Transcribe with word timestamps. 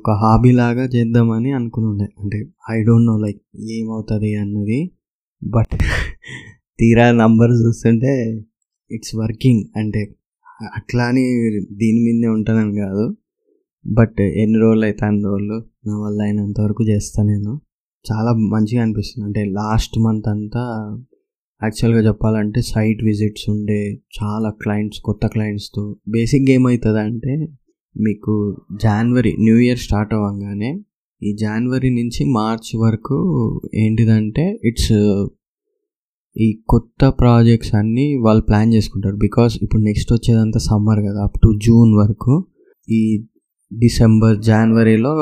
ఒక 0.00 0.10
హాబీ 0.10 0.50
లాగా 0.52 0.84
చేద్దామని 0.84 1.50
అనుకునుండే. 1.52 2.06
అంటే 2.20 2.38
ఐ 2.70 2.82
డోంట్ 2.82 3.06
నో 3.06 3.16
లైక్ 3.18 3.40
ఏమవుతుంది 3.70 4.34
అన్నది. 4.34 4.90
బట్ 5.42 5.74
తీరా 6.80 7.12
నంబర్ 7.12 7.50
చూస్తుంటే 7.50 8.12
ఇట్స్ 8.90 9.14
వర్కింగ్ 9.16 9.62
అంటే 9.76 10.02
అట్లా 10.76 11.04
అని 11.04 11.24
దీని 11.72 12.00
మీదనే 12.00 12.28
ఉంటానని 12.28 12.74
కాదు. 12.76 13.04
బట్ 13.86 14.20
ఎన్ని 14.20 14.58
రోజులు 14.58 14.84
అయితే 14.84 15.06
అన్ని 15.06 15.24
రోజులు 15.24 15.58
నా 15.86 15.98
వల్ల 15.98 16.22
అయినంత 16.22 16.60
వరకు 16.60 16.82
చేస్తాను 16.82 17.28
నేను. 17.28 17.60
చాలా 18.04 18.32
మంచిగా 18.32 18.82
అనిపిస్తుంది. 18.82 19.26
అంటే 19.26 19.44
లాస్ట్ 19.44 19.98
మంత్ 19.98 20.28
అంతా 20.28 20.64
యాక్చువల్గా 21.62 22.00
చెప్పాలంటే 22.00 22.60
సైట్ 22.62 23.04
విజిట్స్ 23.04 23.50
ఉండే 23.50 23.80
చాలా 24.18 24.50
క్లయింట్స్ 24.50 25.00
కొత్త 25.00 25.26
క్లయింట్స్తో 25.26 25.96
బేసిక్గా 26.08 26.54
ఏమవుతుంది 26.54 27.00
అంటే 27.00 27.34
మీకు 27.96 28.32
జనవరి 28.82 29.32
న్యూ 29.40 29.56
ఇయర్ 29.58 29.78
స్టార్ట్ 29.78 30.14
అవ్వగానే 30.14 30.70
ఈ 31.22 31.30
జనవరి 31.36 31.90
నుంచి 31.90 32.22
మార్చ్ 32.30 32.70
వరకు 32.76 33.16
ఏంటిదంటే 33.74 34.44
ఇట్స్ 34.64 34.92
ఈ 36.36 36.48
కొత్త 36.68 37.08
ప్రాజెక్ట్స్ 37.20 37.74
అన్నీ 37.74 38.06
వాళ్ళు 38.16 38.42
ప్లాన్ 38.42 38.70
చేసుకుంటారు. 38.74 39.16
బికాస్ 39.16 39.54
ఇప్పుడు 39.62 39.82
నెక్స్ట్ 39.82 40.12
వచ్చేదంతా 40.12 40.58
సమ్మర్ 40.58 41.00
కదా 41.08 41.20
అప్ 41.22 41.38
టు 41.38 41.58
జూన్ 41.58 41.92
వరకు. 41.94 42.34
ఈ 42.88 43.02
డిసెంబర్ 43.70 44.36
జనవరిలో 44.42 45.14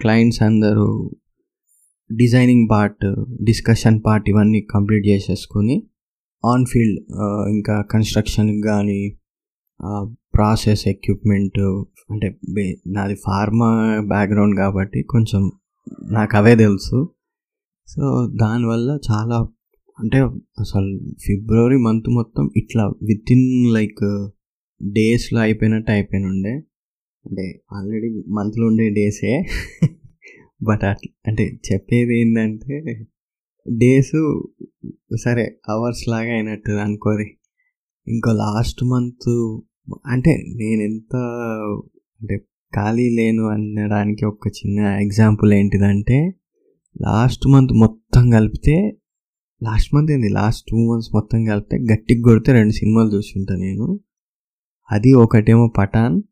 క్లయింట్స్ 0.00 0.42
అందరూ 0.42 0.88
డిజైనింగ్ 2.10 2.66
పార్ట్ 2.70 3.06
డిస్కషన్ 3.44 3.98
పార్ట్ 4.06 4.28
ఇవన్నీ 4.28 4.60
కంప్లీట్ 4.74 5.06
చేసేసుకొని 5.06 5.76
ఆన్ 6.44 6.66
ఫీల్డ్ 6.66 7.00
ఇంకా 7.48 7.74
కన్స్ట్రక్షన్కి 7.90 8.62
కానీ 8.62 9.00
ప్రాసెస్ 10.34 10.88
ఎక్విప్మెంట్ 10.88 11.60
అంటే 12.10 12.28
నాది 12.86 13.14
ఫార్మా 13.14 13.70
బ్యాక్గ్రౌండ్ 14.08 14.56
కాబట్టి 14.56 15.02
కొంచెం 15.02 15.42
నాకు 16.12 16.36
అవే 16.36 16.56
తెలుసు. 16.56 16.98
సో 17.88 18.02
దానివల్ల 18.40 18.98
చాలా 19.10 19.48
అంటే 19.98 20.18
అసలు 20.60 20.90
ఫిబ్రవరి 21.24 21.78
మంత్ 21.78 22.08
మొత్తం 22.08 22.50
ఇట్లా 22.56 22.84
విత్ 23.02 23.32
ఇన్ 23.32 23.74
లైక్ 23.74 24.30
డేస్లో 24.82 25.40
అయిపోయినట్టు 25.40 25.90
అయిపోయిన 25.90 26.26
ఉండే 26.26 26.52
అంటే 27.24 27.62
ఆల్రెడీ 27.72 28.10
మంత్లో 28.28 28.66
ఉండే 28.66 28.90
డేసే. 28.90 29.32
బట్ 30.62 30.84
అట్లా 30.84 31.10
అంటే 31.26 31.44
చెప్పేది 31.72 32.20
ఏంటంటే 32.20 32.76
డేస్ 33.68 34.16
సరే 35.22 35.44
అవర్స్ 35.68 36.08
లాగా 36.08 36.32
అయినట్టు 36.32 36.72
అనుకోరి. 36.72 37.28
ఇంకో 38.06 38.32
లాస్ట్ 38.32 38.84
మంత్ 38.84 39.30
అంటే 40.06 40.32
నేను 40.56 40.82
ఎంత 40.82 41.14
అంటే 42.22 42.36
ఖాళీ 42.74 43.08
లేను 43.16 43.46
అనడానికి 43.46 44.24
ఒక 44.24 44.48
చిన్న 44.48 44.78
ఎగ్జాంపుల్ 44.80 45.52
ఏంటిదంటే 45.52 46.34
లాస్ట్ 47.02 47.46
మంత్ 47.46 47.72
మొత్తం 47.72 48.30
కలిపితే 48.30 48.96
లాస్ట్ 49.62 49.94
మంత్ 49.94 50.10
ఏంది? 50.10 50.28
లాస్ట్ 50.28 50.66
టూ 50.70 50.92
మంత్స్ 50.92 51.10
మొత్తం 51.14 51.44
కలిపితే 51.44 51.92
గట్టికి 51.92 52.22
కొడితే 52.22 52.52
రెండు 52.52 52.72
సినిమాలు 52.72 53.16
చూస్తుంటా 53.16 53.56
నేను. 53.56 54.00
అది 54.90 55.12
ఒకటేమో 55.12 55.68
పఠాన్ 55.78 56.22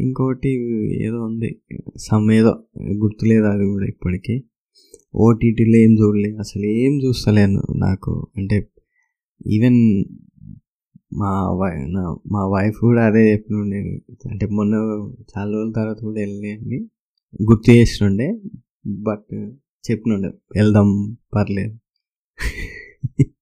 ఇంకోటి 0.00 0.48
ఏదో 1.04 1.24
ఉంది. 1.24 1.60
సమ్ 1.96 2.30
ఏదో 2.30 2.64
గుర్తులేదు 2.82 3.44
అది 3.44 3.64
కూడా 3.64 3.86
ఇప్పటికీ. 3.86 4.44
ఓటీటీలో 5.14 5.76
ఏం 5.76 5.92
చూడలేదు 5.92 6.38
అసలు 6.38 6.62
ఏం 6.62 7.00
చూస్తలేను 7.04 7.62
నాకు. 7.76 8.26
అంటే 8.36 8.68
ఈవెన్ 9.46 10.04
మా 11.14 11.50
వై 11.52 11.70
మా 12.32 12.48
వైఫ్ 12.48 12.78
కూడా 12.80 13.06
అదే 13.06 13.32
చెప్తుండే 13.32 14.00
అంటే 14.30 14.46
మొన్న 14.46 14.74
చాలా 15.14 15.52
రోజుల 15.52 15.72
తర్వాత 15.72 15.96
కూడా 16.00 16.20
వెళ్ళండి 16.20 16.90
గుర్తు 17.42 17.70
చేస్తుండే 17.70 18.40
బట్ 18.86 19.50
చెప్పినుండే 19.90 20.28
వెళ్దాం 20.28 21.16
పర్లేదు. 21.34 21.78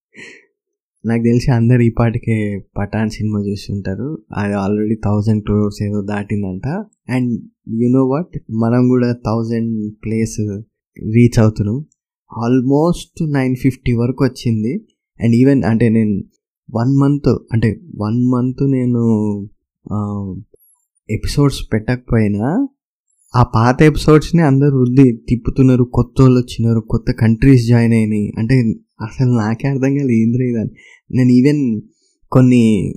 నాకు 1.07 1.23
తెలిసి 1.23 1.51
అందరు 1.51 1.81
ఈ 1.81 1.91
పాటికే 1.91 2.65
పఠాన్ 2.79 3.11
సినిమా 3.11 3.41
చూస్తుంటారు. 3.41 4.23
అది 4.37 4.55
ఆల్రెడీ 4.55 4.95
థౌజండ్ 5.05 5.45
క్రోర్స్ 5.45 5.83
ఏదో 5.83 6.03
దాటిందంట. 6.03 6.67
అండ్ 7.09 7.41
యు 7.69 7.89
నో 7.89 8.07
వాట్ 8.07 8.39
మనం 8.51 8.89
కూడా 8.89 9.13
థౌజండ్ 9.13 9.95
ప్లేస్ 10.05 10.41
రీచ్ 11.15 11.39
అవుతున్నాం. 11.39 11.85
ఆల్మోస్ట్ 12.33 13.33
నైన్ 13.33 13.57
ఫిఫ్టీ 13.57 13.93
వరకు 13.93 14.25
వచ్చింది. 14.25 14.87
అండ్ 15.21 15.35
ఈవెన్ 15.35 15.65
అంటే 15.65 15.89
నేను 15.89 16.23
వన్ 16.75 16.97
మంత్ 16.97 17.29
అంటే 17.29 17.81
వన్ 18.01 18.27
మంత్ 18.27 18.63
నేను 18.63 19.03
ఎపిసోడ్స్ 21.11 21.61
పెట్టకపోయినా 21.73 22.69
ఆ 23.37 23.43
పాత 23.43 23.83
ఎపిసోడ్స్ని 23.83 24.43
అందరు 24.43 24.77
వృద్ధి 24.77 25.21
తిప్పుతున్నారు. 25.29 25.85
కొత్త 25.85 26.23
వాళ్ళు 26.23 26.41
వచ్చినారు 26.41 26.81
కొత్త 26.81 27.13
కంట్రీస్ 27.13 27.69
జాయిన్ 27.69 27.93
అయినాయి. 27.93 28.33
అంటే 28.39 28.55
అసలు 29.01 29.31
నాకే 29.33 29.69
అర్థం 29.69 29.95
కాలేదు 29.95 30.11
ఏంద్ర 30.11 30.43
ఇదని 30.43 30.71
నేను 31.17 31.31
ఈవెన్ 31.31 31.81
కొన్ని 32.33 32.95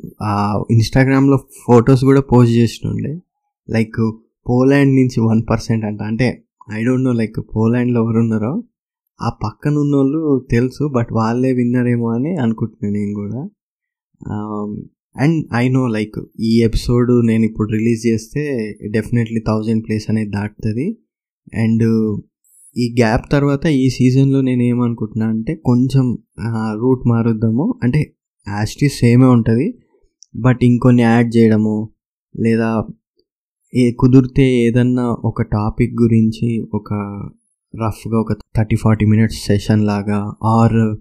ఇన్స్టాగ్రామ్లో 0.72 1.38
ఫొటోస్ 1.68 2.04
కూడా 2.04 2.22
పోస్ట్ 2.22 2.54
చేస్తుండే 2.54 3.20
లైక్ 3.70 4.12
పోలాండ్ 4.50 4.96
నుంచి 4.96 5.20
వన్ 5.20 5.42
పర్సెంట్ 5.50 5.86
అంట. 5.86 6.02
అంటే 6.02 6.44
ఐ 6.74 6.84
డోంట్ 6.84 7.04
నో 7.04 7.12
లైక్ 7.12 7.40
పోలాండ్లో 7.56 8.04
ఎవరున్నారో. 8.04 8.64
ఆ 9.22 9.30
పక్కన 9.44 9.76
ఉన్న 9.76 9.96
వాళ్ళు 9.96 10.46
తెలుసు 10.52 10.88
బట్ 10.96 11.08
వాళ్ళే 11.12 11.54
విన్నరేమో 11.54 12.08
అని 12.10 12.36
అనుకుంటున్నాను 12.36 12.98
నేను 13.00 13.14
కూడా. 13.14 13.50
అండ్ 15.16 15.46
ఐ 15.56 15.70
నో 15.70 15.88
లైక్ 15.88 16.20
ఈ 16.40 16.62
ఎపిసోడ్ 16.64 17.28
నేను 17.28 17.46
ఇప్పుడు 17.46 17.72
రిలీజ్ 17.72 18.08
చేస్తే 18.08 18.42
డెఫినెట్లీ 18.92 19.40
థౌజండ్ 19.48 19.86
ప్లేస్ 19.88 20.10
అనేది 20.10 20.30
దాటుతుంది. 20.30 20.98
అండ్ 21.54 21.84
ఈ 22.78 22.96
గ్యాప్ 23.00 23.32
తర్వాత 23.32 23.66
ఈ 23.66 23.90
సీజన్లో 23.90 24.42
నేను 24.42 24.64
ఏమనుకుంటున్నా 24.64 25.28
అంటే 25.28 25.56
కొంచెం 25.56 26.18
రూట్ 26.82 27.08
మారుద్దాము. 27.08 27.80
అంటే 27.84 28.14
యాస్టీ 28.48 28.90
సేమే 28.90 29.26
ఉంటుంది. 29.26 29.80
బట్ 30.36 30.60
ఇంకొన్ని 30.64 31.02
యాడ్ 31.02 31.36
చేయడము 31.38 31.90
లేదా 32.40 32.84
ఏ 33.76 33.92
కుదిరితే 33.92 34.44
ఏదన్నా 34.64 35.04
ఒక 35.04 35.42
టాపిక్ 35.42 35.94
గురించి 36.02 36.68
ఒక 36.74 36.94
రఫ్గా 37.86 38.20
ఒక 38.20 38.34
థర్టీ 38.58 38.76
ఫార్టీ 38.76 39.06
మినిట్స్ 39.06 39.38
సెషన్ 39.38 39.86
లాగా 39.86 40.34
ఆర్ 40.44 40.96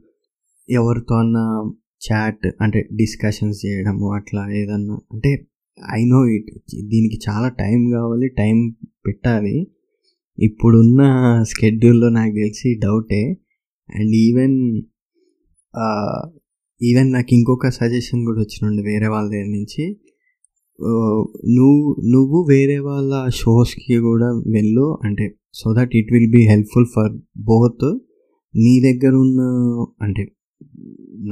ఎవరితో 0.70 1.14
అన్న 1.14 1.38
చాట్ 2.04 2.46
అంటే 2.60 2.80
డిస్కషన్స్ 2.92 3.58
చేయడము 3.66 4.06
అట్లా 4.14 4.42
ఏదన్నా. 4.60 4.96
అంటే 5.12 5.30
ఐ 5.96 6.00
నో 6.04 6.20
ఇట్ 6.36 6.50
దీనికి 6.92 7.18
చాలా 7.26 7.48
టైం 7.62 7.78
కావాలి 7.90 8.28
టైం 8.40 8.56
పెట్టాలి. 9.06 9.56
ఇప్పుడున్న 10.38 11.02
స్కెడ్యూల్లో 11.42 12.08
నాకు 12.08 12.34
తెలిసి 12.34 12.70
డౌటే. 12.84 13.22
అండ్ 13.88 14.14
ఈవెన్ 14.26 14.56
ఈవెన్ 16.80 17.10
నాకు 17.12 17.32
ఇంకొక 17.34 17.68
సజెషన్ 17.68 18.22
కూడా 18.26 18.40
వచ్చినండి 18.40 18.82
వేరే 18.82 19.06
వాళ్ళ 19.06 19.26
దగ్గర 19.30 19.48
నుంచి. 19.48 19.84
నువ్వు 21.56 21.82
నువ్వు 22.12 22.38
వేరే 22.50 22.78
వాళ్ళ 22.78 23.12
షోస్కి 23.40 23.96
కూడా 24.08 24.28
వెళ్ళు. 24.56 24.86
అంటే 25.04 25.26
so 25.54 25.74
that 25.78 25.92
it 25.96 26.10
will 26.12 26.30
be 26.30 26.42
helpful 26.52 26.88
for 26.94 27.12
both 27.50 27.86
నీ 28.54 28.72
దగ్గర 28.80 29.14
ఉన్న 29.26 29.40
అంటే 30.02 30.24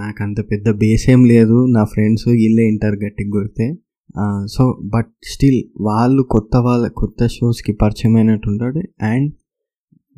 నాకు 0.01 0.23
అంత 0.23 0.41
పెద్ద 0.51 0.69
బేస్ 0.77 1.05
ఏం 1.11 1.23
లేదు. 1.25 1.67
నా 1.77 1.85
ఫ్రెండ్స్ 1.85 2.29
వీళ్ళే 2.29 2.65
ఇంటర్ 2.69 2.97
గట్టికి 3.05 3.31
కొడితే. 3.31 3.67
సో 4.47 4.63
బట్ 4.95 5.13
స్టిల్ 5.33 5.61
వాళ్ళు 5.81 6.23
కొత్త 6.31 6.57
వాళ్ళ 6.57 6.87
కొత్త 6.89 7.27
షోస్కి 7.27 7.73
పరిచయం 7.73 8.17
అయినట్టు 8.17 8.49
ఉంటాడు 8.49 8.83
అండ్ 9.03 9.29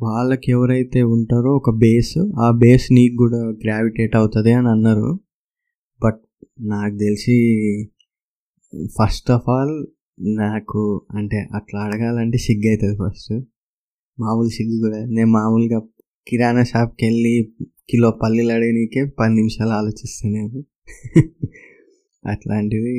వాళ్ళకి 0.01 0.51
ఎవరైతే 0.51 1.01
ఉంటారో 1.01 1.51
ఒక 1.55 1.69
బేస్ 1.75 2.17
ఆ 2.39 2.47
బేస్ 2.51 2.87
నీకు 2.91 3.15
కూడా 3.15 3.41
గ్రావిటేట్ 3.63 4.15
అవుతుంది 4.15 4.51
అని 4.51 4.67
అన్నారు. 4.67 5.19
బట్ 6.01 6.21
నాకు 6.61 6.95
తెలిసి 6.97 7.37
ఫస్ట్ 8.99 9.31
ఆఫ్ 9.31 9.49
ఆల్ 9.49 9.75
నాకు 10.37 10.81
అంటే 11.15 11.37
అట్లా 11.55 11.79
అడగాలంటే 11.81 12.37
సిగ్గు 12.37 12.67
అవుతుంది 12.69 12.95
ఫస్ట్ 13.03 13.33
మామూలు 14.19 14.49
సిగ్గు 14.49 14.77
కూడా 14.85 14.99
నేను 15.05 15.29
మామూలుగా 15.29 15.79
కిరాణా 16.27 16.63
షాప్కి 16.63 17.05
వెళ్ళి 17.05 17.53
కిలో 17.89 18.11
పల్లీలు 18.11 18.51
అడగనీకే 18.51 19.05
పది 19.19 19.33
నిమిషాలు 19.33 19.69
ఆలోచిస్తాను 19.69 20.63
అట్లాంటిది 22.27 22.93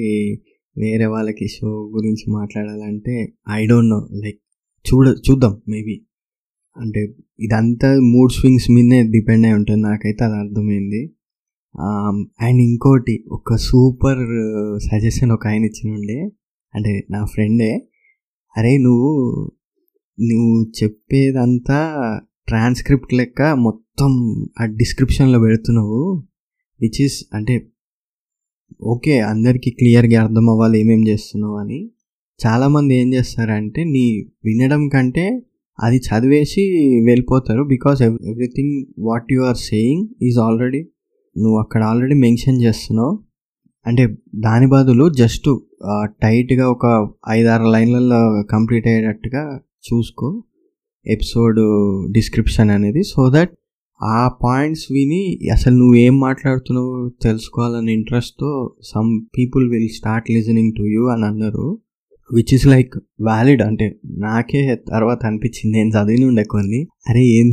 వేరే 0.78 1.06
వాళ్ళకి 1.06 1.48
షో 1.48 1.68
గురించి 1.96 2.32
మాట్లాడాలంటే 2.32 3.32
ఐ 3.50 3.66
డోంట్ 3.66 3.90
నో 3.90 4.08
లైక్ 4.24 4.40
చూడ 4.86 5.08
చూద్దాం 5.30 5.62
మేబీ 5.68 6.02
అంటే 6.76 7.14
ఇదంతా 7.40 8.00
మూడ్ 8.00 8.32
స్వింగ్స్ 8.32 8.70
మీదనే 8.70 9.02
డిపెండ్ 9.02 9.46
అయి 9.46 9.54
ఉంటుంది. 9.54 9.82
నాకైతే 9.82 10.24
అది 10.24 10.34
అర్థమైంది. 10.34 11.14
అండ్ 12.40 12.62
ఇంకోటి 12.62 13.24
ఒక 13.28 13.56
సూపర్ 13.56 14.22
సజెషన్ 14.80 15.32
ఒక 15.32 15.46
ఆయన 15.46 15.64
ఇచ్చినుండే. 15.64 16.30
అంటే 16.74 17.06
నా 17.10 17.24
ఫ్రెండే. 17.24 17.70
అరే 18.56 18.78
నువ్వు 18.78 19.10
నువ్వు 20.20 20.72
చెప్పేదంతా 20.82 21.78
ట్రాన్స్క్రిప్ట్ 22.48 23.14
లెక్క 23.14 23.42
మొత్తం 23.42 24.12
ఆ 24.60 24.64
డిస్క్రిప్షన్లో 24.64 25.40
పెడుతున్నావు 25.40 26.22
విచ్ 26.80 27.00
ఇస్ 27.00 27.24
అంటే 27.34 27.66
ఓకే 28.82 29.20
అందరికీ 29.20 29.70
క్లియర్గా 29.70 30.22
అర్థం 30.22 30.50
అవ్వాలి 30.50 30.80
ఏమేం 30.80 31.08
చేస్తున్నావు 31.08 31.56
అని. 31.56 31.90
చాలామంది 32.46 32.94
ఏం 32.94 33.14
చేస్తారంటే 33.14 33.84
నీ 33.84 34.26
వినడం 34.44 34.88
కంటే 34.88 35.42
అది 35.82 35.96
చదివేసి 35.96 36.62
వెళ్ళిపోతారు 37.06 37.62
because 37.62 38.02
everything 38.02 38.86
what 38.98 39.32
you 39.32 39.42
are 39.42 39.56
saying 39.56 40.08
is 40.22 40.38
already 40.38 40.82
నువ్వు 41.36 41.58
అక్కడ 41.58 41.82
ఆల్రెడీ 41.82 42.14
మెన్షన్ 42.14 42.62
చేస్తున్నావు. 42.62 43.24
అంటే 43.86 44.16
దాని 44.34 44.66
బదులు 44.66 45.10
జస్ట్ 45.10 45.48
టైట్గా 46.22 46.70
ఒక 46.70 46.86
ఐదారు 47.28 47.64
లైన్లలో 47.64 48.42
కంప్లీట్ 48.42 48.86
అయ్యేటట్టుగా 48.86 49.60
చూసుకో. 49.88 50.42
ఎపిసోడ్ 51.08 51.60
డిస్క్రిప్షన్ 52.12 52.70
అనేది 52.70 53.02
సో 53.02 53.32
దట్ 53.34 53.50
ఆ 54.02 54.28
పాయింట్స్ 54.28 54.86
విని 54.92 55.50
అసలు 55.52 55.74
నువ్వు 55.74 55.94
ఏం 55.94 56.20
మాట్లాడుతున్నావు 56.20 57.12
తెలుసుకోవాలని 57.22 57.92
ఇంట్రెస్ట్తో 57.92 58.74
some 58.94 59.20
people 59.38 59.70
will 59.70 59.88
start 59.88 60.30
listening 60.30 60.72
to 60.72 60.82
you 60.82 61.06
అని 61.06 61.24
అన్నారు. 61.24 61.78
విచ్ 62.32 62.54
ఇస్ 62.54 62.66
లైక్ 62.66 62.94
వ్యాలిడ్ 62.96 63.62
అంటే 63.62 63.96
నాకే 64.04 64.76
తర్వాత 64.76 65.24
అనిపించింది 65.24 65.78
నేను 65.78 65.90
చదివి 65.90 66.24
ఉండే 66.24 66.44
కొన్ని. 66.44 66.86
అరే 67.08 67.24
ఏం 67.24 67.46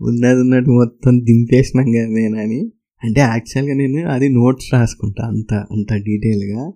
ఉన్నది 0.00 0.40
ఉన్నట్టు 0.40 0.70
మొత్తం 0.70 1.24
దింపేసినాం 1.24 1.86
కదా 1.86 2.06
నేనని. 2.06 2.72
అంటే 3.04 3.20
యాక్చువల్గా 3.20 3.74
నేను 3.74 4.08
అది 4.08 4.28
నోట్స్ 4.28 4.74
రాసుకుంటా 4.74 5.26
అంత 5.26 5.54
అంత 5.54 5.92
డీటెయిల్గా. 5.92 6.66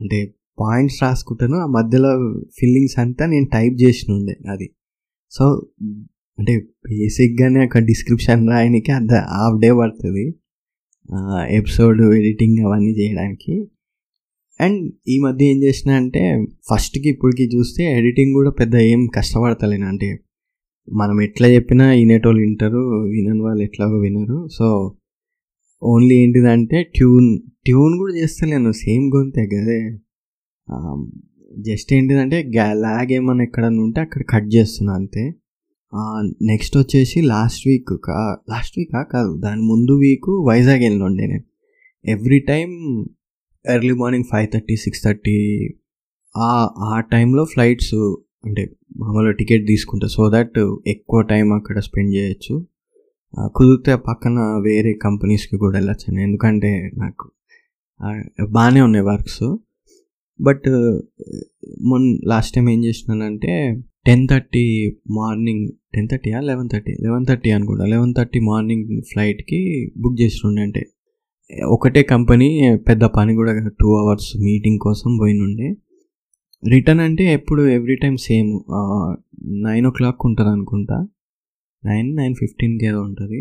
అంటే 0.00 0.34
పాయింట్స్ 0.60 1.02
రాసుకుంటాను 1.02 1.56
ఆ 1.56 1.66
మధ్యలో 1.66 2.40
ఫీలింగ్స్ 2.58 2.98
అంతా 2.98 3.26
నేను 3.26 3.46
టైప్ 3.52 3.82
చేసిన 3.82 4.14
ఉండే 4.14 4.36
అది. 4.50 4.70
సో 5.30 5.44
అంటే 6.38 6.54
బేసిక్గానే 6.88 7.60
ఒక 7.66 7.78
డిస్క్రిప్షన్ 7.78 8.42
రాయడానికి 8.50 8.90
అంత 8.92 9.12
హాఫ్ 9.12 9.58
డే 9.60 9.70
పడుతుంది. 9.72 10.24
ఎపిసోడ్ 11.50 12.00
ఎడిటింగ్ 12.14 12.58
అవన్నీ 12.66 12.92
చేయడానికి. 12.92 13.54
అండ్ 14.60 14.92
ఈ 15.08 15.16
మధ్య 15.18 15.46
ఏం 15.46 15.58
చేసిన 15.62 15.90
అంటే 15.90 16.22
ఫస్ట్కి 16.70 17.08
ఇప్పటికి 17.08 17.44
చూస్తే 17.56 17.82
ఎడిటింగ్ 17.98 18.32
కూడా 18.32 18.50
పెద్ద 18.50 18.76
ఏం 18.76 19.00
కష్టపడతలేను. 19.16 19.86
అంటే 19.86 20.08
మనం 20.92 21.16
ఎట్లా 21.22 21.48
చెప్పినా 21.48 21.86
వినేటోళ్ళు 21.90 22.40
వింటారు 22.40 22.82
వినని 23.12 23.42
వాళ్ళు 23.42 23.62
ఎట్లాగో 23.62 23.98
వినరు. 23.98 24.38
సో 24.58 24.66
ఓన్లీ 25.82 26.14
ఏంటిదంటే 26.14 26.78
ట్యూన్ 26.96 27.28
ట్యూన్ 27.64 27.94
కూడా 27.98 28.14
చేస్తలేను. 28.16 28.70
సేమ్ 28.72 29.04
గొంతే 29.14 29.44
కదే 29.46 29.80
జస్ట్ 31.66 31.92
ఏంటిదంటే 31.92 32.38
లాగ్ 32.72 33.12
ఏమన్నా 33.12 33.44
ఎక్కడన్నా 33.44 33.82
ఉంటే 33.82 34.00
అక్కడ 34.00 34.22
కట్ 34.30 34.48
చేస్తున్నా 34.54 34.92
అంతే. 34.94 35.22
నెక్స్ట్ 36.42 36.76
వచ్చేసి 36.76 37.20
లాస్ట్ 37.22 37.68
వీక్ 37.68 37.92
లాస్ట్ 38.50 38.74
వీకా 38.78 39.02
కాదు 39.02 39.40
దాని 39.40 39.62
ముందు 39.62 39.92
వీక్ 39.98 40.30
వైజాగ్ 40.48 40.82
వెళ్ళిండే 40.82 41.26
నేను. 41.26 41.44
Every 42.04 42.38
time 42.38 42.68
early 43.64 43.94
morning 43.94 44.24
five 44.32 44.48
thirty 44.54 44.76
six 44.76 45.04
thirty 45.04 45.36
ఆ 46.36 46.50
ఆ 46.78 47.00
టైంలో 47.12 47.44
ఫ్లైట్స్ 47.44 47.94
అంటే 48.44 48.62
మామూలుగా 48.96 49.32
టికెట్ 49.32 49.66
తీసుకుంటా. 49.66 50.06
సో 50.06 50.30
దట్ 50.34 50.58
ఎక్కువ 50.86 51.20
టైం 51.22 51.52
అక్కడ 51.52 51.78
స్పెండ్ 51.78 52.14
చేయొచ్చు. 52.14 52.54
కుదిరితే 53.56 53.94
పక్కన 53.96 54.38
వేరే 54.64 54.92
కంపెనీస్కి 55.02 55.56
కూడా 55.56 55.78
వెళ్ళచ్చు 55.78 56.18
ఎందుకంటే 56.20 56.90
నాకు 56.98 57.30
బాగానే 58.50 58.80
ఉన్నాయి 58.80 59.04
వర్క్స్ 59.06 59.42
బట్ 60.40 60.66
uh, 60.78 60.96
మొన్న 61.90 62.06
లాస్ట్ 62.32 62.52
టైం 62.54 62.66
ఏం 62.72 62.80
చేసినానంటే 62.84 63.52
టెన్ 64.08 64.22
థర్టీ 64.30 64.64
మార్నింగ్ 65.16 65.64
టెన్ 65.94 66.06
థర్టీయా 66.10 66.38
లెవెన్ 66.48 66.68
థర్టీ 66.72 66.92
లెవెన్ 67.04 67.24
థర్టీ 67.30 67.50
అనుకుంటా. 67.56 67.84
లెవెన్ 67.94 68.12
థర్టీ 68.18 68.40
మార్నింగ్ 68.50 68.88
ఫ్లైట్కి 69.10 69.60
బుక్ 70.02 70.16
చేస్తుండే 70.20 70.62
అంటే. 70.66 70.82
ఒకటే 71.74 72.02
కంపెనీ 72.12 72.48
పెద్ద 72.88 73.04
పని 73.16 73.32
కూడా 73.40 73.52
టూ 73.80 73.90
అవర్స్ 74.00 74.30
మీటింగ్ 74.46 74.80
కోసం 74.86 75.10
పోయినుండే. 75.22 75.68
రిటర్న్ 76.62 77.02
అంటే 77.06 77.24
ఎప్పుడు 77.38 77.62
every 77.76 77.96
time 78.04 78.14
same. 78.28 78.50
Nine 79.66 79.86
o'clock 79.98 80.24
ఉంటుంది 80.28 80.50
అనుకుంటా. 80.56 80.98
నైన్ 81.82 82.08
నైన్ 82.20 82.34
ఫిఫ్టీన్కి 82.40 82.86
ఏదో 82.90 83.00
ఉంటుంది. 83.08 83.40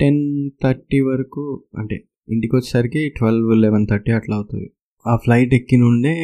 టెన్ 0.00 0.22
థర్టీ 0.64 1.00
వరకు 1.10 1.44
అంటే 1.78 1.96
ఇంటికి 2.34 2.54
వచ్చేసరికి 2.56 3.02
ట్వెల్వ్ 3.18 3.50
లెవెన్ 3.64 3.86
థర్టీ 3.90 4.12
అట్లా 4.18 4.34
అవుతుంది. 4.36 4.68
ఆ 5.06 5.16
ఫ్లైట్ 5.16 5.54
ఎక్కినుండే 5.54 6.14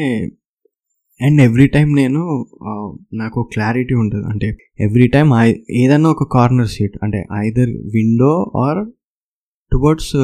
అండ్ 1.20 1.40
ఎవ్రీ 1.42 1.66
టైం 1.66 1.88
నేను 1.94 2.22
నాకు 3.14 3.40
క్లారిటీ 3.52 3.94
ఉంటుంది. 3.94 4.26
అంటే 4.26 4.48
ఎవ్రీ 4.80 5.06
టైం 5.08 5.28
ఏదైనా 5.82 6.08
ఒక 6.10 6.24
కార్నర్ 6.32 6.68
సీట్ 6.68 6.96
అంటే 7.02 7.20
ఐదర్ 7.46 7.72
విండో 7.94 8.32
ఆర్ 8.66 8.80
టువర్డ్స్ 9.72 10.14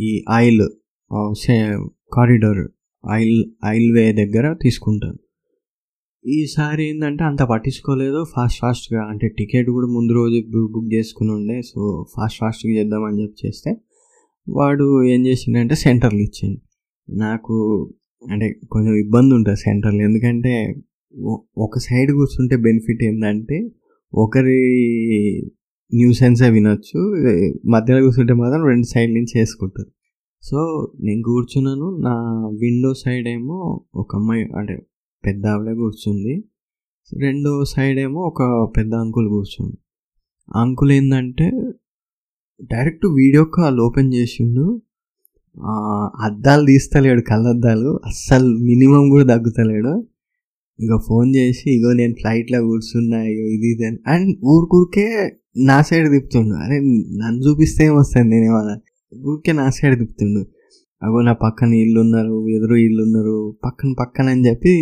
ఈ 0.00 0.24
aisle 0.28 0.62
say 1.32 1.56
corridor 2.12 2.64
aisle 3.04 3.44
aisle 3.64 3.88
way 3.98 4.12
దగ్గర 4.12 4.46
తీసుకుంటాను. 4.62 5.18
ఈసారి 6.24 6.82
ఏంటంటే 6.88 7.24
అంత 7.24 7.42
పట్టించుకోలేదు. 7.42 8.24
ఫాస్ట్ 8.36 8.60
ఫాస్ట్గా 8.60 9.02
అంటే 9.10 9.28
టికెట్ 9.28 9.70
కూడా 9.70 9.86
ముందు 9.86 10.12
రోజు 10.12 10.38
బుక్ 10.74 10.94
చేసుకుని 10.94 11.30
ఉండే. 11.30 11.62
సో 11.62 11.80
ఫాస్ట్ 12.16 12.38
ఫాస్ట్గా 12.40 12.72
చేద్దామని 12.72 13.22
చెప్పి 13.22 13.46
చేస్తే 13.46 13.72
వాడు 14.48 14.86
ఏం 15.04 15.26
చేసిండంటే 15.26 15.74
సెంటర్లు 15.74 16.18
ఇచ్చింది 16.18 16.60
నాకు 17.08 17.54
అంటే 18.30 18.46
కొంచెం 18.72 18.94
ఇబ్బంది 18.94 19.32
ఉంటుంది 19.34 19.60
సెంటర్లో. 19.60 20.02
ఎందుకంటే 20.02 20.52
ఒక 21.58 21.78
సైడ్ 21.78 22.10
కూర్చుంటే 22.12 22.56
బెనిఫిట్ 22.56 23.02
ఏంటంటే 23.04 23.58
ఒకరి 24.14 24.60
న్యూసెన్సే 25.94 26.48
వినొచ్చు 26.50 27.00
మధ్యలో 27.70 28.00
కూర్చుంటే 28.02 28.34
మాత్రం 28.34 28.62
రెండు 28.64 28.86
సైడ్ 28.86 29.12
నుంచి 29.14 29.34
వేసుకుంటారు 29.38 29.90
సో 30.42 30.58
నేను 31.00 31.22
కూర్చున్నాను. 31.22 31.86
నా 32.00 32.14
విండో 32.60 32.94
సైడ్ 32.94 33.28
ఏమో 33.28 33.58
ఒక 33.94 34.16
అమ్మాయి 34.16 34.44
అంటే 34.58 34.76
పెద్ద 35.26 35.46
ఆవిడ 35.46 35.72
కూర్చుంది. 35.76 36.34
రెండో 37.20 37.52
సైడ్ 37.64 37.98
ఏమో 37.98 38.20
ఒక 38.20 38.42
పెద్ద 38.76 38.94
అంకుల్ 38.94 39.28
కూర్చుంది. 39.28 39.76
అంకుల్ 40.56 40.92
ఏంటంటే 40.92 41.46
డైరెక్ట్ 42.62 43.06
వీడియో 43.06 43.44
కాల్ 43.44 43.78
ఓపెన్ 43.80 44.10
చేసిండు. 44.14 44.66
అద్దాలు 46.20 46.66
తీస్తలేడు 46.66 47.20
కళ్ళద్దాలు. 47.20 48.00
అస్సలు 48.06 48.48
మినిమం 48.58 49.08
కూడా 49.08 49.24
తగ్గుతలేడు. 49.36 50.06
ఇక 50.80 50.90
ఫోన్ 51.08 51.36
చేసి 51.36 51.76
ఇగో 51.76 51.92
నేను 51.92 52.14
ఫ్లైట్లో 52.20 52.60
కూర్చున్నా 52.62 53.22
ఇగో 53.22 53.44
ఇది 53.46 53.68
ఇది 53.74 53.84
అని. 53.86 53.98
అండ్ 54.06 54.36
ఊరికూరికే 54.44 55.36
నా 55.56 55.82
సైడ్ 55.82 56.10
తిప్పుతుండు. 56.10 56.54
అరే 56.54 56.78
నన్ను 57.18 57.40
చూపిస్తే 57.48 57.84
ఏమొస్తాను 57.84 58.28
నేనేమన్నా 58.28 58.80
ఊరికే 59.26 59.52
నా 59.52 59.70
సైడ్ 59.70 59.98
తిప్పుతుండు. 59.98 60.46
అగో 61.02 61.20
నా 61.20 61.32
పక్కన 61.32 61.74
ఇల్లు 61.74 62.00
ఉన్నారు 62.00 62.48
ఎదురు 62.48 62.74
ఇల్లు 62.74 63.02
ఉన్నారు 63.02 63.56
పక్కన 63.64 63.94
పక్కన 64.00 64.28
అని 64.28 64.46
చెప్పి 64.48 64.72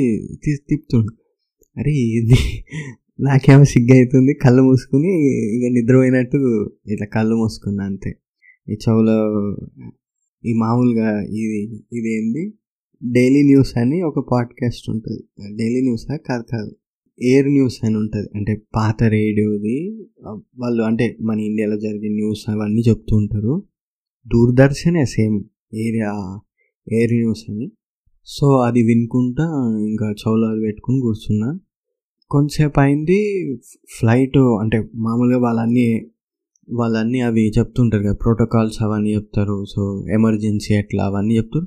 తిప్పుతుండు. 0.47 1.12
అరే 1.79 1.93
ఇది 1.93 2.38
నాకేమో 3.21 3.64
సిగ్గు 3.64 3.95
అవుతుంది 3.97 4.35
కళ్ళు 4.35 4.62
మూసుకుని 4.62 5.11
ఇక 5.57 5.73
నిద్రపోయినట్టు 5.73 6.38
ఇట్లా 6.93 7.07
కళ్ళు 7.07 7.37
మూసుకున్నా 7.37 7.85
అంతే. 7.85 8.11
ఈ 8.69 8.73
చెవులో 8.73 9.19
ఈ 10.45 10.53
మామూలుగా 10.53 11.23
ఇది 11.23 11.63
ఇదేంది 11.93 12.55
డైలీ 13.13 13.43
న్యూస్ 13.43 13.79
అని 13.79 14.03
ఒక 14.03 14.29
పాడ్కాస్ట్ 14.33 14.91
ఉంటుంది. 14.91 15.23
డైలీ 15.57 15.81
న్యూసా? 15.81 16.17
కాదు 16.17 16.43
కాదు. 16.43 16.71
ఎయిర్ 17.23 17.47
న్యూస్ 17.47 17.85
అని 17.85 17.97
ఉంటుంది. 17.97 18.29
అంటే 18.35 18.63
పాత 18.77 19.03
రేడియోది 19.03 20.07
వాళ్ళు 20.57 20.83
అంటే 20.83 21.17
మన 21.21 21.41
ఇండియాలో 21.41 21.79
జరిగే 21.79 22.09
న్యూస్ 22.09 22.51
అవన్నీ 22.51 22.83
చెప్తూ 22.89 23.17
ఉంటారు. 23.17 23.63
దూరదర్శనే 24.27 25.05
సేమ్ 25.05 25.45
ఏరియా 25.75 26.41
ఎయిర్ 26.93 27.13
న్యూస్ 27.13 27.51
అని. 27.51 27.73
సో 28.25 28.57
అది 28.57 28.83
వినుకుంటా 28.83 29.45
ఇంకా 29.89 30.11
చౌలాలు 30.11 30.61
పెట్టుకుని 30.61 31.01
కూర్చున్నా. 31.01 31.59
కొంతసేపు 32.31 32.81
అయింది 32.81 33.55
ఫ్లైట్ 34.01 34.39
అంటే 34.39 34.89
మామూలుగా 34.95 35.39
వాళ్ళన్నీ 35.39 36.07
వాళ్ళన్నీ 36.71 37.21
అవి 37.21 37.52
చెప్తుంటారు 37.59 38.02
కదా 38.02 38.12
ప్రోటోకాల్స్ 38.12 38.83
అవన్నీ 38.83 39.14
చెప్తారు. 39.14 39.64
సో 39.64 40.07
ఎమర్జెన్సీ 40.11 40.75
ఎట్లా 40.75 41.04
అవన్నీ 41.04 41.37
చెప్తారు. 41.37 41.66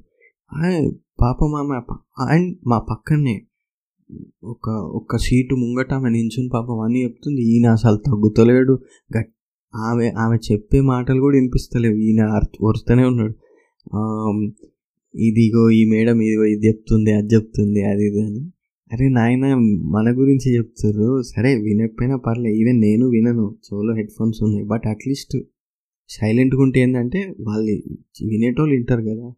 పాప 1.22 1.38
ఆమె 1.44 1.76
అండ్ 2.34 2.58
మా 2.68 2.80
పక్కనే 2.80 3.42
ఒక 4.44 4.70
ఒక 4.70 5.18
సీటు 5.18 5.56
ముంగట 5.56 5.94
ఆమె 5.94 6.10
నించుని 6.10 6.50
పాపం 6.54 6.80
అని 6.80 7.04
చెప్తుంది. 7.04 7.42
ఈయన 7.42 7.72
అసలు 7.72 7.98
తగ్గుతలేడు. 7.98 8.74
గట్ 9.18 9.32
ఆమె 9.76 10.10
ఆమె 10.10 10.38
చెప్పే 10.52 10.82
మాటలు 10.82 11.20
కూడా 11.20 11.36
వినిపిస్తలేవు. 11.38 11.96
ఈయన 11.96 12.42
వరుస్తూనే 12.62 13.04
ఉన్నాడు. 13.04 13.36
ఇదిగో 15.16 15.70
ఈ 15.70 15.86
మేడం 15.90 16.22
ఇదిగో 16.22 16.46
ఇది 16.46 16.68
చెప్తుంది 16.68 17.12
అది 17.12 17.36
చెప్తుంది 17.36 17.84
అది 17.84 18.08
ఇది 18.08 18.22
అని. 18.22 18.52
అరే 18.96 19.10
నాయన 19.10 19.56
మన 19.82 20.14
గురించి 20.18 20.56
చెప్తారు 20.56 21.22
సరే 21.22 21.56
వినకపోయినా 21.56 22.18
పర్లేదు 22.18 22.56
ఈవెన్ 22.56 22.82
నేను 22.82 23.08
వినను. 23.08 23.56
చెవులో 23.66 23.96
హెడ్ 23.96 24.10
ఫోన్స్ 24.18 24.44
ఉన్నాయి. 24.44 24.66
బట్ 24.66 24.88
అట్లీస్ట్ 24.88 25.38
సైలెంట్గా 26.10 26.62
ఉంటే 26.62 26.80
ఏంటంటే 26.80 27.20
వాళ్ళు 27.20 27.72
వినేటోళ్ళు 28.26 28.76
వింటారు 28.76 29.02
కదా. 29.02 29.34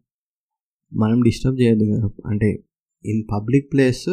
మనం 0.94 1.20
డిస్టర్బ్ 1.20 1.60
చేయొద్దు 1.60 1.84
కదా. 1.84 2.10
అంటే 2.26 2.64
ఇన్ 3.04 3.22
పబ్లిక్ 3.32 3.72
ప్లేస్ 3.72 4.08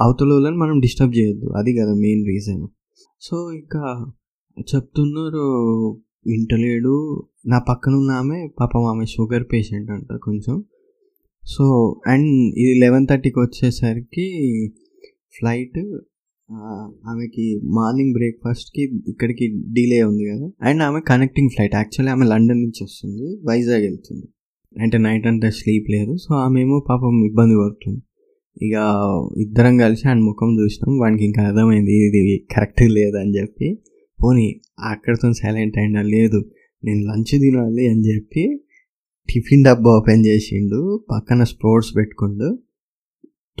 అవతల 0.00 0.32
వాళ్ళని 0.32 0.56
మనం 0.56 0.80
డిస్టర్బ్ 0.80 1.14
చేయొద్దు. 1.18 1.46
అది 1.46 1.76
కదా 1.76 1.94
మెయిన్ 1.94 2.26
రీజన్. 2.26 2.66
సో 3.20 3.52
ఇంకా 3.52 4.12
చెప్తున్నారు 4.60 5.46
వింటలేడు. 6.26 7.26
నా 7.46 7.58
పక్కన 7.58 7.94
ఉన్న 7.94 8.10
ఆమె 8.10 8.48
పాపం 8.60 8.84
ఆమె 8.84 9.06
షుగర్ 9.06 9.44
పేషెంట్ 9.52 9.90
అంట 9.90 10.12
కొంచెం. 10.12 10.64
సో 11.54 11.64
అండ్ 12.12 12.28
ఇది 12.62 12.74
లెవెన్ 12.84 13.06
థర్టీకి 13.10 13.38
వచ్చేసరికి 13.44 14.26
ఫ్లైట్ 15.36 15.78
ఆమెకి 17.10 17.44
మార్నింగ్ 17.76 18.12
బ్రేక్ఫాస్ట్కి 18.16 18.82
ఇక్కడికి 19.12 19.46
డిలే 19.76 19.98
ఉంది 20.10 20.24
కదా. 20.32 20.46
అండ్ 20.68 20.80
ఆమె 20.86 21.00
కనెక్టింగ్ 21.10 21.50
ఫ్లైట్ 21.54 21.74
యాక్చువల్లీ 21.80 22.10
ఆమె 22.14 22.26
లండన్ 22.32 22.60
నుంచి 22.64 22.80
వస్తుంది 22.86 23.28
వైజాగ్ 23.48 23.84
వెళ్తుంది. 23.88 24.26
అంటే 24.76 24.96
నైట్ 25.06 25.26
అంతా 25.30 25.48
స్లీప్ 25.58 25.88
లేదు 25.96 26.12
సో 26.24 26.30
ఆమె 26.44 26.58
ఏమో 26.64 26.78
పాపం 26.90 27.14
ఇబ్బంది 27.30 27.56
పడుతుంది. 27.62 28.00
ఇక 28.66 28.76
ఇద్దరం 29.44 29.74
కలిసి 29.84 30.04
ఆయన 30.08 30.20
ముఖం 30.28 30.50
చూసినాం 30.60 30.92
వానికి 31.02 31.24
ఇంకా 31.28 31.40
అర్థమైంది 31.48 31.96
ఇది 32.08 32.20
కరెక్ట్ 32.54 32.82
లేదని 32.98 33.32
చెప్పి. 33.38 33.68
పోనీ 34.18 34.46
అక్కడితో 34.92 35.28
సైలెంట్ 35.40 35.76
అయినా 35.82 36.02
లేదు 36.14 36.40
నేను 36.82 37.02
లంచ్ 37.10 37.34
తినాలి 37.42 37.84
అని 37.92 38.02
చెప్పి 38.10 38.44
టిఫిన్ 39.28 39.64
డబ్బా 39.64 39.90
ఓపెన్ 39.98 40.22
చేసిండు 40.26 40.80
పక్కన 41.10 41.42
స్పోర్ట్స్ 41.52 41.90
పెట్టుకుండు. 41.96 42.48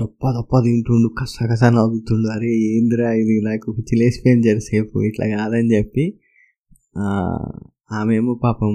తప్ప 0.00 0.30
తప్ప 0.38 0.58
తింటుండు 0.64 1.08
కస 1.18 1.62
నవ్వుతుండు. 1.76 2.28
అరే 2.28 2.50
ఏందిరా 2.70 3.10
ఇది? 3.20 3.36
నాకు 3.48 3.76
చిలేసిపోయింది 3.90 4.44
జరసేపు 4.48 5.02
ఇట్లా 5.08 5.26
కాదని 5.36 5.70
చెప్పి 5.74 6.04
ఆమెమో 7.92 8.34
పాపం 8.44 8.74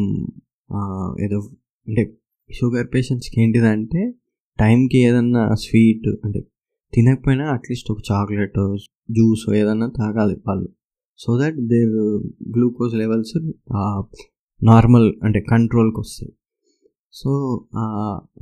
ఏదో 1.25 1.39
అంటే 1.88 2.03
షుగర్ 2.50 2.88
పేషెంట్స్కి 2.95 3.38
ఏంటిదంటే 3.41 4.01
టైంకి 4.60 4.98
ఏదన్నా 5.07 5.43
స్వీట్ 5.55 6.10
అంటే 6.25 6.39
తినకపోయినా 6.93 7.45
అట్లీస్ట్ 7.53 7.89
ఒక 7.91 8.01
చాక్లెట్ 8.12 8.60
జ్యూస్ 9.12 9.43
ఏదన్నా 9.55 9.88
తాగాలి 9.98 10.36
వాళ్ళు. 10.48 10.69
So 11.19 11.29
that 11.41 11.57
their 11.71 11.95
glucose 12.55 12.95
levels 12.95 13.33
normal 14.62 15.07
అంటే 15.24 15.39
కంట్రోల్కి 15.51 16.00
వస్తాయి. 16.00 16.31
సో 17.13 17.32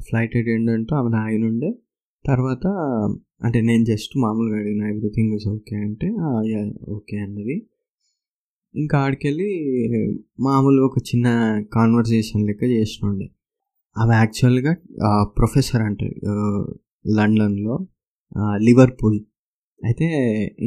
ఫ్లైట్ 0.07 0.35
అటెండెంట్ 0.39 0.91
ఆమె 0.99 1.17
ఆయన 1.17 1.41
ఉండే. 1.51 1.69
తర్వాత 2.25 2.65
అంటే 3.45 3.59
నేను 3.61 3.83
జస్ట్ 3.85 4.13
మామూలుగా 4.23 4.57
అడిగిన 4.61 4.83
ఎవ్రీథింగ్ 4.93 5.31
ఇస్ 5.37 5.47
ఓకే 5.55 5.75
అంటే 5.85 6.07
ఓకే 6.97 7.17
అన్నది. 7.25 7.55
ఇంకా 8.75 8.95
ఆడికెళ్ళి 9.05 9.49
మామూలు 10.47 10.81
ఒక 10.89 10.97
చిన్న 11.09 11.27
కాన్వర్జేషన్ 11.73 12.43
లెక్క 12.47 12.63
చేస్తుండే 12.75 13.27
ఆమె 13.95 14.13
యాక్చువల్గా 14.15 14.73
ప్రొఫెసర్ 15.37 15.83
అంటే 15.89 16.07
లండన్లో 17.17 17.75
లివర్పూల్. 18.67 19.19
అయితే 19.79 20.07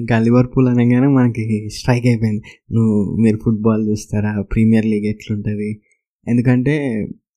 ఇంకా 0.01 0.17
లివర్పూల్ 0.27 0.69
అనగానే 0.73 1.09
మనకి 1.19 1.45
స్ట్రైక్ 1.77 2.07
అయిపోయింది. 2.11 2.43
నువ్వు 2.75 2.97
మీరు 3.25 3.39
ఫుట్బాల్ 3.45 3.83
చూస్తారా? 3.91 4.33
ప్రీమియర్ 4.53 4.87
లీగ్ 4.93 5.07
ఎట్లుంటుంది? 5.15 5.71
ఎందుకంటే 6.27 6.75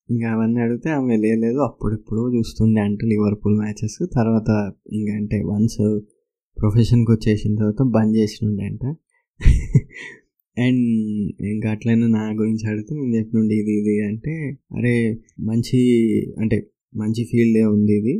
ఇంకా 0.09 0.31
అవన్నీ 0.31 0.59
అడిగితే 0.61 0.89
ఆమె 0.89 1.15
లేదు 1.17 1.59
అప్పుడెప్పుడు 1.59 2.33
చూస్తుండే 2.35 2.81
అంటే 2.81 3.07
లివర్పూల్ 3.07 3.55
మ్యాచెస్ 3.57 3.97
తర్వాత 4.15 4.73
ఇంకా 4.93 5.13
అంటే 5.13 5.41
వన్స్ 5.45 5.99
ప్రొఫెషన్కి 6.57 7.11
వచ్చేసిన 7.11 7.55
తర్వాత 7.55 7.81
బంద్ 7.81 8.15
చేసినుండే 8.17 8.63
అంట. 8.63 8.85
అండ్ 10.57 10.83
ఇంకా 11.45 11.71
అట్లయినా 11.71 12.07
నా 12.07 12.23
గురించి 12.31 12.69
అడిగితే 12.69 12.95
నేను 12.95 13.15
చెప్పినుండి 13.15 13.55
ఇది 13.55 13.73
ఇది 13.79 13.95
అంటే 14.07 14.33
అరే 14.77 15.19
మంచి 15.39 15.79
అంటే 16.39 16.57
మంచి 16.95 17.23
ఫీల్డే 17.23 17.63
ఉంది 17.65 17.93
ఇది. 17.97 18.15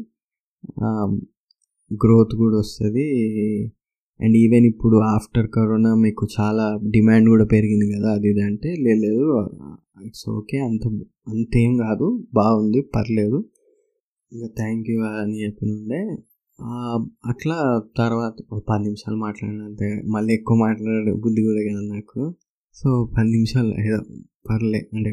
గ్రోత్ 1.91 2.35
కూడా 2.35 2.57
వస్తుంది. 2.57 3.05
అండ్ 4.19 4.35
ఈవెన్ 4.37 4.65
ఇప్పుడు 4.65 4.97
ఆఫ్టర్ 5.15 5.47
కరోనా 5.55 5.91
మీకు 6.05 6.23
చాలా 6.37 6.65
డిమాండ్ 6.91 7.27
కూడా 7.29 7.45
పెరిగింది 7.45 7.87
కదా 7.95 8.09
అది 8.17 8.27
ఇది 8.29 8.43
అంటే 8.49 8.69
లేదు 8.85 9.11
ఇట్స్ 10.05 10.25
ఓకే 10.37 10.57
అంత 10.67 10.83
అంతేం 11.33 11.71
కాదు 11.77 12.07
బాగుంది 12.33 12.79
పర్లేదు. 12.95 13.37
ఇంకా 14.31 14.47
థ్యాంక్ 14.59 14.87
యూ 14.91 14.97
అని 15.21 15.35
చెప్పినుండే 15.43 15.99
అట్లా 17.29 17.57
తర్వాత 17.97 18.35
పది 18.69 18.83
నిమిషాలు 18.83 19.17
మాట్లాడినంతే 19.17 19.87
మళ్ళీ 20.15 20.31
ఎక్కువ 20.33 20.57
మాట్లాడే 20.65 21.13
బుద్ధి 21.23 21.41
కూడా 21.47 21.61
కదా 21.69 21.81
నాకు. 21.95 22.19
సో 22.75 22.87
పది 23.15 23.29
నిమిషాలు 23.35 23.71
ఏదో 23.87 23.99
పర్లే 24.49 24.81
అంటే 24.95 25.11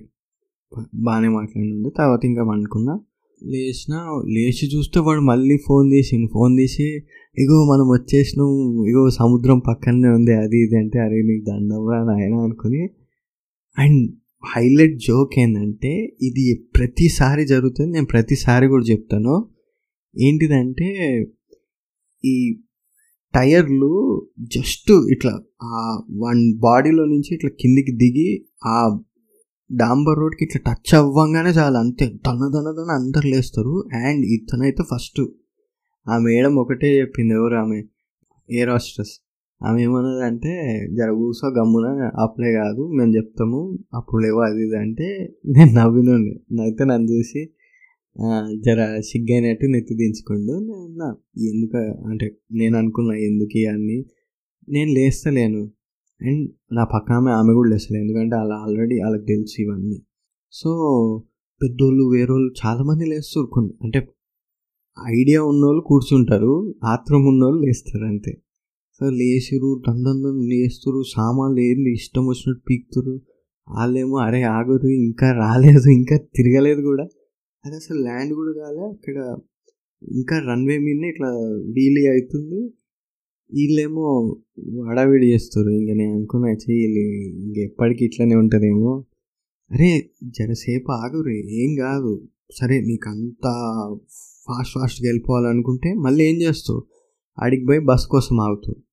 బాగానే 1.06 1.30
మాట్లాడినుండే 1.38 1.90
తర్వాత 2.00 2.22
ఇంకా 2.30 2.42
అనుకున్నా 2.56 2.94
లేచిన 3.50 3.94
లేచి 4.28 4.76
చూస్తే 4.76 5.00
వాడు 5.00 5.20
మళ్ళీ 5.20 5.56
ఫోన్ 5.56 5.90
తీసి 5.90 6.26
ఫోన్ 6.32 6.56
తీసి 6.56 7.02
ఇగో 7.38 7.64
మనం 7.64 7.84
వచ్చేసినాం 7.90 8.50
ఇగో 8.88 9.10
సముద్రం 9.10 9.58
పక్కనే 9.58 10.08
ఉంది 10.08 10.32
అది 10.32 10.58
ఇది 10.64 10.76
అంటే 10.76 10.98
అరే 10.98 11.22
నీకు 11.22 11.44
దండవరా 11.50 12.04
నాయన 12.04 12.34
అనుకుని. 12.34 12.88
అండ్ 13.78 14.12
హైలైట్ 14.56 14.98
జోక్ 14.98 15.38
ఏంటంటే 15.38 16.16
ఇది 16.22 16.66
ప్రతిసారి 16.76 17.46
జరుగుతుంది 17.46 17.92
నేను 17.92 18.06
ప్రతిసారి 18.06 18.66
కూడా 18.66 18.84
చెప్తాను. 18.84 19.48
ఏంటిదంటే 20.18 20.88
ఈ 22.24 22.58
టైర్లు 23.34 23.92
జస్ట్ 24.40 24.92
ఇట్లా 25.12 25.40
ఆ 25.62 26.02
వన్ 26.12 26.58
బాడీలో 26.58 27.04
నుంచి 27.04 27.34
ఇట్లా 27.34 27.50
కిందికి 27.60 27.92
దిగి 27.92 28.44
ఆ 28.64 29.00
డాంబర్ 29.70 30.18
రోడ్కి 30.18 30.44
ఇట్లా 30.44 30.60
టచ్ 30.68 30.94
అవ్వంగానే 30.94 31.50
చాలా 31.50 31.78
అంతే. 31.78 32.06
దన 32.26 32.40
దన 32.78 32.90
అందరు 33.00 33.26
లేస్తారు. 33.26 33.74
అండ్ 33.94 34.24
ఇతనైతే 34.26 34.82
ఫస్ట్ 34.94 35.20
ఆ 36.08 36.18
మేడం 36.18 36.54
ఒకటే 36.56 36.98
చెప్పింది 36.98 37.34
ఎవరు 37.34 37.54
ఆమె? 37.54 37.78
ఎయిర్ 38.48 38.70
హాస్టెస్ 38.70 39.12
ఆమె 39.60 39.82
ఏమన్నదంటే 39.82 40.52
జర 40.92 41.10
కూసో 41.10 41.48
గమ్మున 41.48 41.86
అప్లై 42.22 42.52
కాదు 42.52 42.82
మేము 42.96 43.16
చెప్తాము 43.16 43.60
అప్పుడు 43.94 44.20
లేవో 44.22 44.40
అది 44.40 44.62
ఇది 44.66 44.76
అంటే 44.76 45.08
నేను 45.46 45.72
నవ్వినండి 45.72 46.32
నవ్వితే 46.54 46.84
నన్ను 46.84 47.08
చూసి 47.10 47.42
జర 48.64 48.80
సిగ్గైనట్టు 49.00 49.66
నెత్తి 49.66 49.94
దించుకోండు. 49.94 50.54
నేను 50.66 51.06
ఎందుకు 51.50 51.76
అంటే 52.08 52.26
నేను 52.52 52.74
అనుకున్నా 52.78 53.14
ఎందుకు 53.28 53.56
ఇవన్నీ? 53.58 53.98
నేను 54.68 54.90
లేస్తలేను. 54.92 55.62
అండ్ 56.26 56.50
నా 56.72 56.84
పక్కన 56.84 57.14
ఆమె 57.14 57.30
ఆమె 57.30 57.52
కూడా 57.52 57.70
లేస్తలేదు 57.70 58.04
ఎందుకంటే 58.04 58.36
అలా 58.36 58.54
ఆల్రెడీ 58.54 59.00
వాళ్ళకి 59.02 59.24
తెలుసు 59.24 59.62
ఇవన్నీ. 59.62 60.02
సో 60.52 60.70
పెద్దోళ్ళు 61.62 62.04
వేరేళ్ళు 62.04 62.52
చాలామంది 62.66 63.04
లేస్తారు 63.06 63.46
కొన్ని 63.46 63.74
అంటే 63.84 64.08
ఐడియా 65.20 65.44
ఉన్నోళ్ళు 65.44 65.82
కూర్చుంటారు 65.82 66.74
ఆత్రం 66.84 67.24
ఉన్నోళ్ళు 67.24 67.60
లేస్తారు 67.66 68.04
అంతే. 68.04 68.42
సో 69.00 69.10
లేచిరు 69.10 69.82
దండం 69.88 70.40
లేస్తారు 70.48 71.02
సామాన్లు 71.16 71.60
ఏంది 71.60 71.92
ఇష్టం 71.92 72.26
వచ్చినట్టు 72.26 72.64
పీక్తురు. 72.70 73.20
వాళ్ళేమో 73.68 74.16
అరే 74.16 74.42
ఆగరు 74.42 74.86
ఇంకా 74.86 75.32
రాలేదు 75.32 75.90
ఇంకా 75.90 76.16
తిరగలేదు 76.16 76.80
కూడా. 76.80 77.04
అది 77.64 77.74
అసలు 77.76 77.98
ల్యాండ్ 77.98 78.34
కూడా 78.34 78.52
కాలే 78.62 78.80
అక్కడ 78.80 79.36
ఇంకా 80.12 80.38
రన్వే 80.38 80.78
మీద 80.78 81.04
ఇట్లా 81.04 81.28
వీలీ 81.74 82.06
అవుతుంది. 82.06 82.74
వీళ్ళేమో 83.54 84.36
హడావిడి 84.88 85.32
చేస్తారు 85.32 85.68
ఇంకా 85.68 85.94
నేను 85.94 86.14
అనుకున్నా 86.14 86.48
చెయ్యి 86.48 87.44
ఇంక 87.44 87.58
ఎప్పటికీ 87.58 88.04
ఇట్లనే 88.04 88.34
ఉంటుందేమో. 88.34 89.04
అరే 89.72 90.10
జరసేపు 90.24 90.92
ఆగురు 90.92 91.28
ఏం 91.30 91.76
కాదు. 91.76 92.28
సరే 92.60 92.80
నీకు 92.80 93.10
అంత 93.10 93.44
ఫాస్ట్ 94.48 94.74
ఫాస్ట్గా 94.74 95.08
వెళ్ళిపోవాలనుకుంటే 95.08 95.94
మళ్ళీ 95.94 96.24
ఏం 96.24 96.42
చేస్తావు? 96.42 96.82
ఆడికి 97.42 97.66
పోయి 97.66 97.78
బస్ 97.78 98.06
కోసం 98.06 98.40
ఆగుతావు. 98.40 98.92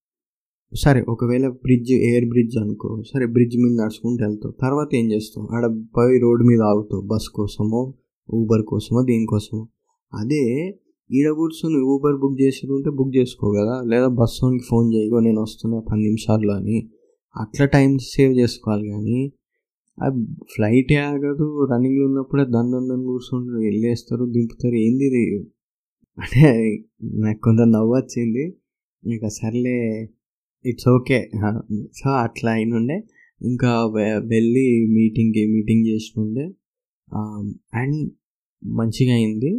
సరే 0.75 1.01
ఒకవేళ 1.01 1.47
బ్రిడ్జ్ 1.47 1.91
ఎయిర్ 1.91 2.29
బ్రిడ్జ్ 2.29 2.57
అనుకో. 2.57 3.03
సరే 3.13 3.25
బ్రిడ్జ్ 3.25 3.57
మీద 3.57 3.79
నడుచుకుంటూ 3.81 4.25
వెళ్తావు. 4.25 4.53
తర్వాత 4.61 4.95
ఏం 4.95 5.11
చేస్తావు? 5.11 5.47
ఆడ 5.55 5.83
పోయి 5.97 6.19
రోడ్డు 6.19 6.45
మీద 6.45 6.61
ఆగుతావు. 6.61 7.01
బస్ 7.01 7.29
కోసమో 7.29 7.93
ఊబర్ 8.33 8.65
కోసమో 8.65 9.03
దీనికోసమో. 9.03 9.67
అదే 10.13 10.75
ఈడ 11.11 11.29
కూర్చొని 11.29 11.77
ఊబర్ 11.83 12.17
బుక్ 12.21 12.41
చేసేది 12.41 12.89
బుక్ 12.89 13.15
చేసుకో 13.17 13.51
కదా. 13.51 13.75
లేదా 13.91 14.07
బస్సుకి 14.07 14.63
ఫోన్ 14.69 14.93
చేయగో 14.93 15.19
నేను 15.19 15.41
వస్తున్నా 15.41 15.79
పది 15.79 16.01
నిమిషాల్లో 16.01 16.53
అని. 16.55 16.89
అట్లా 17.37 17.65
టైం 17.65 17.97
సేవ్ 17.97 18.33
చేసుకోవాలి 18.39 18.89
కానీ 18.89 19.19
అది 20.03 20.25
ఫ్లైట్ 20.55 20.93
ఆగదు. 20.93 21.67
రన్నింగ్లో 21.71 22.05
ఉన్నప్పుడే 22.05 22.43
దాని 22.45 22.71
దాని 22.71 23.03
కూర్చుంటారు. 23.03 23.57
వెళ్ళేస్తారు 23.57 24.25
దింపుతారు. 24.25 24.75
ఏంది 24.75 25.05
ఇది? 25.05 25.25
అంటే 26.17 26.43
నాకు 27.03 27.39
కొంత 27.41 27.59
నవ్వు 27.59 27.93
వచ్చింది. 27.95 28.45
సర్లే 29.29 29.77
ఇట్స్ 30.65 30.87
ఓకే 30.89 31.19
సో 31.95 32.09
అట్లా 32.09 32.51
అయినుండే 32.51 33.03
ఇంకా 33.41 33.69
వెళ్ళి 34.27 34.65
మీటింగ్కి 34.97 35.43
మీటింగ్ 35.53 35.85
చేసుకుండే 35.87 36.45
అండ్ 37.73 38.11
మంచిగా 38.63 39.13
అయింది. 39.13 39.51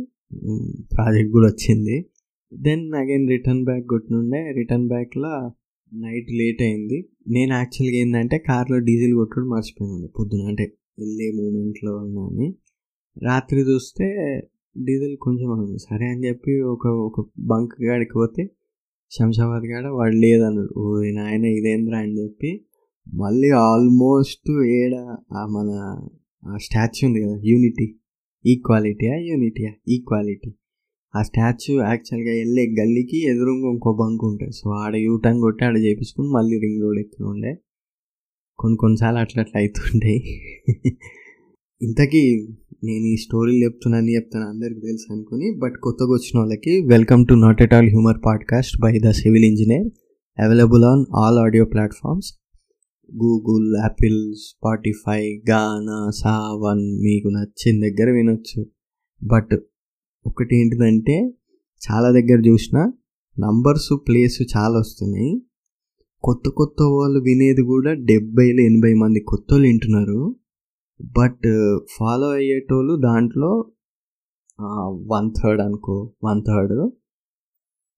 ప్రాజెక్ట్ 0.97 1.33
కూడా 1.33 1.47
వచ్చింది. 1.47 2.07
దెన్ 2.55 2.95
అగైన్ 2.95 3.29
రిటర్న్ 3.29 3.65
బ్యాక్ 3.65 3.87
కొట్టినుండే. 3.87 4.53
రిటర్న్ 4.53 4.89
బ్యాక్లో 4.89 5.53
నైట్ 5.95 6.33
లేట్ 6.33 6.63
అయింది. 6.63 7.09
నేను 7.29 7.53
యాక్చువల్గా 7.53 7.97
ఏంటంటే 7.97 8.39
కార్లో 8.39 8.79
డీజిల్ 8.79 9.15
కొట్టడం 9.15 9.47
మర్చిపోయాను 9.47 10.09
పొద్దున. 10.09 10.43
అంటే 10.49 10.73
వెళ్ళే 10.99 11.31
మూమెంట్లో 11.31 11.97
ఉన్నాను 11.97 12.55
రాత్రి 13.23 13.61
చూస్తే 13.61 14.05
డీజిల్ 14.79 15.17
కొంచెం 15.17 15.77
సరే 15.77 16.07
అని 16.07 16.29
చెప్పి 16.29 16.61
ఒక 16.61 16.87
ఒక 16.87 17.31
బంక్ 17.39 17.83
గాడికి 17.83 18.11
పోతే 18.15 18.51
శంషాబాద్ 19.11 19.63
కాడ 19.63 19.87
వాడు 19.87 20.17
లేదన్నాడు. 20.17 20.79
ఓ 20.79 21.03
నాయన 21.03 21.45
ఇదేంద్రా? 21.45 21.99
అని 21.99 22.23
చెప్పి 22.23 22.65
మళ్ళీ 23.15 23.51
ఆల్మోస్ట్ 23.51 24.67
ఏడ 24.67 25.17
మన 25.35 25.99
ఆ 26.49 26.57
స్టాచ్యూ 26.57 27.09
ఉంది 27.09 27.23
కదా 27.23 27.41
యూనిటీ 27.45 28.00
ఈక్వాలిటీయా 28.45 29.17
యూనిటీయా 29.27 29.73
ఈక్వాలిటీ 29.89 30.51
ఆ? 31.15 31.23
స్టాచ్యూ 31.23 31.75
యాక్చువల్గా 31.83 32.33
వెళ్ళే 32.33 32.65
గల్లీకి 32.79 33.19
ఎదురుగా 33.31 33.69
ఇంకో 33.73 33.91
బంక్ 33.93 34.23
ఉంటుంది. 34.25 34.53
సో 34.53 34.71
ఆడ 34.83 34.95
యూటర్న్ 34.97 35.41
కొట్టి 35.41 35.65
ఆడ 35.65 35.77
చేపించుకుని 35.79 36.29
మళ్ళీ 36.29 36.57
రింగ్ 36.59 36.83
రోడ్ 36.83 36.99
ఎక్కి 36.99 37.23
ఉండే 37.23 37.53
కొన్ని 38.59 38.77
కొన్నిసార్లు 38.77 39.19
అట్లా 39.19 39.41
అట్లా 39.43 39.61
అవుతుంటాయి 39.61 40.19
ఇంతకీ 41.81 42.23
నేను 42.85 43.07
ఈ 43.07 43.17
స్టోరీలు 43.17 43.65
చెప్తున్నాను 43.65 44.11
చెప్తాను 44.11 44.47
అందరికి 44.49 44.81
తెలుసు 44.81 45.13
అనుకుని 45.13 45.59
బట్ 45.59 45.77
కొత్తగా 45.81 46.13
వచ్చిన 46.13 46.39
వాళ్ళకి 46.39 46.81
welcome 46.87 47.27
to 47.27 47.35
not 47.35 47.63
at 47.63 47.75
all 47.75 47.89
humour 47.89 48.21
podcast 48.25 48.77
by 48.81 48.93
the 48.99 49.11
civil 49.21 49.45
engineer 49.45 49.89
available 50.39 50.85
on 50.85 51.03
all 51.17 51.39
audio 51.39 51.65
platforms 51.65 52.31
Google 53.15 53.77
Apple 53.77 54.35
Spotify 54.35 55.43
Gaana 55.51 56.11
Saavn 56.11 56.85
మీకు 57.03 57.29
నచ్చిన 57.29 57.77
దగ్గర 57.81 58.11
వినొచ్చు. 58.11 58.67
బట్ 59.23 59.53
ఒకటి 60.27 60.61
ఏంటిదంటే 60.61 61.17
చాలా 61.87 62.11
దగ్గర 62.11 62.39
చూసిన 62.49 62.79
నంబర్స్ 63.39 63.91
ప్లేస్ 64.09 64.43
చాలా 64.57 64.79
వస్తున్నాయి. 64.79 65.43
కొత్త 66.23 66.49
కొత్త 66.49 66.83
వాళ్ళు 66.83 67.21
వినేది 67.21 67.63
కూడా 67.63 67.93
డెబ్బైలు 67.93 68.61
ఎనభై 68.61 68.95
మంది 68.95 69.21
కొత్త 69.21 69.47
వాళ్ళు 69.53 69.69
వింటున్నారు. 69.69 70.37
బట్ 71.19 71.47
ఫాలో 71.99 72.29
అయ్యేటోళ్ళు 72.31 72.97
దాంట్లో 72.97 73.51
వన్ 75.13 75.31
థర్డ్ 75.43 75.61
అనుకో 75.63 76.13
వన్ 76.25 76.43
థర్డ్ 76.49 76.91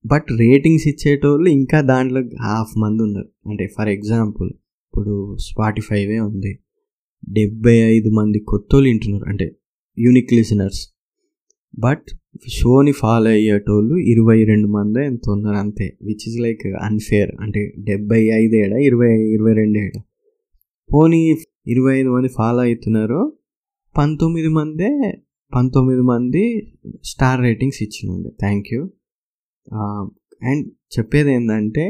బట్ 0.07 0.26
రేటింగ్స్ 0.38 0.87
ఇచ్చేటోళ్ళు 0.88 1.49
ఇంకా 1.49 1.81
దాంట్లో 1.81 2.21
హాఫ్ 2.42 2.78
మంది 2.78 3.02
ఉన్నారు. 3.02 3.31
అంటే 3.49 3.66
ఫర్ 3.78 3.88
ఎగ్జాంపుల్ 3.88 4.50
ఇప్పుడు 4.92 5.12
స్పాటిఫైవే 5.40 6.18
ఉంది. 6.20 6.50
డెబ్బై 7.28 7.75
ఐదు 7.92 8.08
మంది 8.16 8.38
కొత్తోళ్ళు 8.50 8.88
వింటున్నారు. 8.88 9.25
అంటే 9.30 9.46
యూనిక్ 9.99 10.32
లిసనర్స్ 10.38 10.80
బట్ 11.75 12.08
షోని 12.56 12.92
ఫాలో 12.92 13.30
అయ్యేటోళ్ళు 13.30 13.94
ఇరవై 14.12 14.37
రెండు 14.44 14.68
మంది 14.68 15.00
ఎంత 15.11 15.25
ఉన్నారు 15.30 15.56
అంతే. 15.56 15.87
విచ్ 16.02 16.25
ఇస్ 16.28 16.37
లైక్ 16.40 16.64
అన్ఫేర్ 16.88 17.30
అంటే 17.40 17.61
డెబ్బై 17.88 18.20
ఐదు 18.40 18.56
ఏడ? 18.62 18.72
ఇరవై 18.88 19.11
ఇరవై 19.37 19.54
రెండు 19.61 19.78
ఏడ? 19.78 19.94
పోనీ 20.90 21.20
ఇరవై 21.66 21.94
ఐదు 22.00 22.11
మంది 22.14 22.30
ఫాలో 22.38 22.62
అవుతున్నారు 22.62 23.20
పంతొమ్మిది 23.94 24.50
మందే 24.58 24.90
పంతొమ్మిది 25.52 26.04
మంది 26.12 26.44
స్టార్ 27.04 27.40
రేటింగ్స్ 27.40 27.80
ఇచ్చినండి 27.82 28.30
థ్యాంక్ 28.40 28.68
యూ 28.75 28.82
అండ్ 30.50 30.64
చెప్పేది 30.96 31.32
ఏంటంటే 31.32 31.84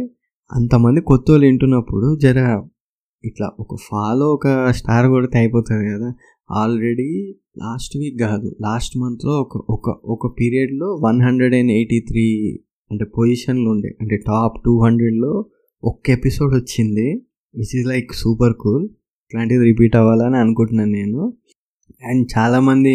అంతమంది 0.51 1.01
కొత్త 1.11 1.27
వాళ్ళు 1.31 1.47
వింటున్నప్పుడు 1.47 2.09
జర 2.17 2.39
ఇట్లా 3.25 3.47
ఒక 3.61 3.77
ఫాలో 3.89 4.27
ఒక 4.35 4.47
స్టార్ 4.79 5.07
కొడితే 5.07 5.37
అయిపోతుంది 5.39 5.85
కదా. 5.95 6.09
ఆల్రెడీ 6.51 7.09
లాస్ట్ 7.59 7.95
వీక్ 7.99 8.19
కాదు 8.21 8.49
లాస్ట్ 8.63 8.95
మంత్లో 8.99 9.33
ఒక 9.41 9.57
ఒక 9.71 9.89
ఒక 10.15 10.27
పీరియడ్లో 10.41 10.89
one 11.05 11.21
hundred 11.23 11.55
and 11.55 11.73
eighty 11.73 11.99
three 12.09 12.25
అంటే 12.91 13.05
పొజిషన్లు 13.19 13.69
ఉండే. 13.71 13.91
అంటే 14.01 14.17
టాప్ 14.27 14.57
టూ 14.65 14.73
హండ్రెడ్లో 14.85 15.33
ఒక్క 15.83 16.11
ఎపిసోడ్ 16.11 16.53
వచ్చింది. 16.55 17.07
Which 17.55 17.75
is 17.79 17.87
like 17.89 18.11
super 18.15 18.55
cool 18.61 18.85
ఇట్లాంటిది 19.27 19.65
రిపీట్ 19.65 19.97
అవ్వాలని 19.97 20.37
అనుకుంటున్నాను 20.37 20.93
నేను. 20.93 21.23
అండ్ 22.11 22.25
చాలామంది 22.35 22.95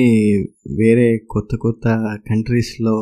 వేరే 0.77 1.07
కొత్త 1.29 1.55
కొత్త 1.55 1.86
కంట్రీస్లో 2.29 2.96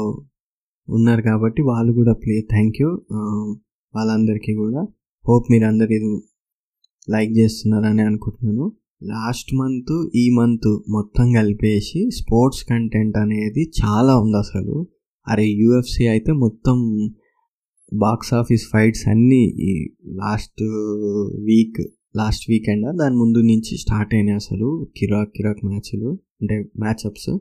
ఉన్నారు 0.87 1.21
కాబట్టి 1.21 1.61
వాళ్ళు 1.61 1.91
కూడా 1.93 2.13
ప్లే 2.13 2.35
థ్యాంక్ 2.49 2.77
యూ 2.81 2.89
వాళ్ళందరికీ 3.93 4.53
కూడా. 4.55 4.81
హోప్ 5.25 5.45
మీరు 5.51 5.65
అందరు 5.65 5.91
ఇది 5.97 6.09
లైక్ 7.09 7.31
చేస్తున్నారని 7.37 8.01
అనుకుంటున్నాను. 8.01 8.71
లాస్ట్ 9.03 9.55
మంత్ 9.55 10.09
ఈ 10.15 10.29
మంత్ 10.29 10.79
మొత్తం 10.89 11.33
కలిపేసి 11.33 12.09
స్పోర్ట్స్ 12.11 12.65
కంటెంట్ 12.65 13.17
అనేది 13.17 13.71
చాలా 13.83 14.19
ఉంది 14.19 14.37
అసలు. 14.37 14.87
అరే 15.27 15.45
యూఎఫ్సి 15.45 16.07
అయితే 16.07 16.31
మొత్తం 16.31 17.09
బాక్స్ 17.93 18.33
ఆఫీస్ 18.33 18.63
ఫైట్స్ 18.73 19.07
అన్నీ 19.07 19.43
ఈ 19.45 19.89
లాస్ట్ 20.07 20.63
వీక్ 21.43 21.87
లాస్ట్ 22.17 22.45
వీకెండ్? 22.49 22.97
దాని 22.97 23.15
ముందు 23.15 23.37
నుంచి 23.37 23.77
స్టార్ట్ 23.77 24.13
అయినాయి 24.13 24.35
అసలు 24.35 24.87
కిరాక్ 24.97 25.29
కిరాక్ 25.35 25.65
మ్యాచ్లు 25.65 26.19
అంటే 26.41 26.69
మ్యాచ్అప్స్. 26.79 27.37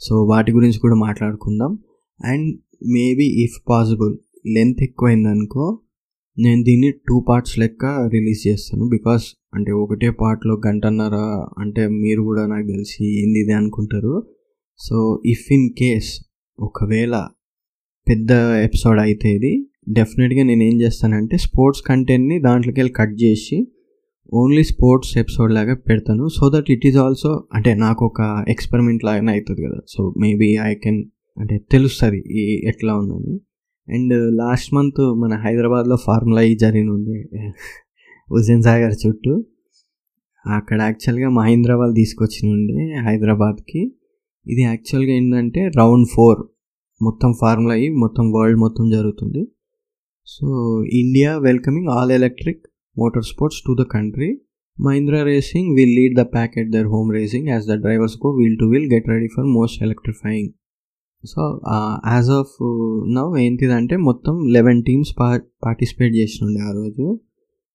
సో 0.00 0.24
వాటి 0.24 0.52
గురించి 0.52 0.78
కూడా 0.78 0.94
మాట్లాడుకుందాం. 0.94 1.78
And 2.24 2.58
maybe 2.86 3.24
if 3.24 3.62
possible 3.68 4.18
length 4.46 4.82
ఎక్కువైందనుకో 4.82 5.80
నేను 6.36 6.60
దీన్ని 6.62 6.90
టూ 7.08 7.16
పార్ట్స్ 7.28 7.58
లెక్క 7.58 7.84
రిలీజ్ 8.14 8.48
చేస్తాను. 8.48 8.84
బికాస్ 8.88 9.24
అంటే 9.54 9.72
ఒకటే 9.72 10.10
పార్ట్లో 10.10 10.54
గంటన్నర 10.66 11.16
అంటే 11.58 11.82
మీరు 11.88 12.22
కూడా 12.22 12.46
నాకు 12.46 12.66
తెలిసి 12.66 13.04
ఏంది 13.20 13.40
ఇది 13.40 13.52
అనుకుంటారు. 13.52 14.14
సో 14.80 15.22
ఇఫ్ 15.26 15.46
ఇన్ 15.52 15.68
కేస్ 15.70 16.10
ఒకవేళ 16.58 17.14
పెద్ద 18.08 18.30
ఎపిసోడ్ 18.64 19.00
అయితే 19.00 19.28
ఇది 19.34 19.52
డెఫినెట్గా 19.88 20.42
నేను 20.42 20.62
ఏం 20.62 20.76
చేస్తానంటే 20.80 21.36
స్పోర్ట్స్ 21.36 21.82
కంటెంట్ని 21.82 22.36
దాంట్లోకి 22.40 22.80
వెళ్ళి 22.80 22.94
కట్ 22.96 23.16
చేసి 23.22 23.68
ఓన్లీ 24.34 24.62
స్పోర్ట్స్ 24.64 25.18
ఎపిసోడ్ 25.18 25.52
లాగా 25.52 25.74
పెడతాను. 25.88 26.28
So 26.28 26.44
that 26.54 26.70
it 26.70 26.86
is 26.86 26.96
also 26.96 27.30
అంటే 27.54 27.74
నాకు 27.74 28.04
ఒక 28.04 28.20
ఎక్స్పెరిమెంట్ 28.48 29.04
లాగానే 29.04 29.32
అవుతుంది 29.32 29.62
కదా. 29.62 29.80
సో 29.88 30.14
మేబీ 30.20 30.56
ఐ 30.70 30.74
కెన్ 30.74 31.04
అంటే 31.38 31.56
తెలుస్తుంది 31.72 32.20
ఈ 32.40 32.62
ఎట్లా 32.68 32.94
ఉందని. 32.94 33.34
అండ్ 33.88 34.14
లాస్ట్ 34.36 34.70
మంత్ 34.74 35.00
మన 35.22 35.32
హైదరాబాద్లో 35.44 35.96
ఫార్ములా 36.06 36.42
ఈ 36.50 36.54
జరిగిన 36.56 36.90
ఉండే 36.90 37.16
హుజేన్ 38.28 38.62
సాగర్ 38.62 38.94
చుట్టూ. 39.02 39.32
అక్కడ 40.44 40.78
యాక్చువల్గా 40.88 41.28
మహీంద్రా 41.40 41.74
వాళ్ళు 41.80 41.94
తీసుకొచ్చిన 41.94 42.46
ఉండే 42.56 42.80
హైదరాబాద్కి. 43.06 43.82
ఇది 44.46 44.62
యాక్చువల్గా 44.70 45.12
ఏంటంటే 45.12 45.60
రౌండ్ 45.80 46.08
ఫోర్. 46.14 46.40
మొత్తం 47.00 47.30
ఫార్ములా 47.40 47.74
ఈ 47.84 47.86
మొత్తం 48.04 48.24
వరల్డ్ 48.32 48.58
మొత్తం 48.64 48.84
జరుగుతుంది. 48.96 49.42
So 50.28 50.46
India 51.00 51.30
welcoming 51.38 51.88
all 51.96 52.12
electric 52.18 52.62
motor 52.96 53.26
sports 53.32 53.62
to 53.66 53.72
the 53.80 53.86
country. 53.96 54.30
Mahindra 54.78 55.22
racing 55.22 55.70
will 55.76 55.94
lead 55.98 56.14
the 56.20 56.24
pack 56.34 56.54
at 56.60 56.70
their 56.76 56.88
home 56.94 57.08
racing. 57.16 57.48
As 57.54 57.66
the 57.72 57.74
drivers 57.84 58.16
go 58.24 58.30
wheel 58.38 58.58
to 58.62 58.66
wheel 58.72 58.88
get 58.94 59.08
ready 59.14 59.28
for 59.36 59.48
most 59.58 59.78
electrifying. 59.86 60.52
So 61.26 61.42
as 62.12 62.30
of 62.30 62.54
now 63.14 63.32
ఏంటిదంటే 63.38 63.96
మొత్తం 63.96 64.34
eleven 64.52 64.80
teams 64.84 65.12
పా 65.18 65.28
participate 65.64 66.14
చేసినండే 66.14 66.60
ఆ 66.60 66.72
రోజు. 66.72 67.04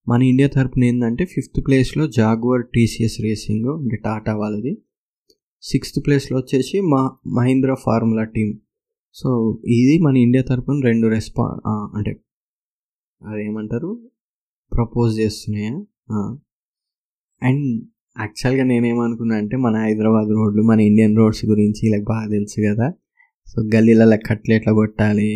మన 0.06 0.20
India 0.22 0.48
తరపున 0.48 0.84
ఏంటంటే 0.84 1.24
fifth 1.24 1.58
ప్లేస్లో 1.66 2.04
జాగ్వర్ 2.10 2.62
టీసీఎస్ 2.74 3.16
రేసింగ్ 3.20 3.68
అంటే 3.78 3.96
టాటా 3.96 4.36
వాళ్ళది. 4.36 4.72
సిక్స్త్ 5.62 6.00
ప్లేస్లో 6.06 6.38
వచ్చేసి 6.38 6.76
మా 6.92 7.02
మహీంద్రా 7.36 7.74
ఫార్ములా 7.74 8.24
టీం 8.36 8.50
సో 9.14 9.28
ఇది 9.68 9.94
మన 10.02 10.16
ఇండియా 10.16 10.44
తరపున 10.48 10.80
రెండు 10.84 11.06
రెస్పా 11.06 11.46
అంటే 11.96 12.12
అదేమంటారు? 13.22 13.90
ప్రపోజ్ 14.72 15.12
చేస్తున్నాయా? 15.20 15.74
అండ్ 17.42 17.66
యాక్చువల్గా 18.20 18.64
నేనేమనుకున్నా 18.64 19.34
అంటే 19.36 19.56
మన 19.56 19.76
హైదరాబాద్ 19.76 20.28
రోడ్లు 20.28 20.62
మన 20.62 20.80
ఇండియన్ 20.80 21.16
రోడ్స్ 21.16 21.44
గురించి 21.44 21.82
ఇలా 21.88 21.98
బాగా 22.08 22.26
తెలుసు 22.28 22.58
కదా. 22.68 22.88
సో 23.50 23.62
గల్లీలలో 23.74 24.18
కట్లు 24.28 24.52
ఎట్లా 24.54 24.72
కొట్టాలి 24.72 25.30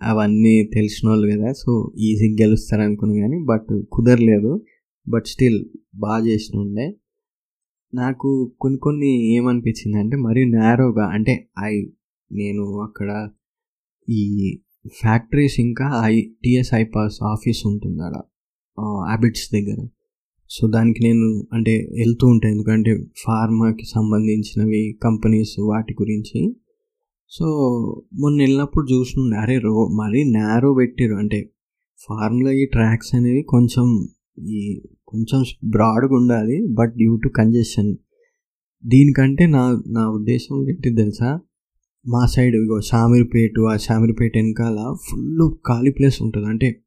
అవన్నీ 0.00 0.54
తెలిసిన 0.74 1.06
వాళ్ళు 1.08 1.26
కదా 1.32 1.50
సో 1.52 1.72
ఈజీగా 1.98 2.36
గెలుస్తారు 2.42 2.82
అనుకుని 2.82 3.14
కానీ 3.20 3.38
బట్ 3.50 3.70
కుదరలేదు. 3.92 4.52
బట్ 5.06 5.26
స్టిల్ 5.26 5.58
బాగా 5.96 6.20
చేసిన 6.26 6.54
ఉండే 6.60 6.86
నాకు 7.92 8.28
కొన్ని 8.60 8.78
కొన్ని 8.78 9.10
ఏమనిపించింది 9.36 9.96
అంటే 9.98 10.16
మరీ 10.16 10.42
నేరోగా 10.50 11.04
అంటే 11.06 11.34
ఐ 11.64 11.72
నేను 12.30 12.64
అక్కడ 12.80 13.10
ఈ 14.08 14.22
ఫ్యాక్టరీస్ 15.02 15.56
ఇంకా 15.60 15.86
ఐ 16.10 16.14
టిఎస్ఐ 16.44 16.82
పాస్ 16.94 17.16
ఆఫీస్ 17.32 17.60
ఉంటుంది 17.66 18.02
అక్కడ 18.02 18.22
హ్యాబిట్స్ 19.08 19.46
దగ్గర. 19.54 19.78
సో 20.50 20.62
దానికి 20.68 21.00
నేను 21.04 21.26
అంటే 21.52 21.74
వెళ్తూ 21.98 22.24
ఉంటాను 22.26 22.52
ఎందుకంటే 22.54 22.92
ఫార్మాకి 23.24 23.86
సంబంధించినవి 23.94 24.82
కంపెనీస్ 25.02 25.54
వాటి 25.70 25.92
గురించి. 26.02 26.40
సో 27.28 27.44
మొన్న 28.20 28.42
వెళ్ళినప్పుడు 28.42 28.94
చూసినుండే 28.94 29.36
అరే 29.36 29.58
రో 29.58 29.88
మరీ 29.88 30.24
నేరో 30.24 30.74
పెట్టారు 30.74 31.14
అంటే 31.14 31.50
ఫార్ములా 31.98 32.52
ఈ 32.52 32.64
ట్రాక్స్ 32.66 33.14
అనేవి 33.14 33.42
కొంచెం 33.42 34.08
ఈ 34.38 34.82
కొంచెం 35.06 35.44
బ్రాడ్గా 35.70 36.14
ఉండాలి 36.14 36.66
బట్ 36.72 36.94
డ్యూ 36.94 37.16
టు 37.16 37.28
కంజెషన్ 37.28 37.96
దీనికంటే 38.86 39.46
నా 39.46 39.82
నా 39.88 40.10
ఉద్దేశం 40.10 40.68
ఏంటి 40.68 40.94
తెలుసా? 40.94 41.40
మా 42.06 42.26
సైడ్ 42.26 42.54
ఇగో 42.56 42.80
షామీర్పేట 42.80 43.50
ఆ 43.72 43.76
షామీర్పేట 43.76 44.32
వెనకాల 44.36 44.96
ఫుల్ 45.04 45.54
ఖాళీ 45.66 45.90
ప్లేస్ 45.90 46.22
ఉంటుంది. 46.22 46.46
అంటే 46.46 46.80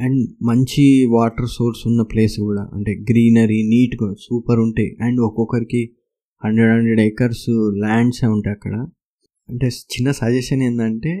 అండ్ 0.00 0.44
మంచి 0.44 1.06
వాటర్ 1.06 1.48
సోర్స్ 1.48 1.86
ఉన్న 1.86 2.02
ప్లేస్ 2.02 2.40
కూడా. 2.40 2.70
అంటే 2.72 3.04
గ్రీనరీ 3.10 3.62
నీట్గా 3.68 4.14
సూపర్ 4.20 4.60
ఉంటాయి. 4.60 4.96
అండ్ 5.00 5.20
ఒక్కొక్కరికి 5.20 5.92
హండ్రెడ్ 6.44 6.72
హండ్రెడ్ 6.72 7.00
ఏకర్స్ 7.00 7.48
ల్యాండ్స్ 7.78 8.24
ఉంటాయి 8.24 8.54
అక్కడ. 8.54 8.86
అంటే 9.52 9.68
చిన్న 9.92 10.10
సజెషన్ 10.12 10.62
ఏంటంటే 10.62 11.12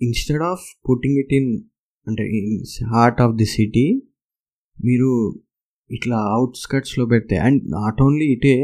instead 0.00 0.44
of 0.50 0.64
putting 0.88 1.18
it 1.22 1.32
in 1.38 1.50
అంటే 2.06 2.24
హార్ట్ 2.94 3.20
ఆఫ్ 3.20 3.34
ది 3.36 3.48
సిటీ 3.56 3.86
మీరు 4.76 5.10
ఇట్లా 5.90 6.18
అవుట్స్కట్స్లో 6.36 7.04
పెడితే 7.06 7.36
అండ్ 7.46 7.60
నాట్ 7.70 7.98
ఓన్లీ 8.02 8.26
ఇటే 8.36 8.54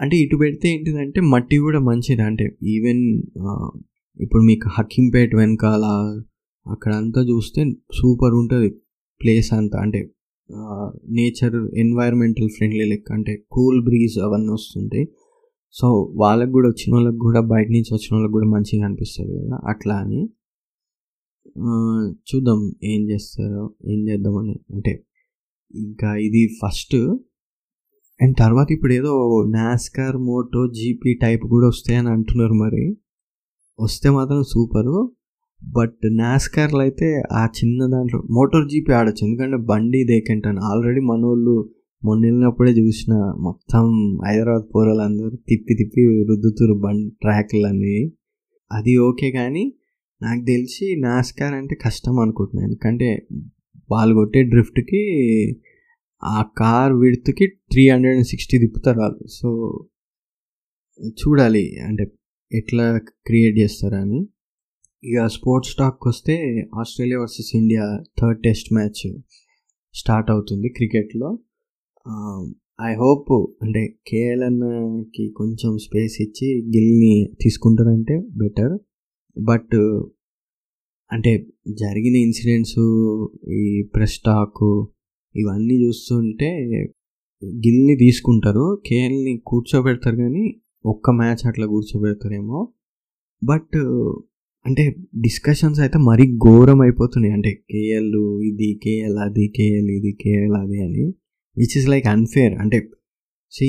అంటే 0.00 0.14
ఇటు 0.16 0.36
పెడితే 0.36 0.66
ఏంటిదంటే 0.74 1.20
మట్టి 1.32 1.56
కూడా 1.58 1.78
మంచిది. 1.80 2.22
అంటే 2.22 2.44
ఈవెన్ 2.74 3.02
ఇప్పుడు 4.20 4.42
మీకు 4.42 4.68
హకింపేట్ 4.76 5.32
వెనకాల 5.40 5.84
అక్కడంతా 6.66 7.20
చూస్తే 7.30 7.60
సూపర్ 7.98 8.34
ఉంటుంది 8.34 8.68
ప్లేస్ 9.20 9.50
అంతా. 9.58 9.78
అంటే 9.84 10.00
నేచర్ 11.18 11.56
ఎన్వైర్మెంటల్ 11.82 12.50
ఫ్రెండ్లీ 12.56 12.84
లెక్క. 12.92 13.08
అంటే 13.12 13.32
కూల్ 13.54 13.80
బ్రీజ్ 13.88 14.16
అవన్నీ 14.26 14.50
వస్తుంటాయి. 14.58 15.04
సో 15.74 15.86
వాళ్ళకు 16.22 16.52
కూడా 16.52 16.68
వచ్చిన 16.68 16.90
వాళ్ళకి 16.94 17.20
కూడా 17.26 17.40
బయట 17.52 17.68
నుంచి 17.68 17.90
వచ్చిన 17.94 18.12
వాళ్ళకి 18.16 18.32
కూడా 18.32 18.48
మంచిగా 18.54 18.84
అనిపిస్తుంది 18.86 19.32
కదా 19.38 19.56
అట్లా 19.72 19.96
అని. 20.04 20.20
చూద్దాం 22.30 22.60
ఏం 22.84 23.02
చేస్తారో 23.10 23.64
ఏం 23.92 24.00
చేద్దామని 24.08 24.54
అంటే 24.74 24.92
ఇంకా 25.74 26.10
ఇది 26.26 26.42
ఫస్ట్ 26.60 26.96
అండ్ 28.20 28.34
తర్వాత 28.38 28.68
ఇప్పుడు 28.72 28.92
ఏదో 28.92 29.12
నాస్కార్ 29.56 30.16
మోటో 30.28 30.60
జీపీ 30.78 31.10
టైప్ 31.14 31.44
కూడా 31.54 31.66
వస్తాయని 31.68 32.10
అంటున్నారు 32.14 32.56
మరి. 32.64 32.84
వస్తే 33.78 34.08
మాత్రం 34.10 34.40
సూపరు 34.52 34.96
బట్ 35.62 36.02
నాస్కార్లు 36.18 36.78
అయితే 36.78 37.08
ఆ 37.32 37.42
చిన్న 37.58 37.86
దాంట్లో 37.86 38.18
మోటార్ 38.36 38.66
జీపీ 38.68 38.92
ఆడొచ్చు. 38.92 39.22
ఎందుకంటే 39.26 39.58
బండి 39.70 40.00
దేకంటాను 40.12 40.60
ఆల్రెడీ 40.70 41.00
మనోళ్ళు 41.10 41.54
మొన్న 42.02 42.24
వెళ్ళినప్పుడే 42.26 42.70
చూసిన 42.70 43.12
మొత్తం 43.38 43.84
హైదరాబాద్ 44.26 44.66
పోరలందరూ 44.74 45.36
తిప్పి 45.48 45.74
తిప్పి 45.74 46.02
రుద్దుతురు 46.28 46.74
బండి 46.74 47.10
ట్రాక్లన్నీ. 47.22 47.96
అది 48.70 48.96
ఓకే 48.96 49.30
కానీ 49.30 49.64
నాకు 50.22 50.42
తెలిసి 50.44 50.86
నాస్కార్ 51.00 51.54
అంటే 51.54 51.74
కష్టం 51.84 52.18
అనుకుంటున్నాను 52.18 52.66
ఎందుకంటే 52.68 53.08
వాళ్ళు 53.90 54.14
కొట్టే 54.14 54.42
డ్రిఫ్ట్కి 54.42 55.02
ఆ 56.22 56.42
కార్ 56.58 56.92
విడుతుకి 56.92 57.46
త్రీ 57.72 57.88
హండ్రెడ్ 57.88 58.16
అండ్ 58.16 58.26
సిక్స్టీ 58.26 58.58
తిప్పుతారు 58.58 58.98
వాళ్ళు. 58.98 59.26
సో 59.28 59.48
చూడాలి 61.22 61.64
అంటే 61.80 62.04
ఎట్లా 62.52 62.86
క్రియేట్ 63.26 63.56
చేస్తారని. 63.58 64.20
ఇక 65.04 65.26
స్పోర్ట్స్ 65.26 65.74
టాక్ 65.74 66.06
వస్తే 66.06 66.34
Australia 66.80 67.18
versus 67.20 67.50
India 67.56 67.84
third 68.20 68.42
test 68.42 68.72
match 68.72 69.02
start 69.94 70.30
అవుతుంది 70.30 70.68
క్రికెట్లో. 70.68 71.30
Um, 72.12 72.42
ఐ 72.88 72.90
హోప్ 73.00 73.30
అంటే 73.62 73.80
కేఎల్ 74.08 74.42
అన్నకి 74.46 75.24
కొంచెం 75.38 75.72
స్పేస్ 75.84 76.14
ఇచ్చి 76.24 76.48
గిల్ని 76.74 77.14
తీసుకుంటారంటే 77.42 78.14
బెటర్ 78.42 78.74
బట్ 79.36 79.74
అంటే 81.10 81.32
జరిగిన 81.80 82.16
ఇన్సిడెంట్స్ 82.26 82.78
ఈ 83.58 83.64
ప్రెస్ 83.94 84.16
టాక్ 84.28 84.62
ఇవన్నీ 85.34 85.76
చూస్తుంటే 85.84 86.50
గిల్ని 87.66 87.96
తీసుకుంటారు. 88.04 88.66
కేఎల్ని 88.88 89.34
కూర్చోబెడతారు 89.50 90.18
కానీ 90.24 90.44
ఒక్క 90.84 91.10
మ్యాచ్ 91.20 91.44
అట్లా 91.50 91.68
కూర్చోబెడతారేమో. 91.74 92.60
బట్ 93.42 93.78
అంటే 94.64 94.84
డిస్కషన్స్ 95.26 95.80
అయితే 95.80 95.98
మరీ 96.10 96.26
ఘోరం 96.46 96.80
అయిపోతున్నాయి 96.86 97.34
అంటే 97.38 97.52
కేఎల్ 97.72 98.12
ఇది 98.50 98.70
కేఎల్ 98.84 99.18
అది 99.26 99.46
కేఎల్ 99.58 99.90
ఇది 99.98 100.12
కేఎల్ 100.24 100.56
అది 100.64 100.78
అని. 100.88 101.04
విచ్ 101.58 101.76
ఇస్ 101.78 101.88
లైక్ 101.88 102.06
అన్ఫేర్ 102.06 102.54
అంటే 102.54 102.90
సి 103.52 103.66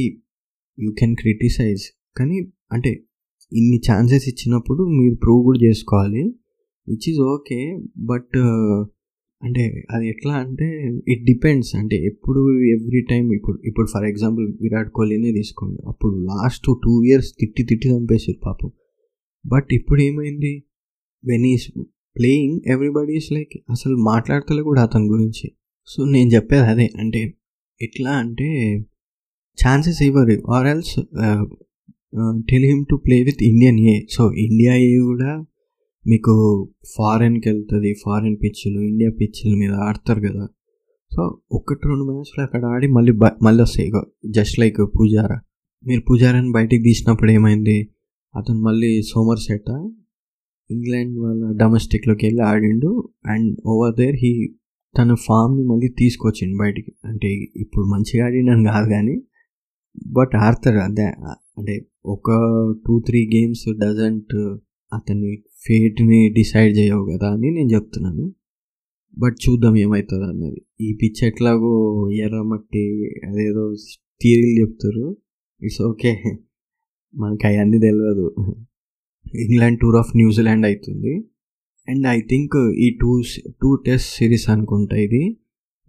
యూ 0.77 0.91
కెన్ 0.99 1.15
క్రిటిసైజ్ 1.15 1.83
కానీ 2.17 2.37
అంటే 2.71 2.91
ఇన్ని 3.51 3.81
ఛాన్సెస్ 3.91 4.29
ఇచ్చినప్పుడు 4.29 4.83
మీరు 4.99 5.15
ప్రూవ్ 5.15 5.43
కూడా 5.43 5.59
చేసుకోవాలి 5.67 6.23
విచ్ 6.87 7.09
ఈజ్ 7.09 7.19
ఓకే 7.19 7.79
బట్ 7.97 8.37
అంటే 9.41 9.85
అది 9.91 10.09
ఎట్లా 10.09 10.33
అంటే 10.33 10.67
ఇట్ 11.07 11.23
డిపెండ్స్ 11.25 11.75
అంటే 11.75 11.95
ఎప్పుడు 12.05 12.41
ఎవ్రీ 12.63 13.01
టైం 13.01 13.33
ఇప్పుడు 13.33 13.57
ఇప్పుడు 13.65 13.87
ఫర్ 13.87 14.05
ఎగ్జాంపుల్ 14.05 14.45
విరాట్ 14.61 14.91
కోహ్లీనే 14.91 15.31
తీసుకోండి. 15.31 15.79
అప్పుడు 15.87 16.15
లాస్ట్ 16.15 16.67
టూ 16.83 16.93
ఇయర్స్ 17.05 17.29
తిట్టి 17.39 17.63
తిట్టి 17.63 17.89
చంపేసారు 17.89 18.39
పాపం. 18.45 18.71
బట్ 19.45 19.69
ఇప్పుడు 19.73 20.01
ఏమైంది? 20.01 20.53
When 21.23 21.45
is 21.45 21.65
playing 22.15 22.59
everybody 22.67 23.13
is 23.15 23.31
like 23.31 23.55
అసలు 23.69 23.95
మాట్లాడతలే 23.95 24.61
కూడా 24.61 24.81
అతని 24.83 25.07
గురించి. 25.07 25.47
సో 25.87 26.05
నేను 26.05 26.29
చెప్పేది 26.29 26.67
అదే 26.67 26.87
అంటే 26.99 27.21
ఎట్లా 27.81 28.11
అంటే 28.21 28.47
ఛాన్సెస్ 29.57 30.01
ఇవ్వరు. 30.07 30.35
Or 30.55 30.67
else 30.67 30.95
tell 32.49 32.67
him 32.71 32.83
to 32.91 32.95
play 33.05 33.17
with 33.27 33.41
Indian 33.49 33.79
A 33.91 33.95
so 34.15 34.23
India 34.45 34.73
A 34.87 34.93
కూడా 35.09 35.31
మీకు 36.05 36.33
ఫారెన్కి 36.95 37.47
వెళ్తుంది. 37.49 37.91
ఫారెన్ 38.03 38.37
పిచ్చులు 38.43 38.79
ఇండియా 38.91 39.11
పిచ్చుల 39.19 39.53
మీద 39.61 39.73
ఆడతారు 39.87 40.21
కదా. 40.27 40.45
సో 41.11 41.21
ఒకటి 41.57 41.83
రెండు 41.89 42.03
మ్యాచ్లు 42.09 42.41
అక్కడ 42.47 42.63
ఆడి 42.73 42.87
మళ్ళీ 42.97 43.13
మళ్ళీ 43.47 43.61
వస్తాయి. 43.63 43.89
జస్ట్ 44.37 44.57
లైక్ 44.61 44.81
పూజారా 44.97 45.37
మీరు 45.83 46.01
పూజారాని 46.09 46.51
బయటికి 46.57 46.81
తీసినప్పుడు 46.83 47.31
ఏమైంది? 47.31 47.77
అతను 48.33 48.61
మళ్ళీ 48.61 48.91
సోమర్ 49.11 49.41
సెట్ 49.47 49.71
ఇంగ్లాండ్ 50.69 51.13
వాళ్ళ 51.19 51.43
డొమెస్టిక్లోకి 51.61 52.23
వెళ్ళి 52.27 52.41
ఆడిండు. 52.49 52.91
అండ్ 53.33 53.49
ఓవర్ 53.73 53.93
దేర్ 53.99 54.17
హీ 54.23 54.31
తన 54.97 55.13
ఫామ్ని 55.25 55.63
మళ్ళీ 55.71 55.87
తీసుకొచ్చింది 55.99 56.55
బయటికి. 56.57 56.91
అంటే 57.05 57.29
ఇప్పుడు 57.63 57.85
మంచిగా 57.93 58.23
ఆడిండని 58.27 58.65
కాదు 58.71 58.87
కానీ 58.89 59.15
బట్ 60.17 60.33
ఆడతారు 60.45 60.79
అదే 60.79 61.07
అంటే 61.59 61.75
ఒక 62.05 62.29
టూ 62.87 62.93
త్రీ 63.07 63.21
గేమ్స్ 63.35 63.65
డజంట్ 63.83 64.35
అతని 64.91 65.31
ఫేట్ని 65.65 66.19
డిసైడ్ 66.37 66.73
చేయవు 66.77 67.03
కదా 67.11 67.27
అని 67.35 67.49
నేను 67.57 67.69
చెప్తున్నాను. 67.69 68.25
బట్ 69.17 69.37
చూద్దాం 69.45 69.75
ఏమవుతుంది 69.77 70.25
అన్నది. 70.25 70.59
ఈ 70.81 70.89
పిచ్ 71.01 71.21
ఎట్లాగో 71.29 71.71
ఎర్రమట్టి 72.25 72.83
అదేదో 73.29 73.63
థియరీలు 74.21 74.55
చెప్తారు. 74.61 75.05
ఇట్స్ 75.61 75.81
ఓకే 75.81 76.11
మనకి 77.13 77.45
అవన్నీ 77.47 77.77
తెలియదు 77.79 78.25
ఇంగ్లాండ్ 79.43 79.77
టూర్ 79.79 79.95
ఆఫ్ 79.95 80.11
న్యూజిలాండ్ 80.15 80.65
అవుతుంది 80.65 81.13
అండ్ 81.89 82.07
ఐ 82.07 82.19
థింక్ 82.21 82.55
ఈ 82.79 82.97
టూ 83.01 83.11
టూ 83.61 83.75
టెస్ట్ 83.75 84.09
సిరీస్ 84.17 84.49
అనుకుంటా 84.49 84.95
ఇది. 84.97 85.37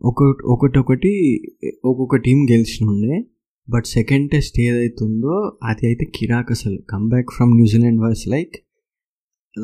ఒక 0.00 0.22
ఒకటొకటి 0.44 1.12
ఒక్కొక్క 1.84 2.16
టీం 2.16 2.38
గెలిచిన 2.50 2.88
ఉండే 2.88 3.16
బట్ 3.68 3.86
సెకండ్ 3.86 4.30
టెస్ట్ 4.30 4.60
ఏదైతుందో 4.60 5.34
అది 5.62 5.86
అయితే 5.86 6.04
కిరాక్ 6.14 6.50
అసలు. 6.50 6.78
Comeback 6.90 7.30
from 7.36 7.50
New Zealand 7.50 8.00
was 8.00 8.28
like 8.28 8.56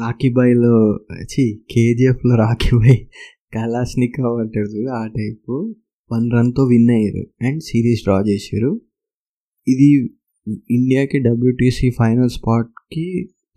Rocky 0.00 0.28
బాయ్లో 0.32 0.74
చి 1.22 1.60
కేజీఎఫ్లో 1.70 2.34
రాఖీబాయ్ 2.36 2.98
కలాస్నిక్ 3.54 4.20
అంటారు 4.20 4.64
చూడు 4.64 4.90
ఆ 4.90 5.06
టైపు 5.06 5.76
వన్ 6.12 6.30
రన్తో 6.32 6.62
విన్ 6.64 6.90
అయ్యారు. 6.90 7.24
అండ్ 7.46 7.62
సిరీస్ 7.62 8.02
డ్రా 8.04 8.20
చేశారు. 8.28 8.80
ఇది 9.68 9.88
ఇండియాకి 10.70 11.18
WTC 11.18 11.90
final 11.90 12.28
స్పాట్కి 12.28 13.06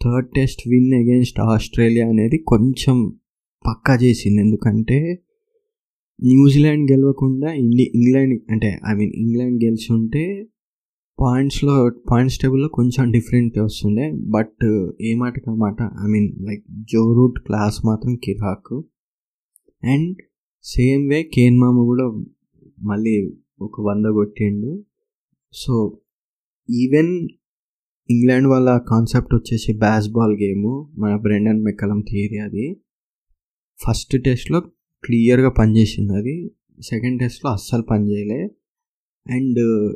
third 0.04 0.30
test 0.36 0.62
win 0.68 0.94
against 0.94 1.40
Australia 1.40 2.08
అనేది 2.08 2.38
కొంచెం 2.38 2.98
పక్కా 3.68 3.96
చేసింది. 3.96 4.42
ఎందుకంటే 4.42 5.24
న్యూజిలాండ్ 6.24 6.92
గెలవకుండా 6.92 7.54
ఇండి 7.54 7.92
ఇంగ్లాండ్ 7.96 8.40
అంటే 8.52 8.80
ఐ 8.90 8.94
మీన్ 8.94 9.12
ఇంగ్లాండ్ 9.16 9.64
గెలిచి 9.64 9.94
ఉంటే 9.94 10.48
పాయింట్స్లో 11.22 11.92
పాయింట్స్ 12.12 12.40
టేబుల్లో 12.40 12.68
కొంచెం 12.68 13.12
డిఫరెంట్ 13.12 13.60
వస్తుండే. 13.60 14.12
బట్ 14.16 14.64
ఏ 15.02 15.14
మాటకి 15.16 15.50
మాట 15.50 15.82
I 15.82 16.08
mean 16.08 16.30
like 16.48 16.64
Joe 16.94 17.14
Root 17.14 17.40
class 17.40 17.86
మాత్రం 17.86 18.16
కిరాక్. 18.24 18.74
అండ్ 19.84 20.18
సేమ్ 20.64 21.10
వే 21.10 21.24
కేన్ 21.24 21.58
మామ 21.60 21.84
కూడా 21.84 22.06
మళ్ళీ 22.84 23.34
ఒక 23.62 23.82
వంద 23.82 24.06
కొట్టిండు. 24.06 24.84
సో 25.54 25.98
ఈవెన్ 26.70 27.28
ఇంగ్లాండ్ 28.12 28.48
వాళ్ళ 28.48 28.78
కాన్సెప్ట్ 28.78 29.36
వచ్చేసి 29.36 29.74
బాల్ 29.78 30.34
గేము 30.42 30.92
మన 30.98 31.16
బ్రెండన్ 31.16 31.64
మెక్కలం 31.64 32.04
థియరీ 32.12 32.38
అది. 32.38 32.82
ఫస్ట్ 33.88 34.24
టెస్ట్లో 34.24 34.60
క్లియర్గా 35.06 35.50
పనిచేసింది 35.50 36.14
అది. 36.14 36.52
సెకండ్ 36.82 37.20
టెస్ట్లో 37.20 37.52
అస్సలు 37.52 37.82
పనిచేయలే 37.82 38.52
అండ్ 39.28 39.96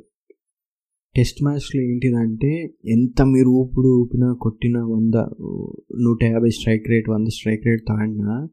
టెస్ట్ 1.15 1.43
మ్యాచ్లో 1.43 1.81
ఏంటిదంటే 1.81 2.73
ఎంత 2.85 3.21
మీరు 3.21 3.49
ఊపుడు 3.49 4.01
ఊపినా 4.01 4.33
కొట్టిన 4.33 4.77
వంద 4.77 5.13
నూట 6.01 6.23
యాభై 6.23 6.49
స్ట్రైక్ 6.49 6.89
రేట్ 6.89 7.09
వంద 7.09 7.27
స్ట్రైక్ 7.27 7.65
రేట్ 7.65 7.87
తాడినా 7.87 8.49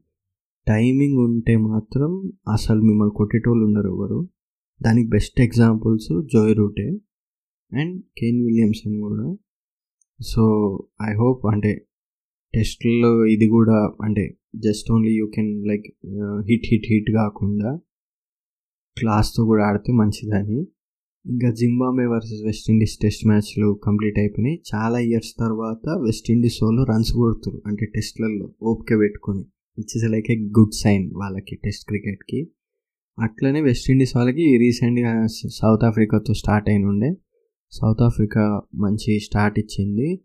టైమింగ్ 0.67 1.17
ఉంటే 1.17 1.57
మాత్రం 1.57 2.31
అసలు 2.51 2.81
మిమ్మల్ని 2.81 3.17
కొట్టేటోళ్ళు 3.17 3.65
ఉండరు 3.65 3.89
ఎవరు. 3.89 4.29
దానికి 4.81 5.09
బెస్ట్ 5.09 5.41
ఎగ్జాంపుల్స్ 5.41 6.27
జోయ్ 6.33 6.55
రూటే 6.55 6.87
అండ్ 7.79 8.03
కేన్ 8.17 8.45
విలియమ్సన్ 8.45 9.01
కూడా. 9.01 9.37
సో 10.29 10.43
ఐ 11.09 11.11
హోప్ 11.13 11.43
అంటే 11.53 11.71
టెస్ట్లో 12.53 13.11
ఇది 13.25 13.47
కూడా 13.49 13.77
అంటే 14.03 14.25
just 14.55 14.87
only 14.91 15.13
you 15.19 15.25
can 15.35 15.51
like 15.69 15.87
hit 16.49 16.67
hit 16.71 16.87
hit 16.91 17.09
కాకుండా 17.11 17.69
క్లాస్తో 18.97 19.41
కూడా 19.45 19.63
ఆడితే 19.69 19.91
మంచిదని. 19.91 20.59
ఇంకా 21.25 21.49
జింబాబే 21.51 22.05
వర్సెస్ 22.13 22.41
వెస్టిండీస్ 22.45 22.95
టెస్ట్ 23.01 23.23
మ్యాచ్లు 23.27 23.67
కంప్లీట్ 23.83 24.17
అయిపోయినాయి. 24.19 24.57
చాలా 24.71 24.99
ఇయర్స్ 24.99 25.33
తర్వాత 25.39 25.85
వెస్టిండీస్ 26.05 26.57
వాళ్ళు 26.63 26.83
రన్స్ 26.91 27.11
కొడుతురు 27.13 27.61
అంటే 27.67 27.85
టెస్ట్లలో 27.95 28.47
ఓపిక 28.61 28.99
పెట్టుకొని. 28.99 29.43
It's 29.77 29.97
is 29.97 30.05
like 30.15 30.29
a 30.31 30.37
good 30.59 30.75
sign 30.83 31.05
వాళ్ళకి 31.21 31.55
టెస్ట్ 31.65 31.85
క్రికెట్కి. 31.87 32.39
అట్లనే 33.17 33.61
వెస్టిండీస్ 33.61 34.13
వాళ్ళకి 34.17 34.45
రీసెంట్గా 34.57 35.13
సౌత్ 35.59 35.83
ఆఫ్రికాతో 35.89 36.33
స్టార్ట్ 36.33 36.69
అయిన 36.69 36.85
ఉండే 36.85 37.09
సౌత్ 37.73 38.01
ఆఫ్రికా 38.01 38.61
మంచి 38.75 39.19
స్టార్ట్ 39.19 39.59
ఇచ్చింది. 39.59 40.21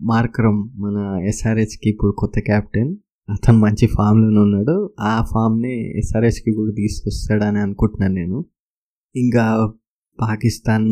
మార్క్రమ్ 0.00 0.70
మన 0.80 1.20
ఎస్ఆర్హెచ్కి 1.28 1.90
ఇప్పుడు 1.90 2.12
కొత్త 2.12 2.38
కెప్టెన్ 2.38 2.96
అతను 3.30 3.58
మంచి 3.58 3.86
ఫామ్లోనే 3.86 4.38
ఉన్నాడు. 4.38 4.94
ఆ 5.00 5.24
ఫామ్ని 5.32 5.98
ఎస్ఆర్హెచ్కి 5.98 6.50
కూడా 6.50 6.72
తీసుకొస్తాడని 6.76 7.58
అనుకుంటున్నాను 7.58 8.14
నేను. 8.14 8.44
ఇంకా 9.16 9.72
పాకిస్తాన్ 10.20 10.88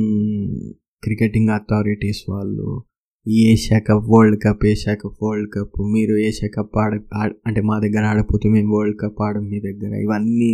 క్రికెటింగ్ 1.03 1.49
అథారిటీస్ 1.49 2.31
వాళ్ళు 2.31 2.83
ఈ 3.29 3.53
Asia 3.53 3.81
cup 3.81 4.05
world 4.09 4.43
cup 4.43 4.67
Asia 4.67 4.95
cup 4.95 5.23
world 5.23 5.51
cup 5.55 5.81
మీరు 5.93 6.17
ఏషియా 6.17 6.51
కప్ 6.57 6.79
ఆడ 6.79 7.33
అంటే 7.47 7.61
మా 7.61 7.79
దగ్గర 7.79 8.05
ఆడపోతే 8.05 8.49
మేము 8.49 8.77
వరల్డ్ 8.77 9.01
కప్ 9.01 9.23
ఆడం 9.23 9.49
మీ 9.49 9.61
దగ్గర. 9.61 9.95
ఇవన్నీ 9.95 10.53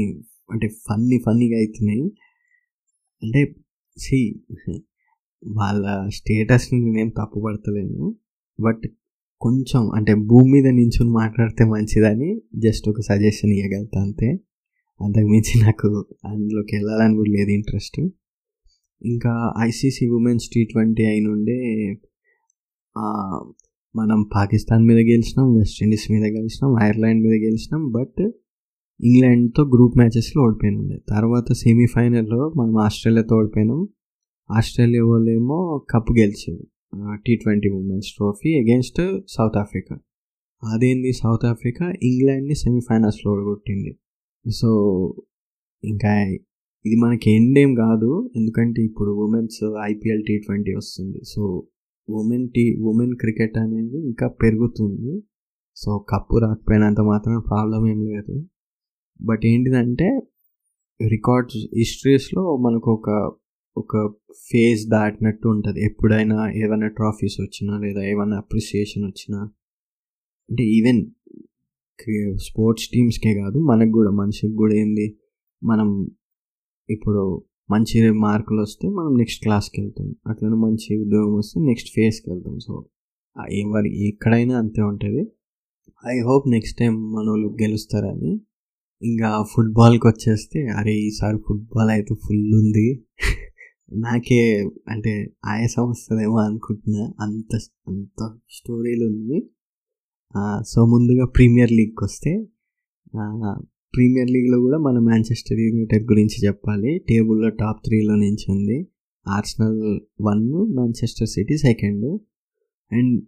అంటే 0.51 0.69
ఫన్నీ 0.69 1.19
ఫన్నీగా 1.27 1.59
అవుతున్నాయి 1.59 2.13
అంటే 3.23 3.55
సి 3.99 4.43
వాళ్ళ 5.47 6.09
స్టేటస్ని 6.15 6.81
నేనేం 6.81 7.09
తప్పుపడతలేను. 7.09 8.15
బట్ 8.59 8.83
కొంచెం 9.41 9.91
అంటే 9.91 10.15
భూమి 10.15 10.49
మీద 10.53 10.67
నించుని 10.75 11.11
మాట్లాడితే 11.11 11.65
మంచిదని 11.65 12.31
జస్ట్ 12.57 12.89
ఒక 12.89 13.01
సజెషన్ 13.01 13.53
ఇవ్వగలుగుతా 13.53 14.01
అంతే. 14.03 14.29
అంతకుమించి 15.01 15.55
నాకు 15.63 15.89
అందులోకి 16.25 16.77
వెళ్ళాలని 16.77 17.15
కూడా 17.15 17.31
లేదు 17.37 17.51
ఇంట్రెస్ట్. 17.51 18.01
ఇంకా 19.03 19.33
ఐసీసీ 19.61 20.07
ఉమెన్స్ 20.09 20.47
టీ 20.55 20.65
ట్వంటీ 20.65 21.05
అయినుండే 21.05 21.59
మనం 23.95 24.23
పాకిస్తాన్ 24.35 24.85
మీద 24.87 24.97
గెలిచినాం 24.97 25.49
వెస్టిండీస్ 25.57 26.07
మీద 26.13 26.25
గెలిచినాం 26.37 26.71
ఐర్లాండ్ 26.83 27.21
మీద 27.23 27.35
గెలిచినాం 27.45 27.83
బట్ 27.93 28.21
ఇంగ్లాండ్తో 29.01 29.63
గ్రూప్ 29.75 29.97
మ్యాచెస్లో 29.99 30.43
ఓడిపోయినుండే 30.45 30.99
తర్వాత 31.09 31.53
సెమీఫైనల్లో 31.53 32.53
మనం 32.59 32.77
ఆస్ట్రేలియాతో 32.79 33.37
ఓడిపోయినాం. 33.37 33.81
ఆస్ట్రేలియా 34.51 35.05
వాళ్ళేమో 35.05 35.59
కప్ 35.91 36.13
గెలిచింది. 36.19 36.65
T 37.25 37.33
twenty 37.37 37.69
women's 37.81 38.09
trophy 38.17 38.51
against 38.61 39.01
South 39.29 39.57
Africa 39.57 39.95
అదేంది 40.63 41.13
సౌత్ 41.13 41.45
ఆఫ్రికా 41.45 41.87
ఇంగ్లాండ్ని 42.03 42.55
సెమీఫైనల్స్లో 42.55 43.33
కొట్టింది 43.45 43.93
సో 44.47 44.71
ఇంకా 45.85 46.13
ఇది 46.85 46.97
మనకి 46.97 47.29
ఎండేం 47.31 47.71
కాదు. 47.75 48.11
ఎందుకంటే 48.37 48.81
ఇప్పుడు 48.83 49.11
ఉమెన్స్ 49.25 49.61
ఐపీఎల్ 49.91 50.23
టీ 50.29 50.35
ట్వంటీ 50.39 50.73
వస్తుంది. 50.75 51.21
So 51.33 51.43
women 52.09 52.47
T 52.49 52.65
women 52.91 53.13
cricket 53.17 53.57
అనేది 53.59 53.99
ఇంకా 54.09 54.29
పెరుగుతుంది. 54.43 55.13
సో 55.77 55.91
కప్పు 56.13 56.37
రాకపోయినంత 56.45 57.01
మాత్రం 57.01 57.37
ప్రాబ్లం 57.51 57.83
ఏం 57.93 58.01
లేదు. 58.13 58.35
బట్ 59.21 59.45
ఏంటిదంటే 59.47 60.09
రికార్డ్స్ 61.01 61.61
హిస్టరీస్లో 61.77 62.57
మనకు 62.57 62.89
ఒక 62.93 63.11
ఒక 63.77 64.15
ఫేజ్ 64.51 64.89
దాటినట్టు 64.89 65.49
ఉంటుంది. 65.49 65.85
ఎప్పుడైనా 65.85 66.51
ఏమైనా 66.53 66.89
ట్రాఫీస్ 66.89 67.37
వచ్చినా 67.41 67.79
లేదా 67.79 68.03
ఏమైనా 68.03 68.37
అప్రిసియేషన్ 68.37 69.05
వచ్చినా 69.05 69.41
అంటే 70.51 70.65
ఈవెన్ 70.65 71.07
స్పోర్ట్స్ 72.37 72.89
టీమ్స్కే 72.89 73.35
కాదు 73.35 73.59
మనకు 73.59 73.93
కూడా 73.93 74.11
మనిషికి 74.11 74.55
కూడా 74.55 74.75
ఏంది 74.75 75.19
మనం 75.65 76.11
ఇప్పుడు 76.91 77.45
మంచి 77.71 78.11
మార్కులు 78.11 78.61
వస్తే 78.61 78.89
మనం 78.89 79.17
నెక్స్ట్ 79.17 79.43
క్లాస్కి 79.43 79.81
వెళ్తాం. 79.81 80.17
అట్లనే 80.27 80.55
మంచి 80.55 80.97
ఉద్యోగం 80.97 81.35
వస్తే 81.35 81.61
నెక్స్ట్ 81.61 81.91
ఫేజ్కి 81.95 82.31
వెళ్తాం. 82.31 82.59
సో 82.59 82.89
ఎవరి 83.51 84.09
ఎక్కడైనా 84.09 84.59
అంతే 84.59 84.83
ఉంటుంది. 84.83 85.23
ఐ 86.07 86.21
హోప్ 86.21 86.49
నెక్స్ట్ 86.49 86.79
టైం 86.79 87.13
మన 87.13 87.29
వాళ్ళు 87.29 87.57
గెలుస్తారని. 87.63 88.41
ఇంకా 89.03 89.47
ఫుట్బాల్కి 89.53 90.07
వచ్చేస్తే 90.07 90.67
అరే 90.67 90.95
ఈసారి 90.95 91.37
ఫుట్బాల్ 91.37 91.91
అయితే 91.91 92.15
ఫుల్ 92.15 92.55
ఉంది. 92.55 93.05
నాకే 93.97 94.69
అంటే 94.89 95.13
ఆయాసం 95.45 95.89
వస్తుందేమో 95.89 96.37
అనుకుంటున్నా. 96.39 97.05
అంత 97.21 97.61
అంత 97.89 98.31
స్టోరీలు 98.51 99.05
ఉంది 99.07 99.39
సో 100.69 100.81
ముందుగా 100.87 101.27
ప్రీమియర్ 101.27 101.73
లీగ్కి 101.73 102.05
వస్తే 102.05 102.33
ప్రీమియర్ 103.95 104.31
లీగ్లో 104.31 104.59
కూడా 104.61 104.79
మన 104.79 104.99
మాంచెస్టర్ 104.99 105.59
యునైటెడ్ 105.61 106.05
గురించి 106.05 106.47
చెప్పాలి. 106.47 106.99
టేబుల్లో 107.09 107.49
టాప్ 107.49 107.81
త్రీలో 107.85 108.15
నుంచి 108.15 108.47
ఉంది 108.51 108.79
Arsenal 109.29 110.01
one 110.21 110.45
Manchester 110.77 111.29
City 111.29 111.57
second. 111.59 112.19
And 112.93 113.23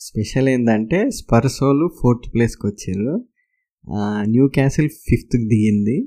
special 0.00 0.48
ఏంటంటే 0.48 1.10
స్పర్సోలు 1.10 1.90
ఫోర్త్ 2.02 2.34
ప్లేస్కి 2.34 2.66
వచ్చారు 2.66 3.26
న్యూ 4.30 4.48
క్యాసిల్ 4.48 4.88
ఫిఫ్త్కి 4.88 5.48
దిగింది. 5.48 5.98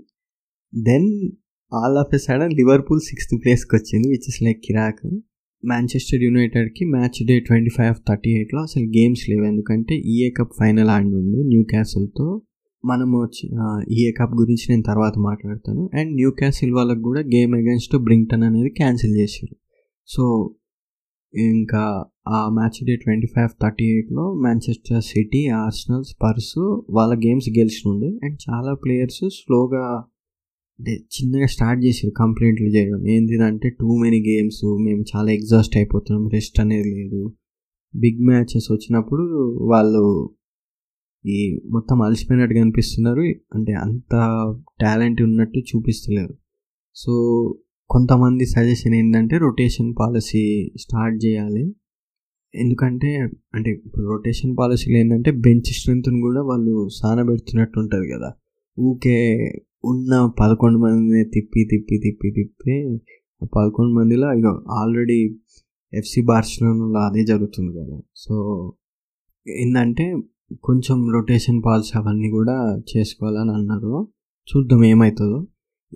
Then 0.74 1.08
all 1.72 1.98
of 1.98 2.14
a 2.14 2.18
sudden 2.18 2.54
Liverpool 2.54 3.02
sixth 3.02 3.34
ప్లేస్కి 3.44 3.76
వచ్చింది 3.76 4.10
విచ్ 4.10 4.28
ఇస్ 4.28 4.44
లైక్ 4.44 4.60
కిరాక్. 4.60 5.06
Manchester 5.64 6.24
యునైటెడ్కి 6.24 6.86
match 6.86 7.20
day 7.28 7.40
twenty 7.40 7.70
five 7.70 7.96
thirty 8.10 8.30
ఎయిట్లో 8.30 8.62
అసలు 8.62 8.84
గేమ్స్ 8.84 9.30
లేవు. 9.30 9.44
ఎందుకంటే 9.44 9.96
ఈఏ 9.96 10.30
కప్ 10.30 10.54
ఫైనల్ 10.60 10.90
ఆడి 10.90 11.06
ఉంది 11.06 11.40
న్యూ 11.44 11.64
క్యాసిల్తో 11.64 12.42
మనము 12.86 13.30
ఈఏ 13.92 14.12
కప్ 14.20 14.34
గురించి 14.42 14.66
నేను 14.70 14.84
తర్వాత 14.88 15.14
మాట్లాడతాను. 15.20 15.90
అండ్ 15.94 16.12
న్యూ 16.16 16.32
క్యాసిల్ 16.32 16.74
వాళ్ళకి 16.74 17.02
కూడా 17.02 17.22
గేమ్ 17.22 17.56
అగేన్స్ట్ 17.56 17.98
బ్రింగ్టన్ 17.98 18.44
అనేది 18.44 18.70
క్యాన్సిల్ 18.70 19.16
చేశారు 19.16 19.56
సో 20.10 20.56
ఇంకా 21.34 22.06
ఆ 22.28 22.50
match 22.50 22.86
day 22.86 22.96
twenty 22.96 23.28
five 23.36 23.50
thirty 23.64 23.86
ఎయిట్లో 23.86 24.34
మాంచెస్టర్ 24.34 25.02
సిటీ 25.02 25.48
ఆర్సనల్ 25.48 26.04
స్పర్స్ 26.04 26.54
వాళ్ళ 26.90 27.14
గేమ్స్ 27.26 27.50
గెలిచినుండే. 27.60 28.10
అండ్ 28.24 28.38
చాలా 28.50 28.74
ప్లేయర్స్ 28.74 29.24
స్లోగా 29.40 29.86
అంటే 30.80 30.94
చిన్నగా 31.16 31.46
స్టార్ట్ 31.46 31.86
చేసారు 31.86 32.14
కంప్లైంట్లు 32.18 32.68
చేయడం. 32.68 33.08
ఏంటిదంటే 33.08 33.70
టూ 33.70 33.98
మెనీ 33.98 34.20
గేమ్స్ 34.22 34.62
మేము 34.84 35.04
చాలా 35.12 35.32
ఎగ్జాస్ట్ 35.32 35.78
అయిపోతున్నాం 35.78 36.30
రెస్ట్ 36.30 36.60
అనేది 36.60 36.90
లేదు. 36.96 37.22
బిగ్ 37.94 38.22
మ్యాచెస్ 38.26 38.68
వచ్చినప్పుడు 38.72 39.24
వాళ్ళు 39.72 40.04
ఈ 41.26 41.60
మొత్తం 41.72 42.02
అలసిపోయినట్టు 42.02 42.56
కనిపిస్తున్నారు 42.56 43.22
అంటే 43.56 43.74
అంత 43.74 44.14
టాలెంట్ 44.82 45.22
ఉన్నట్టు 45.22 45.60
చూపిస్తలేరు. 45.60 46.36
సో 46.96 47.14
కొంతమంది 47.90 48.46
సజెషన్ 48.46 48.96
ఏంటంటే 48.96 49.38
రొటేషన్ 49.38 49.94
పాలసీ 50.00 50.72
స్టార్ట్ 50.80 51.26
చేయాలి. 51.26 51.64
ఎందుకంటే 52.54 53.10
అంటే 53.56 53.70
ఇప్పుడు 53.72 54.06
రొటేషన్ 54.06 54.58
పాలసీలు 54.60 54.98
ఏంటంటే 54.98 55.32
బెంచ్ 55.32 55.70
స్ట్రెంత్ని 55.74 56.22
కూడా 56.22 56.42
వాళ్ళు 56.42 56.88
సానబెడుతున్నట్టు 57.02 57.80
ఉంటుంది 57.80 58.08
కదా. 58.14 58.30
ఊకే 58.80 59.18
ఉన్న 59.86 60.34
పదకొండు 60.40 60.78
మందిని 60.78 61.24
తిప్పి 61.24 61.68
తిప్పి 61.72 61.98
తిప్పి 62.04 62.32
తిప్పి 62.32 62.98
పదకొండు 63.46 63.94
మందిలో 63.94 64.34
ఇక 64.34 64.46
ఆల్రెడీ 64.70 65.36
ఎఫ్సి 65.94 66.22
బార్సిలోనాలో 66.22 67.00
అదే 67.00 67.26
జరుగుతుంది 67.26 67.80
కదా. 67.80 68.02
సో 68.16 68.36
ఏంటంటే 69.48 70.22
కొంచెం 70.64 71.10
రొటేషన్ 71.10 71.62
పాల్స్ 71.66 71.98
అవన్నీ 71.98 72.30
కూడా 72.30 72.82
చేసుకోవాలని 72.98 73.52
అన్నారు. 73.52 74.08
చూద్దాం 74.48 74.86
ఏమవుతుందో 74.86 75.48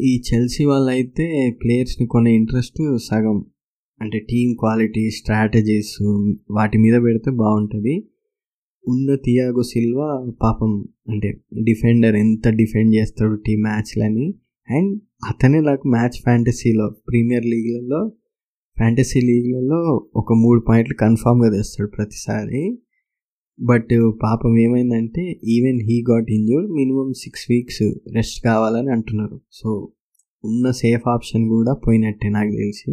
ఈ 0.02 0.24
చెల్సీ 0.34 0.66
వాళ్ళు 0.66 0.90
అయితే 0.90 1.58
ప్లేయర్స్ని 1.64 2.08
కొనే 2.08 2.36
ఇంట్రెస్ట్ 2.36 2.98
సగం. 2.98 3.46
అంటే 4.02 4.20
టీమ్ 4.20 4.58
క్వాలిటీ 4.60 5.12
స్ట్రాటజీస్ 5.12 6.02
వాటి 6.52 6.78
మీద 6.78 7.02
పెడితే 7.04 7.32
బాగుంటుంది. 7.32 8.08
ఉన్న 8.88 9.16
తియాగో 9.16 9.64
సిల్వా 9.64 10.32
పాపం 10.44 10.88
అంటే 11.10 11.30
డిఫెండర్ 11.64 12.16
ఎంత 12.16 12.48
డిఫెండ్ 12.48 12.96
చేస్తాడు 12.96 13.36
టీ 13.36 13.56
మ్యాచ్లని. 13.56 14.34
అండ్ 14.70 15.02
అతనే 15.30 15.60
నాకు 15.60 15.88
మ్యాచ్ 15.88 16.18
ఫ్యాంటసీలో 16.24 16.90
ప్రీమియర్ 17.08 17.46
లీగ్లలో 17.46 18.12
ఫ్యాంటసీ 18.78 19.22
లీగ్లలో 19.22 20.10
ఒక 20.16 20.34
మూడు 20.34 20.60
పాయింట్లు 20.60 20.96
కన్ఫామ్గా 20.96 21.50
తెస్తాడు 21.50 21.90
ప్రతిసారి. 21.90 22.78
బట్ 23.60 23.90
పాపం 24.24 24.60
ఏమైందంటే 24.60 25.40
even 25.44 25.82
he 25.82 26.04
got 26.12 26.32
injured 26.32 26.72
minimum 26.72 27.14
six 27.14 27.46
weeks 27.50 27.84
rest 28.14 28.46
కావాలని 28.46 28.92
అంటున్నారు. 28.92 29.42
సో 29.52 29.92
ఉన్న 30.46 30.72
సేఫ్ 30.72 31.08
ఆప్షన్ 31.08 31.50
కూడా 31.50 31.74
పోయినట్టే 31.74 32.30
నాకు 32.30 32.50
తెలిసి. 32.50 32.92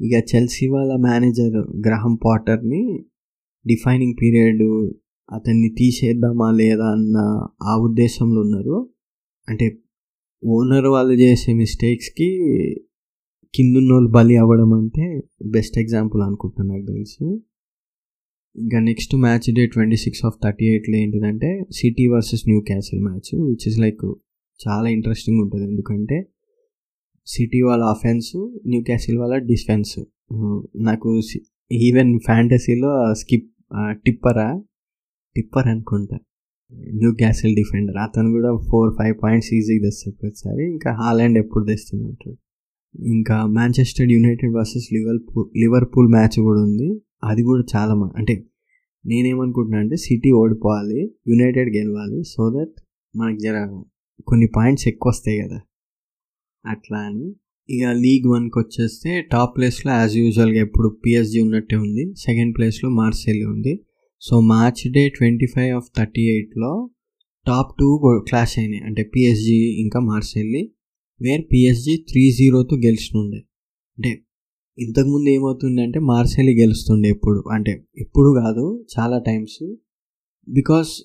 ఇక 0.00 0.34
చెల్సీ 0.34 0.66
వాళ్ళ 0.66 0.96
మేనేజర్ 0.96 1.86
గ్రహం 1.86 2.18
పాటర్ని 2.24 3.04
డిఫైనింగ్ 3.66 4.14
పీరియడ్ 4.22 4.62
అతన్ని 5.28 5.68
తీసేద్దామా 5.78 6.50
లేదా 6.50 6.86
అన్న 6.86 7.16
ఆ 7.62 7.76
ఉద్దేశంలో 7.76 8.40
ఉన్నారు. 8.40 8.76
అంటే 9.48 9.66
ఓనర్ 10.44 10.86
వాళ్ళు 10.86 11.14
చేసే 11.14 11.52
మిస్టేక్స్కి 11.52 12.28
కిందున్న 13.54 13.92
వాళ్ళు 13.92 14.10
బలి 14.10 14.36
అవ్వడం 14.36 14.72
అంటే 14.72 15.04
బెస్ట్ 15.46 15.78
ఎగ్జాంపుల్ 15.78 16.22
అనుకుంటున్నాను 16.22 16.70
నాకు 16.72 16.86
తెలిసి. 16.92 17.24
ఇంకా 18.56 18.78
next 18.80 19.14
match 19.16 19.54
day 19.54 19.66
twenty 19.66 19.96
six 19.96 20.24
of 20.24 20.34
thirty 20.44 20.66
ఎయిట్లో 20.66 20.96
ఏంటిదంటే 20.96 21.50
City 21.72 22.06
versus 22.06 22.42
Newcastle 22.60 23.00
match 23.02 23.30
which 23.48 23.68
is 23.68 23.78
like 23.78 24.04
చాలా 24.60 24.88
ఇంట్రెస్టింగ్ 24.88 25.40
ఉంటుంది. 25.40 25.64
ఎందుకంటే 25.64 26.18
సిటీ 27.26 27.60
వాళ్ళ 27.60 27.84
అఫెన్స్ 27.84 28.30
న్యూ 28.66 28.82
క్యాసిల్ 28.82 29.18
వాళ్ళ 29.18 29.36
డిఫెన్స్ 29.36 29.98
నాకు 30.76 31.20
ఈవెన్ 31.72 32.20
ఫ్యాంటసీలో 32.20 33.14
స్కిప్ 33.14 33.50
టిప్పరా 33.90 34.62
టిప్పర్ 35.36 35.66
అనుకుంటా. 35.66 36.18
న్యూ 36.72 37.14
క్యాసిల్ 37.14 37.56
డిఫెండర్ 37.56 37.96
అతను 37.96 38.30
కూడా 38.30 38.56
ఫోర్ 38.70 38.94
ఫైవ్ 38.98 39.16
పాయింట్స్ 39.22 39.54
ఈజీగా 39.54 39.82
తెస్తాడు 39.82 40.16
ప్రతిసారి. 40.16 40.70
ఇంకా 40.70 40.92
హాలాండ్ 40.92 41.38
ఎప్పుడు 41.38 41.64
తెస్తూనే 41.64 42.04
ఉంటాడు 42.04 42.36
ఇంకా 43.02 43.46
Manchester 43.46 44.10
United 44.10 44.54
versus 44.54 44.92
Liverpool 44.92 45.58
Liverpool 45.58 46.08
match 46.08 46.40
కూడా 46.40 46.62
ఉంది. 46.62 47.00
అది 47.24 47.42
కూడా 47.42 47.62
చాలా 47.76 47.94
మ- 47.94 48.12
అంటే 48.16 48.44
నేనేమనుకుంటున్నా 49.06 49.78
అంటే 49.78 49.96
సిటీ 49.96 50.30
ఓడిపోవాలి 50.30 51.14
యునైటెడ్ 51.28 51.76
గెలవాలి 51.76 52.24
సో 52.24 52.60
దట్ 52.60 52.82
మనకి 53.16 53.38
జర 53.38 53.82
కొన్ని 54.26 54.48
పాయింట్స్ 54.56 54.88
ఎక్కువ 54.88 55.10
వస్తాయి 55.10 55.42
కదా. 55.42 55.60
అట్లా 56.66 56.98
అని. 56.98 57.34
ఇక 57.70 57.86
లీగ్ 57.86 58.26
వన్కి 58.26 58.58
వచ్చేస్తే 58.58 59.22
టాప్ 59.32 59.56
ప్లేస్లో 59.56 59.92
యాజ్ 59.92 60.16
యూజువల్గా 60.16 60.60
ఎప్పుడు 60.60 60.88
పిఎస్జీ 61.06 61.40
ఉన్నట్టే 61.40 61.76
ఉంది. 61.76 62.14
సెకండ్ 62.16 62.56
ప్లేస్లో 62.56 62.90
మార్సెల్ 62.90 63.44
ఉంది. 63.44 63.80
So 64.20 64.40
March 64.40 64.92
day 64.92 65.08
twenty 65.08 65.46
five 65.46 65.76
of 65.76 65.88
thirty 65.98 66.22
ఎయిట్లో 66.22 66.90
టాప్ 67.46 67.76
టూ 67.80 67.88
క్లాష్ 68.28 68.58
అయినాయి. 68.58 68.82
అంటే 68.82 69.02
పిఎస్జీ 69.02 69.80
ఇంకా 69.80 70.00
మార్సెల్లి 70.00 70.72
వేర్ 71.20 71.44
పిఎస్జీ 71.52 71.96
త్రీ 71.96 72.32
జీరోతో 72.32 72.76
గెలిచినుండే. 72.76 73.38
అంటే 73.98 74.24
ఇంతకుముందు 74.78 75.28
ఏమవుతుండే 75.28 75.82
అంటే 75.82 75.98
మార్సెల్లి 75.98 76.60
గెలుస్తుండే 76.60 77.08
ఎప్పుడు. 77.08 77.44
అంటే 77.52 77.84
ఎప్పుడు 77.98 78.40
కాదు 78.44 78.84
చాలా 78.98 79.18
టైమ్స్ 79.18 79.76
బికాస్ 80.48 81.02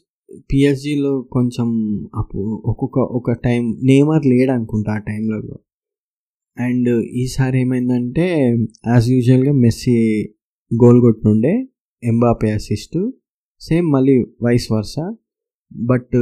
పిఎస్జీలో 0.54 1.22
కొంచెం 1.22 1.68
అప్పుడు 2.16 2.64
ఒక్కొక్క 2.66 3.00
ఒక 3.00 3.32
టైం 3.32 3.80
నేమర్ 3.84 4.26
లేడు 4.26 4.52
అనుకుంటా 4.52 4.94
ఆ 4.94 4.98
టైంలో 4.98 5.60
అండ్ 6.58 6.90
ఈసారి 7.06 7.62
ఏమైందంటే 7.62 8.58
యాజ్ 8.88 9.10
యూజువల్గా 9.10 9.52
మెస్సీ 9.52 10.24
గోల్ 10.84 11.02
కొట్టినుండే 11.02 11.68
ఎంబాపే 12.04 12.52
అసిస్ట్ 12.52 13.12
సేమ్ 13.62 13.92
మళ్ళీ 13.92 14.26
వైస్ 14.44 14.72
వర్స 14.72 14.96
బట్ 15.74 16.16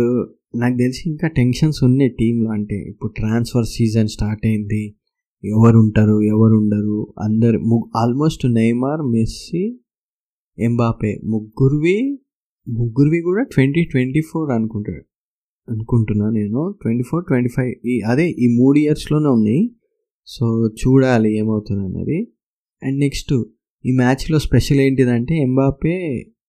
నాకు 0.56 0.78
తెలిసి 0.78 1.10
ఇంకా 1.10 1.28
టెన్షన్స్ 1.28 1.84
ఉన్నాయి 1.84 2.10
టీంలో. 2.20 2.52
అంటే 2.52 2.76
ఇప్పుడు 2.76 3.12
ట్రాన్స్ఫర్ 3.12 3.66
సీజన్ 3.66 4.08
స్టార్ట్ 4.08 4.46
అయింది. 4.46 4.96
ఎవరు 5.44 5.80
ఉంటారు 5.80 6.22
ఎవరు 6.22 6.56
ఉండరు. 6.56 7.14
అందరు 7.20 7.58
ఆల్మోస్ట్ 7.98 8.54
నెయ్మార్ 8.54 9.02
మెస్సీ 9.02 9.80
ఎంబాపే 10.60 11.22
ముగ్గురువి 11.26 12.20
ముగ్గురువి 12.68 13.22
కూడా 13.22 13.44
ట్వంటీ 13.44 13.84
ట్వంటీ 13.84 14.22
ఫోర్ 14.22 14.52
అనుకుంటాడు 14.52 15.04
అనుకుంటున్నా 15.72 16.30
నేను. 16.30 16.76
ట్వంటీ 16.82 17.04
ఫోర్ 17.04 17.26
ట్వంటీ 17.26 17.50
ఫైవ్ 17.50 17.88
ఈ 17.88 18.02
అదే 18.02 18.30
ఈ 18.30 18.58
మూడు 18.58 18.80
ఇయర్స్లోనే 18.80 19.30
ఉన్నాయి. 19.30 19.72
సో 20.28 20.46
చూడాలి 20.82 21.38
ఏమవుతుంది 21.38 21.84
అన్నది 21.88 22.20
అండ్ 22.84 23.00
నెక్స్ట్ 23.00 23.34
ఈ 23.86 23.92
మ్యాచ్లో 23.96 24.40
స్పెషల్ 24.40 24.80
ఏంటిదంటే 24.80 25.42
Mbappe 25.42 25.96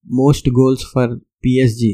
most 0.06 0.48
goals 0.48 0.84
for 0.94 1.12
PSG. 1.44 1.92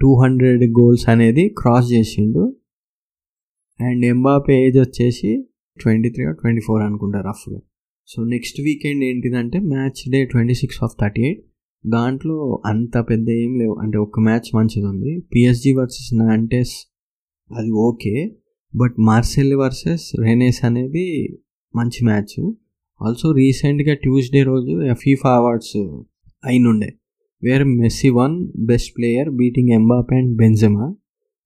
Two 0.00 0.22
hundred 0.22 0.64
goals 0.64 1.08
అనేది 1.08 1.48
క్రాస్ 1.48 1.92
చేసిండు. 1.92 2.56
అండ్ 3.80 4.04
ఎంబాపే 4.04 4.66
ఏజ్ 4.66 4.78
వచ్చేసి 4.78 5.48
ట్వంటీ 5.80 6.10
త్రీ 6.10 6.24
ట్వంటీ 6.32 6.60
ఫోర్ 6.60 6.82
అనుకుంటా 6.82 7.20
రఫ్గా. 7.20 7.60
సో 8.08 8.24
నెక్స్ట్ 8.24 8.60
వీకెండ్ 8.60 9.04
ఏంటిదంటే 9.04 9.58
match 9.58 10.10
day 10.12 10.24
twenty 10.24 10.54
six 10.54 10.78
of 10.82 10.94
thirty 11.00 11.22
eight. 11.22 11.42
దాంట్లో 11.86 12.62
అంత 12.66 12.96
పెద్ద 13.10 13.30
ఏం 13.30 13.58
లేవు. 13.58 13.74
అంటే 13.82 13.98
ఒక 13.98 14.20
మ్యాచ్ 14.20 14.48
మంచిది 14.56 14.86
ఉంది 14.86 15.20
పిఎస్జి 15.34 15.72
వర్సెస్ 15.72 16.10
నాంటెస్ 16.18 16.74
అది 17.56 17.70
okay. 17.70 18.14
But 18.76 18.94
Marseille 19.00 19.54
versus 19.54 20.20
Rennes 20.20 20.64
అనేది 20.64 21.38
మంచి 21.76 22.04
మ్యాచ్. 22.04 22.52
ఆల్సో 23.00 23.32
రీసెంట్గా 23.32 23.94
ట్యూస్డే 23.94 24.42
రోజు 24.42 24.94
FIFA 24.94 25.30
awards 25.36 25.76
అయినుండే 26.44 26.90
where 27.42 27.64
Messi 27.64 28.08
won 28.08 28.52
best 28.56 28.96
player 28.98 29.30
beating 29.30 29.70
Mbappe 29.70 30.12
and 30.12 30.36
Benzema 30.36 30.94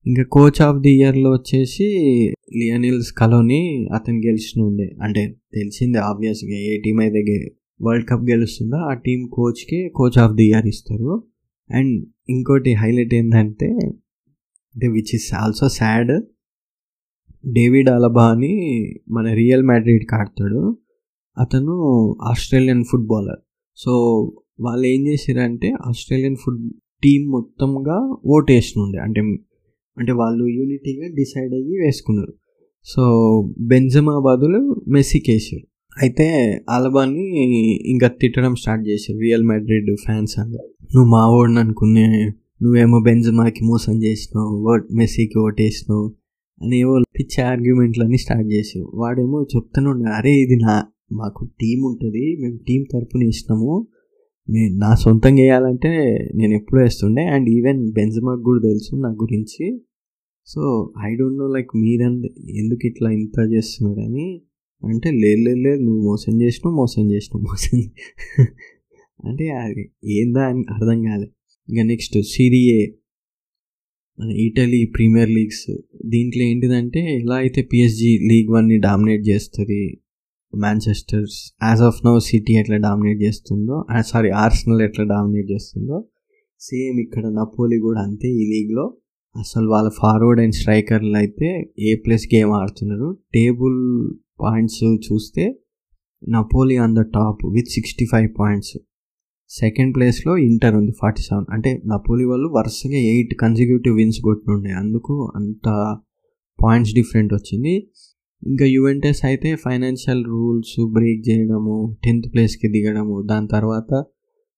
ఇంకా 0.06 0.22
కోచ్ 0.22 0.62
ఆఫ్ 0.62 0.80
ది 0.80 0.90
ఇయర్లో 0.90 1.30
వచ్చేసి 1.30 1.86
లియనిల్స్ 2.56 3.12
కలోని 3.12 3.88
అతను 3.94 4.16
గెలిచిన 4.16 4.62
ఉండే 4.62 4.96
అంటే 5.02 5.34
తెలిసిందే 5.54 5.98
ఆబ్వియస్గా 5.98 6.58
ఏ 6.58 6.80
టీం 6.80 6.98
అయితే 7.00 7.50
వరల్డ్ 7.82 8.08
కప్ 8.08 8.30
గెలుస్తుందో 8.30 8.76
ఆ 8.76 8.94
టీం 8.94 9.26
కోచ్కి 9.32 9.88
కోచ్ 9.94 10.18
ఆఫ్ 10.18 10.34
ది 10.36 10.44
ఇయర్ 10.44 10.66
ఇస్తారు. 10.66 11.24
అండ్ 11.70 12.06
ఇంకోటి 12.28 12.74
హైలైట్ 12.74 13.14
ఏంటంటే 13.14 13.66
అంటే 14.74 14.88
which 14.88 15.14
is 15.14 15.34
also 15.34 15.68
sad 15.68 16.12
David 17.44 17.88
Alaba 17.88 18.24
అని 18.31 18.55
మన 19.11 19.33
రియల్ 19.33 19.62
మ్యాడ్రిడ్కి 19.62 20.14
ఆడతాడు. 20.14 20.77
అతను 21.37 21.74
ఆస్ట్రేలియన్ 22.22 22.85
ఫుట్బాలర్. 22.85 23.40
సో 23.77 23.92
వాళ్ళు 24.61 24.87
ఏం 24.87 25.07
చేశారంటే 25.07 25.72
ఆస్ట్రేలియన్ 25.87 26.37
ఫుడ్ 26.37 26.72
టీం 27.05 27.31
మొత్తంగా 27.31 28.16
ఓట్ 28.27 28.51
వేసినుండే 28.51 28.98
అంటే 28.98 29.20
అంటే 29.96 30.12
వాళ్ళు 30.12 30.44
యూనిటీగా 30.46 31.07
డిసైడ్ 31.14 31.53
అయ్యి 31.53 31.77
వేసుకున్నారు. 31.79 32.33
సో 32.87 33.03
బెంజమా 33.61 34.20
బదులు 34.27 34.85
మెస్సీకి 34.88 35.33
వేసారు 35.33 35.66
అయితే 36.03 36.27
అలబాని 36.70 37.24
ఇంకా 37.90 38.09
తిట్టడం 38.09 38.55
స్టార్ట్ 38.55 38.88
చేశారు 38.88 39.18
రియల్ 39.18 39.42
మ్యాడ్రిడ్ 39.42 39.96
ఫ్యాన్స్ 40.05 40.38
అందరు. 40.38 40.68
నువ్వు 40.94 41.09
మా 41.11 41.22
ఓడిని 41.31 41.59
అనుకునే 41.59 42.24
నువ్వేమో 42.62 42.98
బెంజమాకి 43.01 43.64
మోసం 43.64 44.03
చేసినావు 44.03 44.53
ఓట్ 44.72 44.87
మెస్సీకి 44.94 45.38
ఓటేసినావు 45.38 46.05
అని 46.60 46.76
ఏవో 46.78 46.94
పిచ్చి 47.18 47.40
ఆర్గ్యుమెంట్లన్నీ 47.42 48.18
స్టార్ట్ 48.24 48.48
చేసావు. 48.52 48.86
వాడేమో 49.00 49.38
చెప్తూనే 49.52 50.08
అరే 50.18 50.32
ఇది 50.44 50.56
నా 50.64 50.74
మాకు 51.12 51.42
టీం 51.60 51.78
ఉంటుంది 51.90 52.24
మేము 52.40 52.56
టీం 52.68 52.80
తరపున 52.92 53.22
ఇచ్చినాము 53.32 53.74
నేను 54.48 54.74
నా 54.78 54.90
సొంతంగా 54.94 55.42
వేయాలంటే 55.42 55.90
నేను 56.34 56.52
ఎప్పుడూ 56.54 56.78
వేస్తుండే 56.82 57.24
అండ్ 57.34 57.48
ఈవెన్ 57.48 57.80
బెంజమాక్ 57.92 58.42
కూడా 58.42 58.60
తెలుసు 58.68 58.92
నా 59.04 59.10
గురించి. 59.22 59.64
So 60.48 60.60
I 61.08 61.10
don't 61.14 61.38
know 61.42 61.46
like 61.56 61.72
మీరంద 61.76 62.24
ఎందుకు 62.60 62.84
ఇట్లా 62.86 63.08
ఇంత 63.18 63.38
చేస్తున్నారని 63.54 64.26
అంటే 64.82 65.08
లేదు 65.22 65.40
లేదు 65.46 65.60
లేదు 65.66 65.80
నువ్వు 65.86 66.02
మోసం 66.02 66.34
చేసినావు 66.42 66.74
మోసం 66.76 67.04
చేసినావు 67.12 67.42
మోసం 67.48 67.76
అంటే 69.28 69.44
అది 69.62 69.82
ఏందా 70.16 70.42
అని 70.50 70.62
అర్థం 70.74 70.98
కాలే. 71.06 71.26
ఇంకా 71.68 71.82
నెక్స్ట్ 71.82 72.16
సిరియే 72.32 72.80
మన 74.18 74.31
ఇటలీ 74.44 74.81
ప్రీమియర్ 74.94 75.31
లీగ్స్ 75.31 75.64
దీంట్లో 76.12 76.42
ఏంటిదంటే 76.42 77.00
ఎలా 77.18 77.37
అయితే 77.44 77.61
పిఎస్జి 77.62 78.12
లీగ్ 78.31 78.48
వన్ని 78.54 78.78
డామినేట్ 78.87 79.24
చేస్తుంది 79.28 79.83
Manchester's 80.52 81.37
as 81.68 81.83
of 81.88 81.98
now 82.07 82.12
City 82.28 82.52
ఎట్లా 82.52 82.78
డామినేట్ 82.87 83.20
చేస్తుందో 83.22 83.76
సారీ 84.11 84.31
ఆర్సనల్ 84.44 84.83
ఎట్లా 84.83 85.04
డామినేట్ 85.14 85.48
చేస్తుందో 85.50 85.98
సేమ్ 86.61 86.96
ఇక్కడ 87.04 87.24
నపోలి 87.40 87.78
కూడా 87.87 88.00
అంతే 88.00 88.28
ఈ 88.40 88.44
లీగ్లో. 88.52 88.87
అసలు 89.37 89.66
వాళ్ళ 89.68 89.88
ఫార్వర్డ్ 90.00 90.40
అండ్ 90.40 90.54
స్ట్రైకర్లు 90.54 91.16
అయితే 91.16 91.48
ఏ 91.88 91.90
ప్లస్ 91.94 92.26
గేమ్ 92.35 92.52
ఆడుతున్నారు 92.61 93.09
టేబుల్ 93.35 93.78
పాయింట్స్ 94.40 94.83
చూస్తే 95.07 95.44
Napoli 96.22 96.76
on 96.85 96.96
the 96.96 97.04
top 97.16 97.42
with 97.57 97.70
sixty 97.76 98.07
five 98.12 98.28
points. 98.40 98.74
Second 99.48 99.94
ప్లేస్లో 99.94 100.37
ఇంటర్ 100.38 100.74
ఉంది 100.74 100.92
ఫార్టీ 101.00 101.22
సెవెన్. 101.22 101.46
అంటే 101.50 101.82
నపోలి 101.87 102.24
వాళ్ళు 102.24 102.48
వరుసగా 102.48 102.98
ఎయిట్ 102.98 103.34
కన్సిక్యూటివ్ 103.34 103.96
విన్స్ 103.96 104.20
కొట్టినుండే. 104.20 104.70
అందుకు 104.70 105.32
అంత 105.37 105.98
పాయింట్స్ 106.64 106.94
డిఫరెంట్ 106.94 107.34
వచ్చింది. 107.34 107.88
ఇంకా 108.46 108.64
యువెంటస్ 108.64 109.24
అయితే 109.24 109.56
ఫైనాన్షియల్ 109.56 110.24
రూల్స్ 110.24 110.92
బ్రేక్ 110.92 111.28
చేయడము 111.28 111.96
టెన్త్ 112.04 112.32
ప్లేస్కి 112.32 112.68
దిగడము 112.68 113.22
దాని 113.22 113.48
తర్వాత 113.48 114.04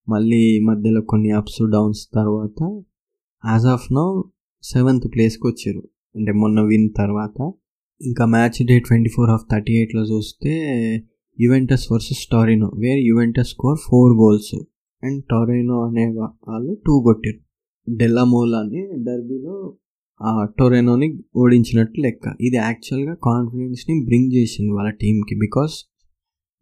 మళ్ళీ 0.09 0.59
మధ్యలో 0.59 1.01
కొన్ని 1.01 1.31
అప్స్ 1.31 1.71
డౌన్స్ 1.71 2.07
తర్వాత 2.13 2.83
యాజ్ 3.51 3.65
ఆఫ్ 3.65 3.93
నో 3.93 4.31
సెవెంత్ 4.63 5.13
ప్లేస్కి 5.13 5.47
వచ్చారు. 5.47 5.83
అంటే 6.15 6.31
మొన్న 6.31 6.61
విన్ 6.61 6.89
తర్వాత. 6.97 7.51
ఇంకా 8.01 8.25
match 8.25 8.65
day 8.65 8.79
twenty 8.79 9.09
four 9.09 9.29
of 9.29 9.41
thirty 9.51 9.73
ఎయిట్లో 9.73 10.01
చూస్తే 10.01 10.53
Juventus 11.39 11.91
versus 11.91 12.19
Torino 12.19 12.71
where 12.77 12.99
Juventus 12.99 13.49
score 13.49 13.79
four 13.89 14.13
goals 14.13 14.55
and 15.03 15.19
Torino 15.31 15.77
అనే 15.87 16.05
వాళ్ళు 16.49 16.73
టూ 16.87 16.93
కొట్టారు. 17.03 17.39
డెల్లమోలాని 17.87 18.81
డర్బీలో 19.07 19.55
టొరెనోని 20.59 21.07
ఓడించినట్టు 21.35 21.99
లెక్క. 22.01 22.25
ఇది 22.41 22.57
యాక్చువల్గా 22.57 23.13
కాన్ఫిడెన్స్ని 23.23 23.95
బ్రింగ్ 24.05 24.31
చేసింది 24.33 24.71
వాళ్ళ 24.71 24.89
టీంకి 25.01 25.35
బికాస్ 25.35 25.75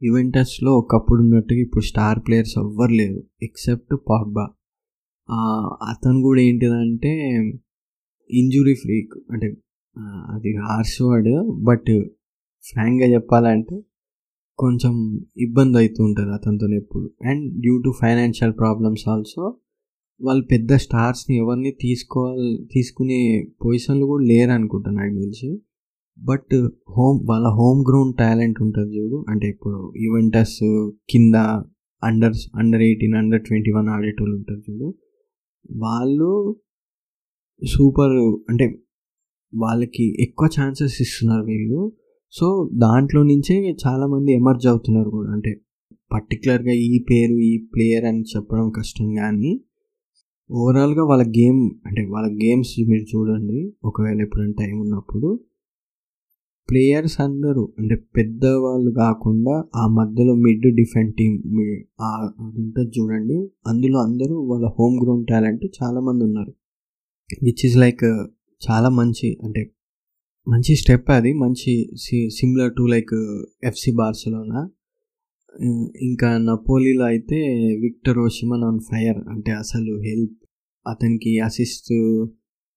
ఈవెంటర్స్లో 0.01 0.71
ఒకప్పుడు 0.77 1.19
ఉన్నట్టుగా 1.21 1.59
ఇప్పుడు 1.59 1.83
స్టార్ 1.83 2.19
ప్లేయర్స్ 2.27 2.53
ఎవ్వరు 2.57 2.93
లేరు 2.99 3.19
ఎక్సెప్ట్ 3.43 3.93
పాగ్బా. 4.09 4.45
అతను 5.89 6.19
కూడా 6.21 6.41
ఏంటిదంటే 6.41 7.11
ఇంజురీ 8.29 8.73
ఫ్రీక్ 8.73 9.13
అంటే 9.31 9.47
అది 10.33 10.49
హార్ష్ 10.67 10.97
వర్డ్ 11.01 11.31
బట్ 11.67 11.91
ఫ్రాంక్గా 12.63 13.07
చెప్పాలంటే 13.13 13.75
కొంచెం 14.59 14.93
ఇబ్బంది 15.37 15.77
అవుతూ 15.77 16.03
ఉంటుంది 16.03 16.31
అతనితో 16.33 16.67
ఎప్పుడు. 16.73 17.11
And 17.29 17.61
due 17.61 17.81
to 17.81 17.93
financial 18.01 18.53
problems 18.53 19.09
also 19.09 19.57
వాళ్ళు 20.21 20.43
పెద్ద 20.51 20.73
స్టార్స్ని 20.73 21.37
ఎవరిని 21.37 21.71
తీసుకోవాలి 21.71 22.67
తీసుకునే 22.73 23.19
పొజిషన్లు 23.65 24.05
కూడా 24.05 24.25
లేరు 24.25 24.51
అనుకుంటా 24.51 24.91
నాకు 24.91 25.13
తెలిసి. 25.15 25.59
బట్ 26.19 26.55
హోమ్ 26.89 27.19
వాళ్ళ 27.29 27.47
హోమ్ 27.47 27.81
గ్రౌండ్ 27.89 28.15
టాలెంట్ 28.17 28.61
ఉంటుంది 28.61 28.97
చూడు. 28.97 29.25
అంటే 29.29 29.47
ఇప్పుడు 29.47 29.93
ఈవెంటస్ 29.97 30.59
కింద 31.09 31.35
under 32.03 32.33
under 32.55 32.81
eighteen 32.81 33.15
under 33.15 33.41
twenty 33.41 33.71
one 33.71 33.89
ఆడేటోళ్ళు 33.89 34.35
ఉంటారు 34.35 34.71
చూడు. 34.71 34.93
వాళ్ళు 35.71 36.55
సూపర్ 37.67 38.17
అంటే 38.49 38.65
వాళ్ళకి 39.55 40.23
ఎక్కువ 40.23 40.49
ఛాన్సెస్ 40.61 41.01
ఇస్తున్నారు 41.01 41.43
వీళ్ళు. 41.43 41.81
సో 42.31 42.69
దాంట్లో 42.73 43.23
నుంచే 43.23 43.55
చాలామంది 43.87 44.31
ఎమర్జ్ 44.33 44.67
అవుతున్నారు 44.67 45.09
కూడా. 45.09 45.31
అంటే 45.31 45.61
పర్టికులర్గా 46.11 46.71
ఈ 46.71 47.05
పేరు 47.09 47.33
ఈ 47.33 47.67
ప్లేయర్ 47.75 48.05
అని 48.05 48.21
చెప్పడం 48.21 48.69
కష్టం 48.69 49.15
కానీ 49.15 49.61
ఓవరాల్గా 50.51 51.03
వాళ్ళ 51.05 51.23
గేమ్ 51.29 51.69
అంటే 51.85 52.01
వాళ్ళ 52.05 52.27
గేమ్స్ 52.43 52.73
మీరు 52.89 53.05
చూడండి. 53.15 53.73
ఒకవేళ 53.83 54.21
ఎప్పుడైనా 54.21 54.53
టైం 54.59 54.79
ఉన్నప్పుడు 54.79 55.39
ప్లేయర్స్ 56.69 57.21
అందరూ 57.21 57.73
అంటే 57.79 57.95
పెద్దవాళ్ళు 57.95 58.91
కాకుండా 58.91 59.65
ఆ 59.75 59.87
మధ్యలో 59.87 60.33
మిడ్ 60.35 60.75
డిఫెండ్ 60.75 61.15
టీమ్ 61.15 61.35
అది 62.01 62.61
ఉంటుంది 62.61 62.91
చూడండి. 62.99 63.37
అందులో 63.67 63.99
అందరూ 63.99 64.35
వాళ్ళ 64.51 64.67
హోమ్ 64.79 64.97
గ్రౌండ్ 65.03 65.27
టాలెంట్ 65.27 65.65
చాలామంది 65.83 66.23
ఉన్నారు. 66.23 66.53
విచ్ 67.43 67.65
ఇస్ 67.65 67.77
లైక్ 67.77 68.05
చాలా 68.61 68.89
మంచి 68.89 69.37
అంటే 69.43 69.71
మంచి 70.51 70.73
స్టెప్ 70.75 71.09
అది. 71.11 71.31
మంచి 71.33 71.71
similar 72.37 72.73
to 72.77 72.83
like 72.93 73.13
FC 73.63 73.91
Barcelona 73.91 74.61
ఇంకా 76.01 76.29
నపోలీలో 76.49 77.05
అయితే 77.05 77.39
విక్టర్ 77.81 78.17
ఓషిమన్ 78.17 78.63
ఆన్ 78.63 78.79
ఫైర్ 78.79 79.19
అంటే 79.29 79.51
అసలు 79.51 79.93
హెల్ప్ 80.07 80.37
అతనికి 80.85 81.31
అసిస్ట్ 81.39 81.91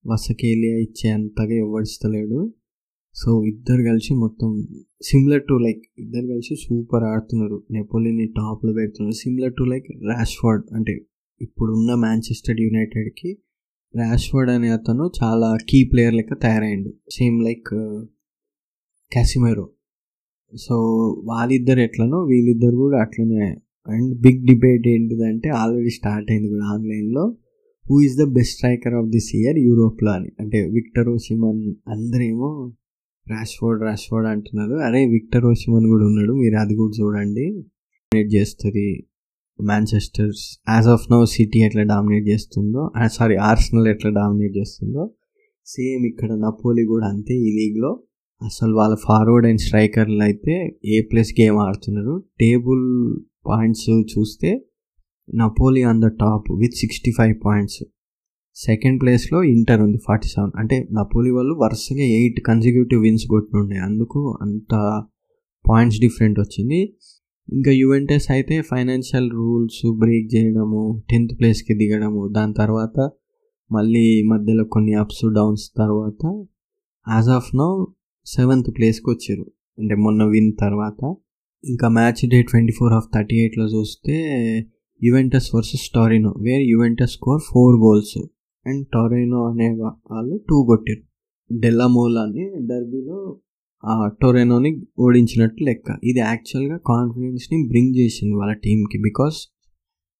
వసకేలియా 0.04 0.76
ఇచ్చే 0.78 1.08
అంతగా 1.10 1.54
ఇవ్వడిస్తలేడు 1.64 2.40
సో 3.14 3.30
ఇద్దరు 3.44 3.82
కలిసి 3.82 4.12
మొత్తం 4.14 4.50
సిమిలర్ 5.02 5.44
టు 5.48 5.54
లైక్ 5.54 5.82
ఇద్దరు 5.98 6.26
కలిసి 6.26 6.54
సూపర్ 6.56 7.04
ఆడుతున్నారు. 7.04 7.58
నెపోలిని 7.70 8.26
టాప్లో 8.38 8.72
పెడుతున్నారు. 8.72 9.16
సిమిలర్ 9.22 9.54
టు 9.58 9.62
లైక్ 9.62 9.88
ర్యాష్ఫర్డ్ 10.10 10.64
అంటే 10.74 10.94
ఇప్పుడున్న 11.40 11.94
మాంచెస్టర్ 12.04 12.60
యునైటెడ్కి 12.60 13.30
ర్యాష్ఫర్డ్ 13.96 14.50
అనే 14.50 14.68
అతను 14.68 15.10
చాలా 15.22 15.56
కీ 15.68 15.84
ప్లేయర్ 15.92 16.14
లెక్క 16.14 16.34
తయారైండు 16.42 16.90
సేమ్ 17.12 17.42
లైక్ 17.42 17.68
క్యాసిమెరో 19.12 19.70
సో 20.56 20.76
వాళ్ళిద్దరు 21.24 21.80
ఎట్లనో 21.80 22.18
వీళ్ళిద్దరు 22.24 22.76
కూడా 22.76 23.00
అట్లనే 23.00 23.56
అండ్ 23.88 24.20
బిగ్ 24.20 24.46
డిబేట్ 24.46 24.88
ఏంటిదంటే 24.88 25.48
ఆల్రెడీ 25.48 25.90
స్టార్ట్ 25.90 26.30
అయింది 26.30 26.48
కూడా 26.48 26.66
ఆన్లైన్లో 26.66 27.36
who 27.90 28.00
is 28.00 28.16
the 28.18 28.24
best 28.24 28.54
striker 28.54 28.94
of 28.94 29.08
this 29.08 29.36
year 29.36 29.58
యూరోప్లో 29.58 30.12
అని. 30.12 30.32
అంటే 30.40 30.64
విక్టర్ 30.66 31.08
ఓసిమన్ 31.08 31.74
అందరేమో 31.88 32.72
ర్యాష్ఫోర్డ్ 33.28 33.82
ర్యాష్ఫోర్డ్ 33.82 34.28
అంటున్నారు. 34.28 34.74
అరే 34.74 35.04
విక్టర్ 35.06 35.44
ఓసిమన్ 35.44 35.86
కూడా 35.86 36.06
ఉన్నాడు. 36.06 36.32
మీరు 36.32 36.56
అది 36.56 36.74
కూడా 36.74 36.92
చూడండి. 37.00 37.64
చేస్తుంది. 38.36 39.06
Manchester's 39.62 40.58
as 40.70 40.86
of 40.86 41.12
now 41.12 41.26
City 41.26 41.58
ఎట్లా 41.58 41.82
డామినేట్ 41.82 42.28
చేస్తుందో 42.28 42.92
సారీ 43.12 43.36
ఆర్సనల్ 43.36 43.88
ఎట్లా 43.88 44.10
డామినేట్ 44.10 44.56
చేస్తుందో 44.56 45.10
సేమ్ 45.66 46.06
ఇక్కడ 46.06 46.32
నపోలి 46.32 46.84
కూడా 46.84 47.06
అంతే 47.06 47.34
ఈ 47.34 47.52
లీగ్లో 47.52 48.00
అసలు 48.42 48.74
వాళ్ళ 48.74 48.94
ఫార్వర్డ్ 48.94 49.46
అండ్ 49.46 49.60
స్ట్రైకర్లు 49.60 50.22
అయితే 50.22 50.78
ఏ 50.84 51.00
ప్లస్ 51.00 51.40
గేమ్ 51.40 51.56
ఆడుతున్నారు? 51.56 52.24
టేబుల్ 52.40 53.16
పాయింట్స్ 53.46 53.90
చూస్తే 53.90 54.64
Napoli 55.34 55.82
on 55.82 56.02
the 56.02 56.06
top 56.06 56.50
with 56.58 56.72
sixty 56.72 57.12
five 57.12 57.34
points 57.44 57.84
second 58.56 59.00
ప్లేస్లో 59.02 59.42
ఇంటర్ 59.42 59.80
ఉంది 59.80 59.98
ఫార్టీ 60.06 60.28
సెవెన్ 60.28 60.52
అంటే 60.56 60.88
నపోలి 60.92 61.30
వాళ్ళు 61.30 61.54
వరుసగా 61.54 62.02
ఎయిట్ 62.02 62.40
కన్సిక్యూటివ్ 62.46 63.02
విన్స్ 63.02 63.26
కొట్టినుండే 63.26 63.76
అందుకు 63.76 64.38
అంత 64.42 65.02
పాయింట్స్ 65.68 66.00
డిఫరెంట్ 66.00 66.40
వచ్చింది. 66.40 66.94
ఇంకా 67.48 67.72
యువెంటస్ 67.72 68.30
అయితే 68.30 68.60
ఫైనాన్షియల్ 68.60 69.30
రూల్స్ 69.30 69.80
బ్రేక్ 69.98 70.28
చేయడము 70.34 71.02
టెన్త్ 71.10 71.38
ప్లేస్కి 71.38 71.74
దిగడము 71.74 72.28
దాని 72.32 72.54
తర్వాత 72.54 72.98
మళ్ళీ 73.70 74.22
మధ్యలో 74.22 74.64
కొన్ని 74.64 74.94
అప్స్ 74.94 75.24
డౌన్స్ 75.34 75.70
తర్వాత 75.78 76.22
యాజ్ 77.06 77.28
ఆఫ్ 77.28 77.50
నో 77.54 77.68
సెవెంత్ 78.26 78.70
ప్లేస్కి 78.76 79.10
వచ్చారు. 79.10 79.44
అంటే 79.78 79.94
మొన్న 79.94 80.24
విన్ 80.24 80.52
తర్వాత. 80.60 81.00
ఇంకా 81.64 81.88
match 81.88 82.22
day 82.30 82.42
twenty 82.42 82.72
four 82.72 82.92
of 82.92 83.08
thirty 83.14 83.36
ఎయిట్లో 83.36 83.66
చూస్తే 83.66 84.16
Juventus 85.02 85.48
versus 85.54 85.86
Torino 85.94 86.34
where 86.40 86.62
Juventus 86.62 87.12
score 87.12 87.42
four 87.50 87.76
goals 87.76 88.16
and 88.66 88.82
Torino 88.86 89.40
అనే 89.50 89.68
వాళ్ళు 90.10 90.36
టూ 90.48 90.56
కొట్టారు 90.64 91.02
డెల్లమోల్ 91.50 92.18
అని 92.18 92.44
డర్బీలో 92.66 93.18
టొరెనోని 94.22 94.70
ఓడించినట్టు 94.98 95.64
లెక్క. 95.64 95.88
ఇది 96.04 96.18
యాక్చువల్గా 96.18 96.76
కాన్ఫిడెన్స్ని 96.86 97.58
బ్రింగ్ 97.68 97.94
చేసింది 97.96 98.34
వాళ్ళ 98.34 98.52
టీంకి 98.52 98.98
బికాస్ 98.98 99.38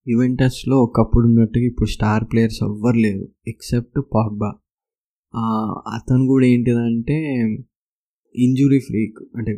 యువెంటస్లో 0.06 0.76
ఒకప్పుడు 0.82 1.26
ఉన్నట్టుగా 1.26 1.64
ఇప్పుడు 1.64 1.88
స్టార్ 1.88 2.24
ప్లేయర్స్ 2.32 2.60
ఎవ్వరు 2.62 2.96
లేరు 2.96 3.28
ఎక్సెప్ట్ 3.48 4.00
పాగ్బా 4.14 4.50
అతను 5.94 6.26
కూడా 6.26 6.46
ఏంటిదంటే 6.46 7.16
ఇంజురీ 8.34 8.80
ఫ్రీక్ 8.80 9.18
అంటే 9.36 9.52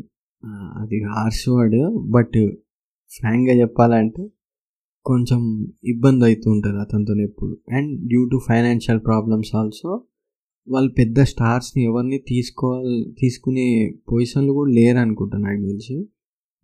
అది 0.81 1.05
హార్ష్ 1.05 1.49
వర్డ్ 1.49 1.79
బట్ 2.11 2.37
ఫ్రాంక్గా 3.11 3.55
చెప్పాలంటే 3.61 4.23
కొంచెం 5.05 5.41
ఇబ్బంది 5.85 6.25
అవుతూ 6.25 6.51
ఉంటుంది 6.51 6.79
అతనితో 6.81 7.15
ఎప్పుడు. 7.21 7.55
And 7.77 7.91
due 8.09 8.29
to 8.29 8.39
financial 8.49 9.01
problems 9.01 9.55
also 9.57 9.91
వాళ్ళు 10.69 10.91
పెద్ద 10.99 11.21
స్టార్స్ని 11.21 11.85
ఎవరిని 11.85 12.19
తీసుకోవాలి 12.19 13.15
తీసుకునే 13.21 13.95
పొజిషన్లు 14.13 14.53
కూడా 14.53 14.73
లేరు 14.73 14.99
అనుకుంటా 14.99 15.39
నాకు 15.39 15.61
తెలిసి. 15.63 16.09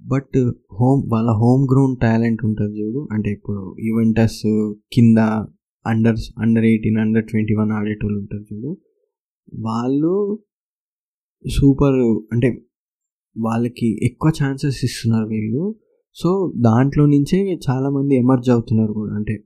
బట్ 0.02 0.38
హోమ్ 0.72 1.12
వాళ్ళ 1.12 1.30
హోమ్ 1.30 1.68
గ్రౌండ్ 1.72 1.98
టాలెంట్ 2.00 2.44
ఉంటుంది 2.44 2.80
చూడు. 2.80 3.08
అంటే 3.12 3.30
ఇప్పుడు 3.30 3.76
ఈవెంటస్ 3.80 4.72
కింద 4.92 5.18
under 5.86 6.16
under 6.38 6.64
eighteen 6.64 6.98
under 6.98 7.24
twenty 7.24 7.54
one 7.54 7.72
ఆడేటోళ్ళు 7.72 8.18
ఉంటారు 8.18 8.54
చూడు. 8.54 8.76
వాళ్ళు 9.54 10.38
సూపర్ 11.48 12.00
అంటే 12.32 12.48
వాళ్ళకి 13.38 14.06
ఎక్కువ 14.06 14.32
ఛాన్సెస్ 14.42 14.84
ఇస్తున్నారు 14.84 15.26
వీళ్ళు. 15.26 15.76
సో 16.14 16.52
దాంట్లో 16.56 17.06
నుంచే 17.06 17.58
చాలామంది 17.70 18.16
ఎమర్జ్ 18.16 18.50
అవుతున్నారు 18.50 18.92
కూడా. 18.92 19.14
అంటే 19.14 19.44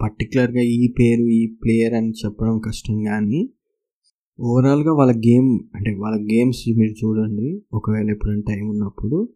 పర్టికులర్గా 0.00 0.60
ఈ 0.60 0.94
పేరు 1.00 1.22
ఈ 1.22 1.56
ప్లేయర్ 1.64 1.94
అని 1.94 2.10
చెప్పడం 2.10 2.58
కష్టం 2.58 3.04
కానీ 3.04 3.52
ఓవరాల్గా 4.40 4.92
వాళ్ళ 4.92 5.12
గేమ్ 5.18 5.60
అంటే 5.74 5.90
వాళ్ళ 5.98 6.16
గేమ్స్ 6.32 6.58
మీరు 6.78 6.94
చూడండి. 7.04 7.62
ఒకవేళ 7.72 8.10
ఎప్పుడైనా 8.10 8.42
టైం 8.48 8.68
ఉన్నప్పుడు 8.68 9.28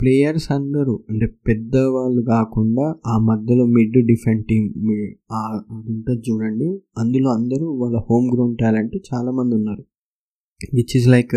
ప్లేయర్స్ 0.00 0.52
అందరూ 0.52 1.04
అంటే 1.10 1.26
పెద్దవాళ్ళు 1.26 2.22
కాకుండా 2.22 2.94
ఆ 3.06 3.18
మధ్యలో 3.18 3.66
మిడ్ 3.66 4.06
డిఫెండ్ 4.06 4.46
టీమ్ 4.46 4.66
అది 5.32 5.90
ఉంటుంది 5.92 6.22
చూడండి. 6.30 6.80
అందులో 6.98 7.30
అందరూ 7.30 7.66
వాళ్ళ 7.66 7.96
హోమ్ 8.10 8.34
గ్రౌండ్ 8.34 8.58
టాలెంట్ 8.58 8.96
చాలామంది 9.14 9.54
ఉన్నారు. 9.54 9.84
విచ్ 10.74 10.96
ఇస్ 10.96 11.08
లైక్ 11.08 11.34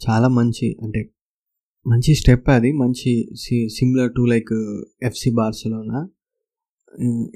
చాలా 0.00 0.28
మంచి 0.28 0.76
అంటే 0.82 1.10
మంచి 1.86 2.14
స్టెప్ 2.14 2.48
అది. 2.48 2.72
మంచి 2.72 3.30
similar 3.68 4.12
to 4.16 4.22
like 4.22 4.54
FC 5.02 5.30
Barcelona. 5.30 6.08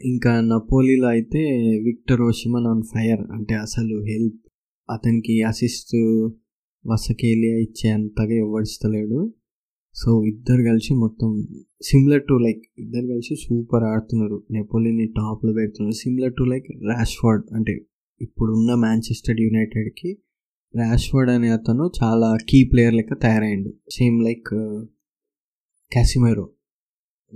ఇంకా 0.05 0.40
నపోలీలో 0.40 1.09
అయితే 1.09 1.40
విక్టర్ 1.84 2.20
ఓషిమన్ 2.20 2.66
ఆన్ 2.66 2.82
ఫైర్ 2.82 3.22
అంటే 3.32 3.55
అసలు 3.55 3.96
హెల్ప్. 4.05 4.40
అతనికి 4.90 5.42
అసిస్ట్ 5.42 5.96
వసకేలియా 6.84 7.57
ఇచ్చే 7.59 7.90
అంతగా 7.90 8.34
ఇవ్వడిస్తలేడు 8.34 9.18
సో 9.94 10.24
ఇద్దరు 10.24 10.62
కలిసి 10.62 10.94
మొత్తం 10.94 11.30
సిమిలర్ 11.82 12.22
టు 12.22 12.34
లైక్ 12.34 12.62
ఇద్దరు 12.78 13.07
కలిసి 13.07 13.34
సూపర్ 13.36 13.84
ఆడుతున్నారు. 13.84 14.46
నెపోలిని 14.51 15.07
టాప్లో 15.07 15.53
పెడుతున్నారు. 15.53 15.96
సిమిలర్ 15.96 16.34
టు 16.38 16.42
లైక్ 16.42 16.68
ర్యాష్ఫర్డ్ 16.86 17.44
అంటే 17.55 17.74
ఇప్పుడున్న 18.20 18.74
మ్యాంచెస్టర్ 18.74 19.40
యునైటెడ్కి 19.40 20.11
ర్యాష్ఫర్డ్ 20.76 21.30
అనే 21.30 21.48
అతను 21.48 21.84
చాలా 22.03 22.36
కీ 22.48 22.64
ప్లేయర్ 22.72 22.94
లెక్క 22.94 23.14
తయారైండు. 23.22 23.70
Same 23.90 24.18
like 24.24 24.51
Casemiro. 25.92 26.46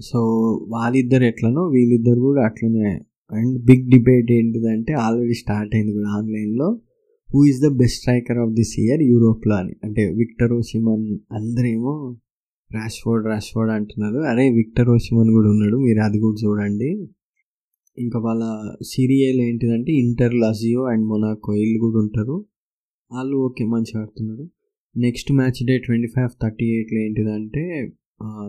సో 0.01 0.20
వాళ్ళిద్దరు 0.68 1.24
ఎట్లనో 1.24 1.62
వీళ్ళిద్దరు 1.68 2.20
కూడా 2.20 2.45
అట్లనే. 2.45 3.01
అండ్ 3.32 3.64
బిగ్ 3.64 3.90
డిబేట్ 3.90 4.32
ఏంటిదంటే 4.32 4.92
ఆల్రెడీ 4.92 5.34
స్టార్ట్ 5.34 5.74
అయింది 5.74 5.92
కూడా 5.92 6.11
ఆన్లైన్లో. 6.11 6.80
Who 7.34 7.45
is 7.45 7.61
the 7.62 7.68
best 7.68 7.99
striker 7.99 8.38
of 8.38 8.53
this 8.53 8.80
year 8.80 9.03
యూరోప్లో 9.03 9.57
అని. 9.57 9.74
అంటే 9.84 10.07
విక్టర్ 10.07 10.53
ఓసిమన్ 10.53 11.18
అందరేమో 11.32 12.16
ర్యాష్ఫోర్డ్ 12.72 13.26
ర్యాష్ఫోర్డ్ 13.26 13.72
అంటున్నారు. 13.72 14.18
అరే 14.18 14.51
విక్టర్ 14.51 14.88
ఓసిమన్ 14.88 15.30
కూడా 15.30 15.51
ఉన్నాడు 15.51 15.76
మీరు 15.76 15.99
అది 15.99 16.18
కూడా 16.18 16.45
చూడండి. 16.45 17.07
ఇంకా 17.99 18.18
వాళ్ళ 18.20 18.45
సిరియల్ 18.82 19.40
ఏంటిదంటే 19.40 19.92
ఇంటర్ 19.92 20.34
లజియో 20.34 20.82
అండ్ 20.82 21.07
మొనాకో 21.07 21.53
వీళ్ళు 21.53 21.78
కూడా 21.78 21.99
ఉంటారు. 21.99 22.45
వాళ్ళు 23.12 23.36
ఓకే 23.36 23.64
మంచిగా 23.64 24.03
ఆడుతున్నారు. 24.03 24.51
Next 24.97 25.32
match 25.32 25.66
day 25.66 25.78
twenty 25.78 26.07
five 26.07 26.30
thirty 26.42 26.64
ఎయిట్లో 26.64 27.01
ఏంటిదంటే 27.01 27.92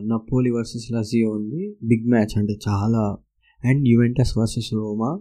నపోలి 0.08 0.52
వర్సెస్ 0.52 0.92
లజియో 0.92 1.30
ఉంది. 1.32 1.78
బిగ్ 1.84 2.08
మ్యాచ్ 2.10 2.38
అంటే 2.38 2.54
చాలా. 2.68 3.18
అండ్ 3.64 3.88
యువెంటస్ 3.88 4.38
వర్సెస్ 4.38 4.74
రోమా 4.74 5.12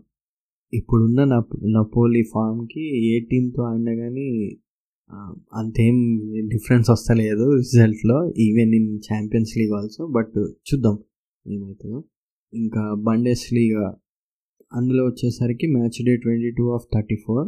ఇప్పుడున్న 0.73 1.25
నప్ 1.25 1.53
నపోలి 1.67 2.23
ఫామ్కి 2.23 2.85
ఏ 3.09 3.21
టీంతో 3.21 3.63
ఆడినా 3.63 3.95
కానీ 3.95 4.29
అంతేం 5.55 5.97
డిఫరెన్స్ 6.49 6.91
వస్తలేదు 6.91 7.55
రిజల్ట్లో 7.55 8.17
even 8.39 8.75
in 8.75 8.89
Champions 8.99 9.59
League 9.59 9.73
also 9.73 10.07
but 10.07 10.39
చూద్దాం 10.69 10.97
ఏమవుతుందో 11.47 12.05
ఇంకా 12.53 12.95
బండెస్ 13.03 13.53
లీగ్ 13.53 13.77
అందులో 14.73 15.05
వచ్చేసరికి 15.05 15.67
match 15.67 15.99
day 16.07 16.17
twenty 16.17 16.51
two 16.51 16.65
of 16.75 16.87
thirty 16.95 17.17
four 17.27 17.47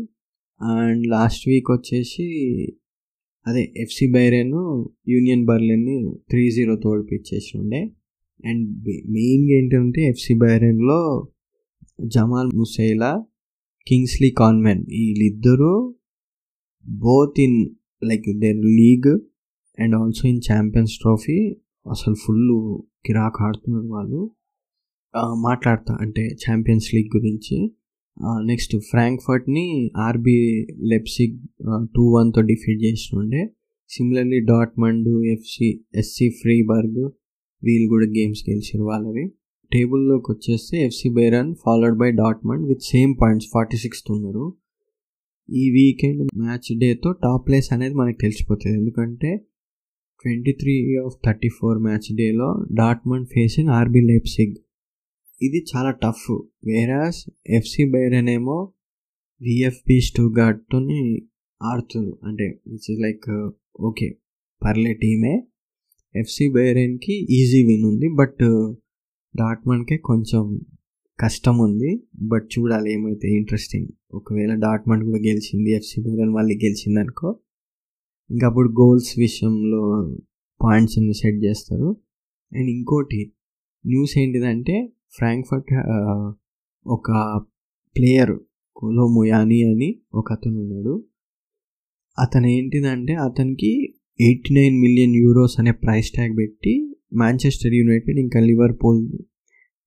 and 0.61 1.07
last 1.07 1.49
week 1.49 1.70
వచ్చేసి 1.70 2.26
అదే 3.47 3.72
ఎఫ్సి 3.76 4.12
బైరెన్ 4.12 4.53
యూనియన్ 5.09 5.44
బర్లిన్ని 5.44 6.16
త్రీ 6.30 6.51
జీరో 6.51 6.76
తోడిపిచ్చేసి 6.76 7.59
ఉండే 7.59 7.90
అండ్ 8.44 8.84
మెయిన్గా 9.11 9.57
ఏంటంటే 9.57 10.03
ఎఫ్సి 10.09 10.34
బైరెన్లో 10.34 11.28
జమాల్ 12.07 12.51
ముసైలా 12.57 13.24
కింగ్స్లీ 13.86 14.30
కాన్వెన్ 14.30 14.80
వీళ్ళిద్దరూ 14.88 15.94
both 16.88 17.40
in 17.40 17.68
like 18.05 18.38
their 18.38 18.57
league 18.57 19.18
and 19.78 19.94
also 19.94 20.28
in 20.28 20.40
Champions 20.53 20.99
trophy. 20.99 21.57
అసలు 21.90 22.14
ఫుల్ 22.14 22.47
కిరాక్ 23.07 23.42
ఆడుతున్నారు 23.42 23.86
వాళ్ళు. 23.86 24.30
మాట్లాడతా 25.40 25.99
అంటే 26.01 26.36
ఛాంపియన్స్ 26.44 26.94
లీగ్ 26.94 27.16
గురించి. 27.16 27.59
నెక్స్ట్ 28.51 28.75
ఫ్రాంక్ఫర్ట్ని 28.91 29.64
ఆర్బీ 29.97 30.39
లెప్సిగ్ 30.93 31.37
టూ 31.97 32.05
వన్తో 32.14 32.41
డిఫీట్ 32.51 32.81
చేస్తుండే 32.85 33.43
similarly 33.91 34.41
Dortmund 34.53 35.09
FC 35.33 35.69
SC 35.95 36.29
Freiburg 36.41 37.03
వీళ్ళు 37.62 37.87
కూడా 37.89 38.07
గేమ్స్ 38.17 38.43
గెలిచారు 38.51 38.85
వాళ్ళవి. 38.85 39.25
టేబుల్లోకి 39.73 40.29
వచ్చేస్తే 40.33 40.77
FC 40.87 41.09
Bayern 41.09 41.51
followed 41.64 41.99
by 41.99 42.11
Dortmund 42.23 42.64
with 42.69 42.83
same 42.93 43.12
points 43.23 43.49
forty 43.55 43.77
sixth 43.77 44.09
ఉన్నారు. 44.11 44.45
ఈ 45.49 45.64
వీకెండ్ 45.71 46.23
మ్యాచ్ 46.43 46.69
డేతో 46.79 47.11
టాప్ 47.25 47.45
ప్లేస్ 47.49 47.69
అనేది 47.73 47.95
మనకు 47.95 48.19
తెలిసిపోతుంది. 48.21 48.75
ఎందుకంటే 48.81 49.31
twenty 50.25 50.53
three 50.53 50.75
of 51.07 51.17
thirty 51.27 51.49
four 51.59 51.79
match 51.79 52.09
డేలో 52.21 52.49
డాట్మండ్ 52.81 53.29
ఫేసింగ్ 53.35 53.69
ఆర్బీ 53.69 54.01
లెప్సిగ్ 54.12 54.55
ఇది 55.43 55.66
చాలా 55.70 55.91
టఫ్ 55.91 56.30
వేరాస్ 56.64 57.30
ఎఫ్సి 57.51 57.84
బైరన్ 57.91 58.28
ఏమో 58.28 58.72
విఎఫ్పి 59.41 60.01
స్టూగార్డ్తో 60.01 60.78
ఆడుతుంది. 61.62 62.12
అంటే 62.24 62.61
విచ్ 62.66 62.89
ఇస్ 62.93 63.01
లైక్ 63.01 63.53
ఓకే 63.80 64.18
పర్లే 64.64 64.95
టీమే. 64.95 65.34
ఎఫ్సి 66.14 66.47
బైరన్కి 66.49 67.14
ఈజీ 67.39 67.61
విన్ 67.66 67.84
ఉంది. 67.84 68.09
బట్ 68.09 68.43
డాట్మండ్కే 69.34 69.95
uh, 69.95 70.03
కొంచెం 70.03 70.61
కష్టం 71.18 71.59
ఉంది. 71.59 71.91
బట్ 72.22 72.47
చూడాలి 72.59 72.93
ఏమైతే 72.93 73.28
ఇంట్రెస్టింగ్ 73.37 73.89
ఒకవేళ 74.14 74.55
డాట్మండ్ 74.55 75.05
కూడా 75.05 75.18
గెలిచింది 75.18 75.70
ఎఫ్సి 75.76 76.01
బైరన్ 76.01 76.32
మళ్ళీ 76.32 76.55
గెలిచింది 76.64 77.01
అనుకో 77.01 77.41
ఇంకా 78.30 78.47
అప్పుడు 78.47 78.68
గోల్స్ 78.80 79.18
విషయంలో 79.18 79.82
పాయింట్స్ 80.61 80.97
సెట్ 81.12 81.45
చేస్తారు. 81.45 81.89
అండ్ 82.53 82.70
ఇంకోటి 82.70 83.32
న్యూస్ 83.87 84.18
ఏంటిదంటే 84.18 84.76
ఫ్రాంక్ఫర్ట్ 85.13 85.73
ఒక 86.87 87.11
ప్లేయర్ 87.97 88.35
కోలో 88.77 89.05
ముయాని 89.09 89.59
అని 89.63 89.89
ఒక 90.15 90.33
అతను 90.33 90.59
ఉన్నాడు 90.61 90.95
అతను 92.19 92.47
ఏంటిదంటే 92.47 93.15
అతనికి 93.21 93.71
ఎయిటీ 94.21 94.51
నైన్ 94.55 94.77
మిలియన్ 94.81 95.15
యూరోస్ 95.17 95.57
అనే 95.61 95.73
ప్రైస్ 95.79 96.11
ట్యాగ్ 96.13 96.35
పెట్టి 96.37 96.75
మాంచెస్టర్ 97.13 97.75
యునైటెడ్ 97.75 98.19
ఇంకా 98.19 98.41
లివర్పూల్ 98.41 99.01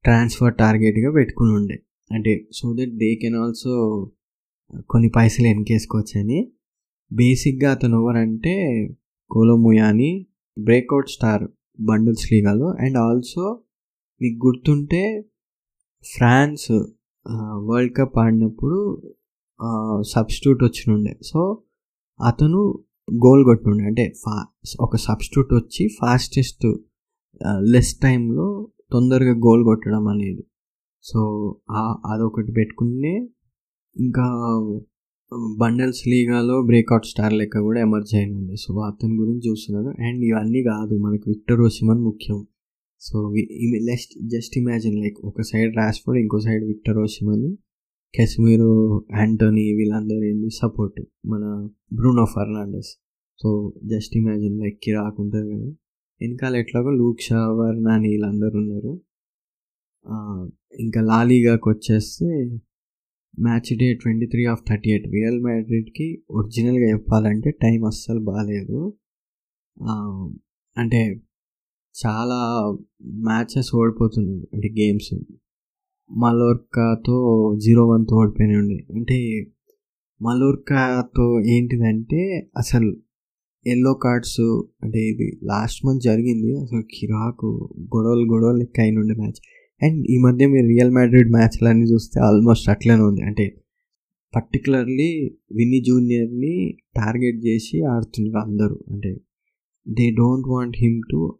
ట్రాన్స్ఫర్ 0.05 0.53
టార్గెట్గా 0.55 1.11
పెట్టుకుని 1.11 1.51
ఉండే 1.51 1.77
అంటే 2.11 2.33
so 2.53 2.67
that 2.73 2.93
they 2.95 3.15
can 3.15 3.35
also 3.35 3.73
కొన్ని 4.89 5.09
పైసలు 5.15 5.47
ఎన్కేసుకోవచ్చు 5.47 6.15
అని 6.21 6.39
బేసిక్గా 7.11 7.71
అతను 7.71 7.95
ఎవరంటే 8.01 8.55
కోలోముయాని 9.31 10.11
బ్రేక్అవుట్ 10.57 11.09
స్టార్ 11.09 11.43
బండల్స్ 11.81 12.25
లీగాలో 12.33 12.67
అండ్ 12.79 12.97
ఆల్సో 12.97 13.45
మీకు 14.21 14.37
గుర్తుంటే 14.45 15.01
ఫ్రాన్స్ 16.03 16.71
వరల్డ్ 17.69 17.93
కప్ 17.97 18.17
ఆడినప్పుడు 18.17 18.77
సబ్స్టిట్యూట్ 20.13 20.61
వచ్చినుండే. 20.63 21.13
సో 21.23 21.39
అతను 22.19 22.59
గోల్ 23.25 23.43
కొట్టుండే 23.43 23.83
అంటే 23.85 24.05
ఫా 24.23 24.35
ఒక 24.79 24.95
సబ్స్టిట్యూట్ 25.07 25.51
వచ్చి 25.53 25.83
ఫాస్టెస్ట్ 26.01 26.65
లెస్ 27.73 27.93
టైంలో 27.99 28.47
తొందరగా 28.91 29.33
గోల్ 29.47 29.63
కొట్టడం 29.63 30.05
అనేది. 30.07 30.43
సో 31.03 31.19
అదొకటి 32.11 32.51
పెట్టుకునే 32.51 33.15
ఇంకా 33.95 34.25
బండల్స్ 35.61 36.01
లీగాలో 36.07 36.55
బ్రేక్అవుట్ 36.61 37.05
స్టార్ 37.05 37.33
లెక్క 37.33 37.59
కూడా 37.67 37.79
ఎమర్జ్ 37.87 38.11
అయిన 38.15 38.31
ఉండే 38.37 38.55
సో 38.55 38.71
అతని 38.89 39.15
గురించి 39.15 39.43
చూస్తున్నాను. 39.49 39.91
అండ్ 40.07 40.21
ఇవన్నీ 40.29 40.61
కాదు 40.63 40.93
మనకు 41.05 41.25
విక్టర్ 41.27 41.61
ఓసిమన్ 41.61 42.01
ముఖ్యం. 42.09 42.39
సో 43.01 43.17
లెస్ట్ 43.89 44.13
జస్ట్ 44.31 44.55
ఇమాజిన్ 44.57 44.97
లైక్ 45.03 45.19
ఒక 45.25 45.41
సైడ్ 45.41 45.71
రాష్ఫోర్డ్ 45.77 46.19
ఇంకో 46.21 46.39
side 46.39 46.63
Victor 46.65 46.97
Osimhen 46.97 47.45
Casemiro 48.13 48.71
Antony 49.17 49.63
వీళ్ళందరూ 49.77 50.23
ఏంది? 50.23 50.49
సపోర్ట్ 50.61 50.99
మన 51.25 51.43
Bruno 51.93 52.25
Fernandes 52.25 52.89
so 53.39 53.49
just 53.85 54.13
imagine 54.17 54.57
like 54.61 54.77
కిరాక్ 54.83 55.19
ఉంటుంది 55.21 55.47
కదా. 55.53 55.69
వెనకాల 56.21 56.55
ఎట్లాగో 56.55 56.91
లూక్ 56.91 57.21
షావర్ 57.21 57.77
నాని 57.83 58.07
వీళ్ళందరూ 58.09 58.57
ఉన్నారు. 58.59 58.93
ఇంకా 60.79 61.01
లాలీగాకి 61.01 61.67
వచ్చేస్తే 61.69 62.27
match 63.39 63.69
day 63.77 63.87
twenty 63.93 64.25
three 64.25 64.43
of 64.45 64.61
thirty 64.69 64.89
eight 64.91 65.07
Real 65.07 65.39
మ్యాడ్రిడ్కి 65.43 66.07
ఒరిజినల్గా 66.31 66.87
చెప్పాలంటే 66.93 67.49
టైం 67.63 67.79
అస్సలు 67.85 68.19
బాగాలేదు 68.19 68.79
అంటే 70.77 71.01
చాలా 71.95 72.39
మ్యాచెస్ 73.03 73.75
ఓడిపోతున్నాడు 73.75 74.47
అంటే 74.53 74.69
గేమ్స్ 74.79 75.13
మలోర్కాతో 76.11 77.17
జీరో 77.57 77.87
వన్తో 77.87 78.15
ఓడిపోయిన 78.15 78.57
ఉండే 78.57 78.85
అంటే 78.95 79.17
మలోర్కాతో 80.21 81.41
ఏంటిదంటే 81.41 82.51
అసలు 82.57 82.97
ఎల్లో 83.67 83.93
కార్డ్స్ 83.93 84.41
అంటే 84.83 84.99
ఇది 84.99 85.39
లాస్ట్ 85.43 85.85
మంత్ 85.85 86.03
జరిగింది. 86.03 86.61
అసలు 86.61 86.81
కిరాకు 86.81 87.69
గొడవలు 87.95 88.25
గొడవలు 88.31 88.57
లెక్క 88.57 88.79
అయిన 88.79 88.97
ఉండే 88.97 89.13
మ్యాచ్ 89.13 89.41
అండ్ 89.83 90.07
ఈ 90.09 90.17
మధ్య 90.17 90.47
మీరు 90.47 90.67
రియల్ 90.67 90.91
మ్యాడ్రిడ్ 90.91 91.31
మ్యాచ్లన్నీ 91.31 91.85
చూస్తే 91.85 92.19
ఆల్మోస్ట్ 92.19 92.69
అట్లనే 92.69 93.01
ఉంది. 93.01 93.21
అంటే 93.21 93.45
పర్టికులర్లీ 94.35 95.11
విన్నీ 95.51 95.83
జూనియర్ని 95.87 96.77
టార్గెట్ 96.95 97.45
చేసి 97.45 97.83
ఆడుతున్నారు 97.83 98.49
అందరూ. 98.49 98.79
అంటే 98.89 99.11
they 99.87 100.09
don't 100.11 100.47
want 100.47 100.77
him 100.77 101.01
to 101.11 101.37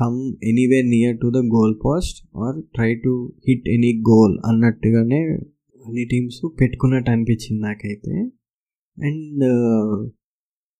come 0.00 0.18
anywhere 0.44 0.86
near 0.86 1.16
to 1.16 1.28
the 1.30 1.40
goal 1.54 1.74
post 1.84 2.28
or 2.36 2.62
try 2.74 2.94
to 2.94 3.32
hit 3.48 3.68
any 3.68 4.02
goal 4.10 4.38
అన్నట్టుగానే 4.46 5.20
అన్ని 5.86 6.04
టీమ్స్ 6.04 6.60
పెట్టుకున్నట్టు 6.60 7.10
అనిపించింది 7.10 7.62
నాకైతే. 7.62 8.14
And 8.98 9.44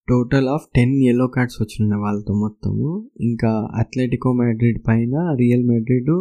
total 0.07 0.47
of 0.47 0.65
ten 0.75 1.03
yellow 1.03 1.27
cards 1.27 1.61
వచ్చినాయి 1.61 2.01
వాళ్ళతో 2.01 2.33
మొత్తము. 2.33 3.09
ఇంకా 3.21 3.51
అథ్లెటికో 3.79 4.33
మ్యాడ్రిడ్ 4.33 4.79
పైన 4.87 5.15
రియల్ 5.39 5.65
మ్యాడ్రిడ్ 5.65 6.11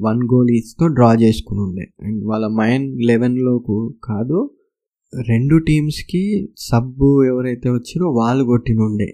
వన్ 0.00 0.22
గోల్ 0.22 0.50
ఈచ్తో 0.50 0.86
డ్రా 0.86 1.14
చేసుకుని 1.14 1.60
ఉండే. 1.60 1.86
అండ్ 2.02 2.24
వాళ్ళ 2.24 2.46
మైండ్ 2.46 3.02
లెవెన్లోకు 3.02 3.96
కాదు 4.04 4.38
రెండు 5.12 5.58
టీమ్స్కి 5.58 6.54
సబ్బు 6.58 7.24
ఎవరైతే 7.24 7.70
వచ్చారో 7.70 8.10
వాళ్ళు 8.10 8.44
కొట్టిన 8.44 8.80
ఉండే 8.80 9.08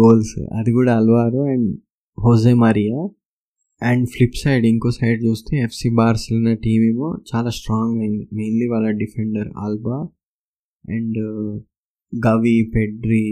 గోల్స్ 0.00 0.32
అది 0.58 0.72
కూడా 0.72 0.96
Alvaro 0.96 1.42
and 1.42 1.68
Jose 2.18 2.54
Maria 2.54 3.00
and 3.82 4.08
flip 4.08 4.36
side 4.36 4.66
ఇంకో 4.66 4.90
సైడ్ 4.90 5.24
చూస్తే 5.24 5.56
ఎఫ్సి 5.56 5.88
బార్సిలోనా 5.94 6.54
టీం 6.54 6.82
ఏమో 6.82 7.08
చాలా 7.30 7.50
స్ట్రాంగ్ 7.50 8.00
అయింది. 8.00 8.28
మెయిన్లీ 8.32 8.66
వాళ్ళ 8.66 8.90
డిఫెండర్ 8.90 9.48
ఆల్బా 9.56 9.96
అండ్ 10.84 11.18
గవి 12.12 12.72
పెడ్రి 12.74 13.26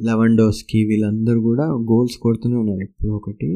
లెవెండోస్కి 0.00 0.84
వీళ్ళందరూ 0.84 1.40
కూడా 1.40 1.64
గోల్స్ 1.64 2.16
కొడుతూనే 2.18 2.56
ఉన్నారు 2.56 2.80
ఎప్పుడు 2.80 3.10
ఒకటి. 3.10 3.50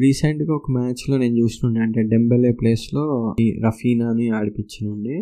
రీసెంట్గా 0.00 0.54
ఒక 0.54 0.70
మ్యాచ్లో 0.70 1.16
నేను 1.18 1.34
చూస్తుండే 1.38 1.80
అంటే 1.80 2.02
డెంబెలే 2.02 2.52
ప్లేస్లో 2.52 3.04
రఫీనాని 3.66 4.28
ఆడిపించినుండే 4.30 5.16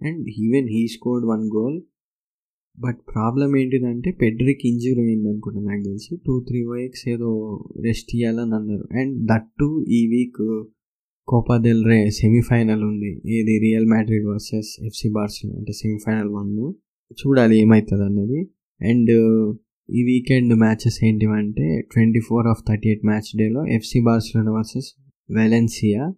and 0.00 0.28
even 0.38 0.68
he 0.68 0.88
scored 0.88 1.26
one 1.26 1.46
goal 1.56 1.78
but 2.80 2.96
problem 3.14 3.56
ఏంటిదంటే 3.56 4.10
పెడ్రికి 4.10 4.68
ఇంజురీ 4.68 5.02
అయింది 5.06 5.28
అనుకుంటా 5.28 5.60
నాకు 5.60 5.82
తెలిసి. 5.82 6.16
టూ 6.26 6.44
త్రీ 6.48 6.62
వీక్స్ 6.62 7.08
ఏదో 7.08 7.64
రెస్ట్ 7.84 8.16
ఇవ్వాలని 8.16 8.54
అన్నారు. 8.54 8.88
అండ్ 8.92 9.26
దట్ 9.26 9.48
టు 9.60 9.84
ఈ 9.88 10.06
week 10.06 10.64
Copa 11.28 11.56
del 11.56 11.84
Rey 11.84 12.10
semifinal 12.10 12.84
ఉంది. 12.84 13.22
ఏది 13.26 13.58
Real 13.58 13.86
Madrid 13.86 14.26
versus 14.26 14.86
FC 14.86 15.08
Barca 15.08 15.46
అంటే 15.46 15.72
సెమీఫైనల్ 15.72 16.28
వన్. 16.28 16.72
చూడాలి 17.12 17.58
ఏమవుతుంది 17.58 18.04
అన్నది 18.04 18.40
అండ్ 18.80 19.10
ఈ 19.90 20.02
weekend 20.02 20.54
matches 20.54 21.04
ఏంటివంటే 21.04 21.80
twenty 21.92 22.20
four 22.20 22.46
of 22.46 22.60
thirty 22.68 22.88
eight 22.88 23.04
match 23.04 23.36
డేలో 23.38 23.66
FC 23.66 24.00
Barcelona 24.00 24.52
versus 24.52 24.88
Valencia 25.30 26.14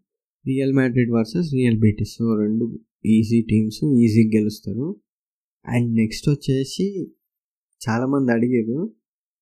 Real 0.47 0.73
Madrid 0.73 1.11
versus 1.11 1.55
Real 1.55 1.79
Betis. 1.81 2.11
So 2.11 2.35
రెండు 2.35 2.79
easy 3.07 3.41
teams 3.51 3.85
ఈజీగా 3.85 4.39
గెలుస్తారు. 4.39 4.97
అండ్ 5.67 5.95
నెక్స్ట్ 5.95 6.29
వచ్చేసి 6.29 6.87
చాలామంది 7.81 8.33
అడిగారు. 8.33 8.79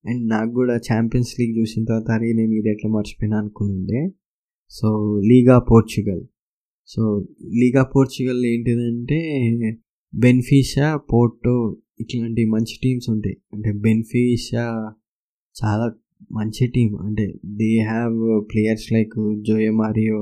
అండ్ 0.05 0.29
నాకు 0.29 0.51
కూడా 0.51 0.75
ఛాంపియన్స్ 0.77 1.41
లీగ్ 1.41 1.59
చూసిన 1.59 1.85
తర్వాత 1.85 2.11
అరే 2.11 2.33
నేను 2.33 2.53
ఇది 2.53 2.71
ఎట్లా 2.71 2.91
మర్చిపోయినా 2.91 3.39
అనుకునుండే 3.39 4.09
so 4.71 4.89
Liga 5.25 5.59
Portugal. 5.59 6.23
So 6.87 7.27
Liga 7.61 7.83
Portugal 7.85 8.45
ఏంటిదంటే 8.45 9.21
బెన్ఫీషా 10.15 10.97
పోర్టో 10.97 11.77
ఇట్లాంటి 12.01 12.45
మంచి 12.45 12.75
టీమ్స్ 12.83 13.11
ఉంటాయి. 13.11 13.37
అంటే 13.55 13.73
బెన్ఫీషా 13.73 14.65
చాలా 15.57 15.87
మంచి 16.33 16.67
టీం 16.67 16.91
అంటే 17.01 17.27
they 17.47 17.71
have 17.79 18.17
players 18.53 18.93
like 18.93 19.17
Joao 19.49 19.73
Mario 19.73 20.19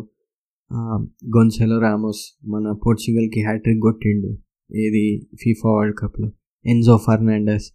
Goncalo 1.36 1.78
Ramos 1.80 2.22
మన 2.44 2.72
పోర్చుగల్కి 2.86 3.40
హ్యాట్రిక్ 3.40 3.80
కొట్టిండు. 3.80 4.30
ఏది? 4.76 5.26
ఫీఫా 5.40 5.70
వరల్డ్ 5.70 5.96
కప్లో. 5.98 6.30
ఎన్జో 6.66 6.96
ఫర్నాండస్ 6.96 7.72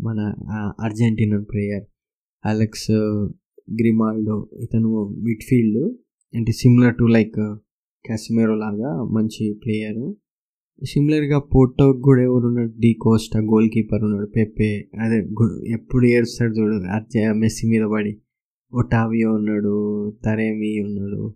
మన 0.00 0.34
అర్జెంటీనా 0.80 1.40
ప్లేయర్. 1.40 1.84
అలెక్స్ 2.44 2.90
గ్రిమాల్డో 3.72 4.48
ఇతను 4.60 5.08
మిడ్ఫీల్డ్. 5.08 5.96
అంటే 6.34 6.52
సిమిలర్ 6.52 6.96
టు 6.96 7.04
లైక్ 7.04 7.56
క్యాసిమేరో 8.06 8.54
లాగా 8.54 9.04
మంచి 9.04 9.60
ప్లేయరు. 9.64 10.16
సిమిలర్గా 10.84 11.38
పోర్టో 11.38 11.92
కూడా 11.92 12.22
ఎవరు 12.22 12.46
ఉన్నాడు? 12.46 12.72
డి 12.78 12.96
కోస్టా 13.02 13.40
గోల్ 13.40 13.70
కీపర్ 13.70 14.04
ఉన్నాడు 14.04 14.26
పెప్పే. 14.26 14.90
అదే 15.00 15.28
ఎప్పుడు 15.68 16.06
ఏడుస్తాడు 16.06 16.54
చూడు 16.54 16.74
అర్జే 16.84 17.32
మెస్సి 17.32 17.66
మీద 17.66 17.82
పడి. 17.92 18.20
ఒటావియో 18.72 19.32
ఉన్నాడు 19.32 19.74
తరేమి 20.24 20.82
ఉన్నాడు. 20.82 21.34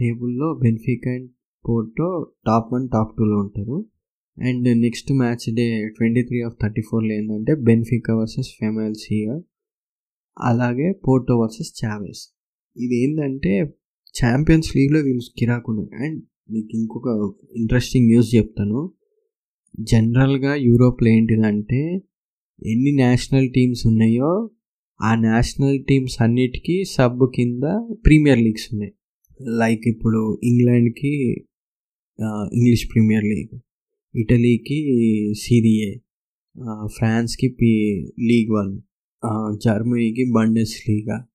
టేబుల్లో 0.00 0.58
Benfica 0.62 1.08
and 1.08 1.30
Porto 1.68 2.32
top 2.46 2.72
one 2.72 2.88
top 2.88 3.16
టూలో 3.18 3.38
ఉంటారు. 3.38 3.86
And 4.40 4.80
next 4.80 5.12
match 5.12 5.54
day 5.54 5.88
twenty 5.88 6.22
three 6.22 6.38
of 6.42 6.54
thirty 6.62 6.82
ఫోర్లో 6.90 7.12
ఏంటంటే 7.14 7.54
బెన్ఫికా 7.54 8.12
వర్సెస్ 8.16 8.50
ఫెమెల్సియా 8.60 9.34
అలాగే 10.38 10.92
పోర్టో 10.92 11.34
వర్సెస్ 11.40 11.84
చావెస్ 11.84 12.22
ఇది 12.76 12.96
ఏంటంటే 13.04 13.52
ఛాంపియన్స్ 14.14 14.76
లీగ్లో 14.76 15.00
వీళ్ళు 15.00 15.24
కిరాకున్నారు 15.38 16.02
అండ్ 16.04 16.20
మీకు 16.50 16.70
ఇంకొక 16.74 17.08
ఇంట్రెస్టింగ్ 17.56 18.06
న్యూస్ 18.06 18.34
చెప్తాను. 18.34 18.80
జనరల్గా 19.80 20.54
యూరోప్లో 20.54 21.08
ఏంటిదంటే 21.08 21.80
ఎన్ని 22.62 22.92
నేషనల్ 22.92 23.48
టీమ్స్ 23.52 23.86
ఉన్నాయో 23.86 24.30
ఆ 25.00 25.14
నేషనల్ 25.14 25.78
టీమ్స్ 25.88 26.16
అన్నిటికీ 26.22 26.84
సబ్ 26.84 27.22
కింద 27.36 27.62
ప్రీమియర్ 28.06 28.38
లీగ్స్ 28.38 28.68
ఉన్నాయి. 28.72 28.92
లైక్ 29.60 29.84
ఇప్పుడు 29.88 30.40
ఇంగ్లాండ్కి 30.44 31.12
ఇంగ్లీష్ 32.56 32.84
ప్రీమియర్ 32.94 33.24
లీగ్ 33.24 33.54
ఇటలీకి 34.14 34.78
సిరియే 35.34 36.00
ఫ్రాన్స్కి 36.86 37.48
పి 37.48 37.70
లీగ్ 38.20 38.52
వన్ 38.52 38.78
జర్మనీకి 39.64 40.32
బండెస్ 40.32 40.90
లీగా 40.90 41.26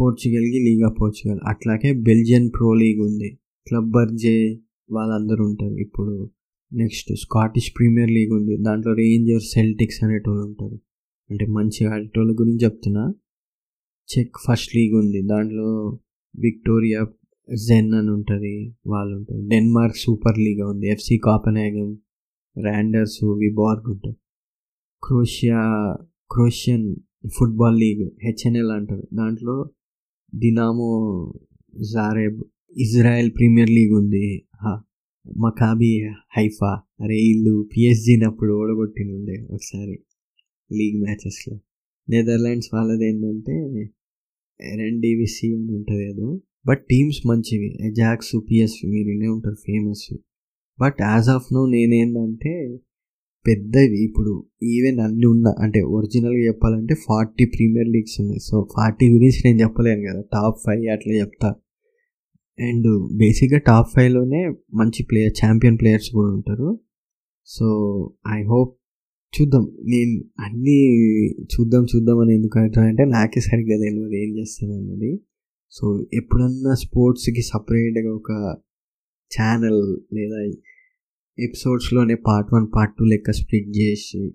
పోర్చుగల్కి 0.00 0.58
లీగా 0.58 0.88
పోర్చుగల్. 1.00 1.40
అట్లాగే 1.46 1.92
బెల్జియన్ 1.92 2.50
ప్రో 2.50 2.74
లీగ్ 2.74 3.00
ఉంది. 3.00 3.38
క్లబ్ 3.66 3.90
బర్జే 3.90 4.58
వాళ్ళందరూ 4.90 5.44
ఉంటారు. 5.44 5.74
ఇప్పుడు 5.74 6.30
నెక్స్ట్ 6.72 7.14
స్కాటిష్ 7.14 7.72
ప్రీమియర్ 7.78 8.10
లీగ్ 8.10 8.32
ఉంది. 8.32 8.56
దాంట్లో 8.56 8.92
రేంజర్స్ 8.94 9.50
సెల్టిక్స్ 9.50 10.04
అనేటోళ్ళు 10.04 10.44
ఉంటారు. 10.44 10.80
అంటే 11.30 11.46
మంచి 11.46 11.86
ఆడేటోళ్ళ 11.86 12.32
గురించి 12.32 12.64
చెప్తున్నా. 12.64 13.14
చెక్ 14.18 14.36
ఫస్ట్ 14.48 14.76
లీగ్ 14.76 14.94
ఉంది. 14.94 15.22
దాంట్లో 15.22 15.98
విక్టోరియా 16.38 17.06
జెన్ 17.54 17.94
అని 17.94 18.10
ఉంటుంది. 18.10 18.74
వాళ్ళు 18.86 19.16
ఉంటారు. 19.16 19.48
డెన్మార్క్ 19.48 19.96
సూపర్ 19.96 20.38
లీగ్ 20.38 20.62
ఉంది. 20.62 20.88
ఎఫ్సి 20.88 21.18
కాపనాగం 21.18 21.98
ర్యాండర్స్ 22.62 23.24
విబార్గ్ 23.24 23.88
ఉంటారు. 23.90 24.16
Croatia 25.02 25.60
Croatian 26.30 26.96
football 27.36 27.78
league 27.80 28.10
HNL 28.22 28.70
అంటారు. 28.70 29.08
దాంట్లో 29.14 29.70
Dinamo 30.34 30.90
Zagreb 31.92 32.42
Israel 32.76 33.30
Premier 33.30 33.70
League 33.70 33.92
ఉంది. 33.92 34.46
మకాబీ 35.38 35.92
హైఫా 36.36 36.72
అరే 37.00 37.14
వీళ్ళు 37.14 37.68
పిఎస్జీనప్పుడు 37.76 38.52
ఓడగొట్టిన 38.52 39.10
ఓడగొట్టినుండే 39.10 39.36
ఒకసారి 39.54 39.96
లీగ్ 40.72 41.00
మ్యాచెస్లో 41.02 41.58
నెదర్లాండ్స్ 42.08 42.68
వాళ్ళది 42.74 43.06
ఏంటంటే 43.08 43.54
ఎన్ఎన్డివిసి 44.60 45.46
అని 45.54 45.72
ఉంటుంది 45.72 46.04
ఏదో 46.10 46.40
బట్ 46.66 46.86
టీమ్స్ 46.86 47.26
మంచివి. 47.26 47.68
జాక్స్ 47.92 48.34
పిఎస్వి 48.50 48.90
మీరు 48.90 49.08
వినే 49.08 49.28
ఉంటారు 49.28 49.54
famous 49.54 50.06
but 50.80 50.94
as 51.00 51.28
of 51.28 51.54
now 51.54 51.66
నేనేంటంటే 51.66 52.78
పెద్దవి 53.46 54.04
ఇప్పుడు 54.04 54.46
ఈవెన్ 54.62 55.00
అన్నీ 55.00 55.26
ఉన్న 55.26 55.48
అంటే 55.58 55.80
ఒరిజినల్గా 55.80 56.46
చెప్పాలంటే 56.46 56.94
ఫార్టీ 56.94 57.44
ప్రీమియర్ 57.44 57.88
లీగ్స్ 57.88 58.20
ఉన్నాయి. 58.20 58.38
సో 58.38 58.68
ఫార్టీ 58.76 59.08
గురించి 59.08 59.40
నేను 59.44 59.60
చెప్పలేను 59.60 60.00
కదా. 60.00 60.20
టాప్ 60.20 60.56
ఫైవ్ 60.66 60.86
అట్లా 60.86 61.14
చెప్తా. 61.14 61.54
అండ్ 62.58 63.08
బేసిక్గా 63.16 63.58
టాప్ 63.58 63.88
ఫైవ్లోనే 63.96 64.48
మంచి 64.74 65.04
ప్లేయర్ 65.10 65.32
ఛాంపియన్ 65.44 65.78
ప్లేయర్స్ 65.78 66.10
కూడా 66.10 66.34
ఉంటారు. 66.34 66.80
సో 67.46 67.66
ఐ 68.28 68.42
హోప్ 68.42 68.78
చూద్దాం. 69.40 69.62
నేను 69.84 70.24
అన్నీ 70.40 70.78
చూద్దాం 71.44 71.86
చూద్దాం 71.96 72.18
అని 72.18 72.34
ఎందుకు 72.34 72.58
అంటే 72.58 73.04
నాకే 73.04 73.40
సరిగ్గా 73.40 73.76
తెలియదు 73.76 74.12
ఏం 74.12 74.38
చేస్తాను 74.38 74.72
అన్నది 74.72 75.20
సో 75.70 76.06
ఎప్పుడన్నా 76.14 76.74
స్పోర్ట్స్కి 76.74 77.42
సపరేట్గా 77.42 78.14
ఒక 78.14 78.56
ఛానల్ 79.34 79.82
లేదా 80.14 80.40
ఎపిసోడ్స్లోనే 81.38 82.14
పార్ట్ 82.14 82.54
వన్ 82.54 82.66
పార్ట్ 82.74 82.94
టూ 82.98 83.04
లెక్క 83.04 83.30
స్ప్లిట్ 83.30 83.68
చేసి 83.78 84.34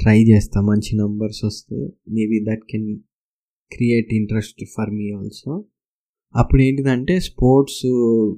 ట్రై 0.00 0.22
చేస్తా. 0.22 0.60
మంచి 0.60 0.96
నంబర్స్ 0.96 1.44
వస్తే 1.44 1.76
maybe 2.08 2.44
that 2.50 2.64
can 2.70 2.98
create 3.72 4.14
interest 4.14 4.64
for 4.76 4.90
me 4.90 5.12
also 5.12 5.64
అప్పుడు 6.36 6.62
ఏంటిదంటే 6.62 7.20
స్పోర్ట్స్ 7.20 7.82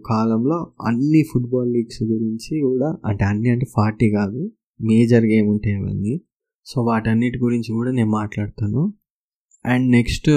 కాలంలో 0.06 0.72
అన్ని 0.80 1.22
ఫుట్బాల్ 1.22 1.72
లీగ్స్ 1.72 2.02
గురించి 2.02 2.60
కూడా 2.60 2.98
అంటే 3.06 3.24
అన్ని 3.24 3.48
అంటే 3.50 3.66
ఫార్టీ 3.66 4.10
కాదు 4.10 4.52
మేజర్ 4.80 5.24
గేమ్ 5.24 5.48
ఉంటాయి 5.48 5.76
అవన్నీ. 5.76 6.20
సో 6.64 6.82
వాటన్నిటి 6.82 7.38
గురించి 7.38 7.72
కూడా 7.72 7.90
నేను 7.90 8.10
మాట్లాడతాను. 8.10 8.94
అండ్ 9.66 9.90
నెక్స్ట్ 9.90 10.30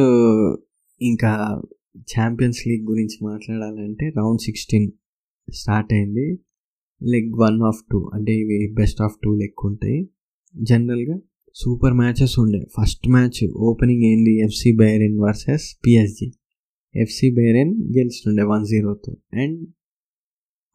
ఇంకా 1.01 1.61
ఛాంపియన్స్ 1.99 2.67
లీగ్ 2.67 2.85
గురించి 2.87 3.17
మాట్లాడాలంటే 3.23 4.09
రౌండ్ 4.09 4.41
సిక్స్టీన్ 4.41 4.91
స్టార్ట్ 5.53 5.93
అయింది. 5.93 6.39
లెగ్ 7.03 7.33
వన్ 7.35 7.61
ఆఫ్ 7.61 7.83
టూ 7.91 8.11
అంటే 8.13 8.33
ఇవి 8.33 8.73
బెస్ట్ 8.73 9.01
ఆఫ్ 9.01 9.15
టూ 9.23 9.35
లెగ్ 9.35 9.65
ఉంటాయి. 9.65 10.09
జనరల్గా 10.55 11.19
సూపర్ 11.55 11.93
మ్యాచెస్ 11.93 12.39
ఉండే. 12.39 12.61
ఫస్ట్ 12.77 13.09
మ్యాచ్ 13.09 13.51
ఓపెనింగ్ 13.51 14.03
ఏంది 14.03 14.39
FC 14.43 14.77
Bayern 14.77 15.19
versus 15.19 15.77
PSG 15.85 16.31
FC 16.95 17.35
Bayern 17.35 17.73
గెలుస్తుండే 17.97 18.43
one 18.43 18.65
జీరోతో. 18.65 19.17
అండ్ 19.33 19.67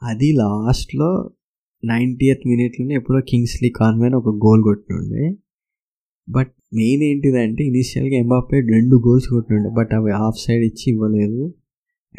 అది 0.03 0.33
లాస్ట్లో 0.33 1.31
నైంటీయత్ 1.85 2.47
మినిట్లోనే 2.47 2.95
ఎప్పుడో 2.95 3.21
కింగ్స్లీ 3.29 3.71
కాన్వెన్ 3.71 4.15
ఒక 4.15 4.29
గోల్ 4.29 4.63
కొట్టినుండే 4.63 5.37
బట్ 6.29 6.53
మెయిన్ 6.75 7.03
ఏంటిదంటే 7.03 7.65
ఇనిషియల్గా 7.65 8.17
ఎంబాపే 8.17 8.61
రెండు 8.61 8.97
గోల్స్ 8.97 9.29
కొట్టినుండే 9.29 9.71
బట్ 9.71 9.93
అవి 9.95 10.13
ఆఫ్ 10.13 10.39
సైడ్ 10.39 10.65
ఇచ్చి 10.65 10.93
ఇవ్వలేదు. 10.93 11.55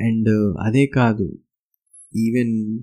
అండ్ 0.02 0.30
అదే 0.62 0.86
కాదు 0.86 1.38
ఈవెన్ 2.16 2.80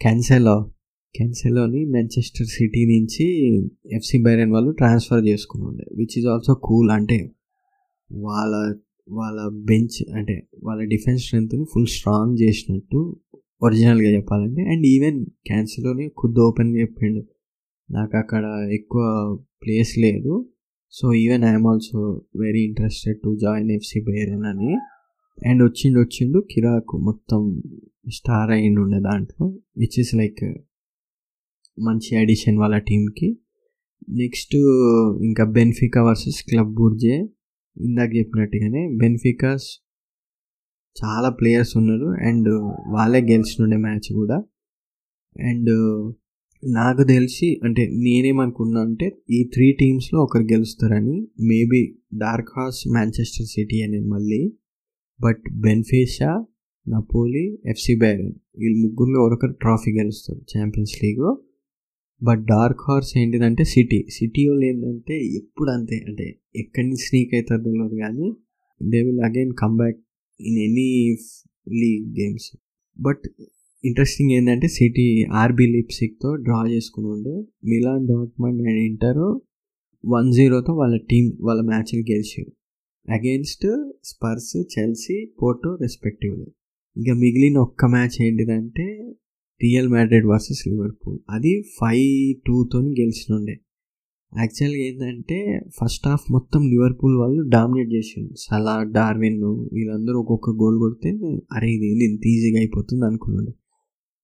క్యాన్సెలో 0.00 0.72
క్యాన్సెలోని 1.16 1.84
మ్యాంచెస్టర్ 1.84 2.46
సిటీ 2.46 2.84
నుంచి 2.84 3.56
ఎఫ్సి 3.96 4.22
బైరన్ 4.22 4.52
వాళ్ళు 4.52 4.70
ట్రాన్స్ఫర్ 4.70 5.24
చేసుకుని 5.24 5.64
ఉండే 5.64 5.84
విచ్ 5.96 6.18
ఈజ్ 6.18 6.26
ఆల్సో 6.26 6.54
కూల్ 6.54 6.90
అంటే 6.90 7.34
వాళ్ళ 8.12 8.76
వాళ్ళ 9.10 9.48
బెంచ్ 9.64 10.14
అంటే 10.14 10.48
వాళ్ళ 10.64 10.82
డిఫెన్స్ 10.82 11.22
స్ట్రెంత్ని 11.22 11.64
ఫుల్ 11.64 11.86
స్ట్రాంగ్ 11.86 12.42
చేసినట్టు 12.42 13.16
ఒరిజినల్గా 13.62 14.10
చెప్పాలంటే. 14.10 14.62
అండ్ 14.62 14.86
ఈవెన్ 14.86 15.26
క్యాన్సెలోని 15.46 16.08
ఖుద్దు 16.08 16.40
ఓపెన్గా 16.40 16.80
చెప్పిండు. 16.80 17.26
నాకు 17.90 18.16
అక్కడ 18.16 18.68
ఎక్కువ 18.72 19.02
ప్లేస్ 19.62 19.98
లేదు. 19.98 20.48
So 20.90 21.12
even 21.12 21.44
I'm 21.44 21.66
also 21.66 22.22
very 22.36 22.60
interested 22.60 23.18
to 23.24 23.36
join 23.36 23.70
FC 23.70 24.00
Bayern 24.00 24.44
అని. 24.44 24.76
అండ్ 25.46 25.62
వచ్చిండు 25.62 26.00
వచ్చిండు 26.00 26.38
కిరాకు 26.50 26.96
మొత్తం 26.98 27.62
స్టార్ 28.12 28.50
అయ్యిండు 28.50 28.80
ఉండే 28.80 28.98
దాంట్లో 29.00 29.46
విచ్ 29.76 30.00
ఇస్ 30.00 30.14
లైక్ 30.14 30.44
మంచి 31.78 32.16
అడిషన్ 32.16 32.58
వాళ్ళ 32.58 32.78
టీంకి 32.78 33.38
నెక్స్ట్ 34.08 34.56
ఇంకా 35.24 35.44
బెన్ఫికా 35.44 36.02
వర్సెస్ 36.02 36.42
క్లబ్ 36.44 36.74
బుర్జే 36.74 37.16
ఇందాక 37.76 38.14
చెప్పినట్టుగానే 38.16 38.88
బెన్ఫికాస్ 38.96 39.66
చాలా 40.96 41.28
ప్లేయర్స్ 41.28 41.76
ఉన్నారు 41.76 42.06
అండ్ 42.26 42.48
వాళ్ళే 42.92 43.20
గెలిచినుండే 43.20 43.76
మ్యాచ్ 43.76 44.12
కూడా. 44.12 44.42
అండ్ 45.44 45.70
నాకు 46.64 47.02
తెలిసి 47.02 47.60
అంటే 47.64 47.86
నేనేమనుకున్నా 47.86 48.80
అంటే 48.80 49.18
ఈ 49.30 49.50
త్రీ 49.54 49.72
టీమ్స్లో 49.72 50.20
ఒకరు 50.20 50.42
గెలుస్తారని 50.42 51.28
maybe 51.40 51.98
dark 52.14 52.48
horse 52.56 52.88
Manchester 52.88 53.46
City 53.46 53.82
అనేది 53.82 54.04
మళ్ళీ. 54.04 54.52
But 55.20 55.42
Benfica 55.52 56.44
Napoli 56.88 57.58
FC 57.66 57.98
Bayern 57.98 58.32
వీళ్ళు 58.58 58.78
ముగ్గురులో 58.86 59.20
ఒకరు 59.20 59.52
ట్రాఫీ 59.52 59.90
గెలుస్తారు 59.98 60.58
Champions 60.58 61.04
League 61.04 61.36
but 62.22 62.44
dark 62.44 62.78
horse 62.88 63.18
ఏంటిదంటే 63.18 63.64
సిటీ. 63.64 64.06
సిటీ 64.10 64.48
వాళ్ళు 64.48 64.64
ఏంటంటే 64.64 65.26
ఎప్పుడు 65.26 65.70
అంతే. 65.70 65.96
అంటే 66.08 66.38
ఎక్కడి 66.56 66.86
నుంచి 66.86 67.02
స్నీక్ 67.02 67.34
అవుతారు 67.34 67.62
తెలియదు 67.62 67.94
కానీ 67.94 68.32
they 68.90 69.02
will 69.02 69.20
again 69.20 69.52
come 69.52 69.76
back 69.76 69.96
in 70.40 70.58
any 70.58 71.16
league 71.72 72.20
games. 72.20 72.56
But 73.00 73.22
interesting 73.84 74.30
ఏంటంటే 74.30 74.68
సిటీ 74.68 75.24
ఆర్బీ 75.24 75.66
లిప్సిక్తో 75.66 76.36
డ్రా 76.36 76.66
చేసుకుని 76.70 77.06
ఉండే 77.06 77.44
Milan 77.64 78.06
Dortmund 78.06 78.62
and 78.62 78.80
Inter 78.80 79.40
one 80.04 80.32
జీరోతో 80.32 80.72
వాళ్ళ 80.74 80.96
టీం 80.96 81.32
వాళ్ళ 81.40 81.60
మ్యాచ్లు 81.62 82.00
గెలిచారు. 82.00 82.57
Against 83.10 83.66
Spurs 84.04 84.56
Chelsea 84.78 85.16
Porto 85.42 85.74
respectively 85.74 86.48
ఇక 86.96 87.10
మిగిలిన 87.14 87.58
ఒక్క 87.58 87.84
మ్యాచ్ 87.84 88.22
ఏంటిదంటే 88.22 88.86
రియల్ 89.62 89.88
మ్యాడ్రిడ్ 89.88 90.26
వర్సెస్ 90.26 90.68
లివర్పూల్ 90.68 91.18
అది 91.30 91.62
ఫైవ్ 91.62 92.40
టూతో 92.46 92.78
గెలిచినుండే. 92.78 93.56
యాక్చువల్గా 94.32 94.78
ఏంటంటే 94.78 95.60
ఫస్ట్ 95.80 96.08
హాఫ్ 96.08 96.32
మొత్తం 96.32 96.70
లివర్పూల్ 96.70 97.16
వాళ్ళు 97.16 97.42
డామినేట్ 97.48 97.90
చేసిండు 97.92 98.34
సలా 98.38 98.82
డార్విన్ 98.82 99.40
వీళ్ళందరూ 99.72 100.18
ఒక్కొక్క 100.20 100.50
గోల్ 100.50 100.78
కొడితే 100.78 101.10
అరే 101.52 101.68
ఇది 101.72 101.86
ఏంది 101.90 102.04
ఇంత 102.04 102.26
ఈజీగా 102.26 102.58
అయిపోతుంది 102.58 103.06
అనుకున్నాడు. 103.06 103.52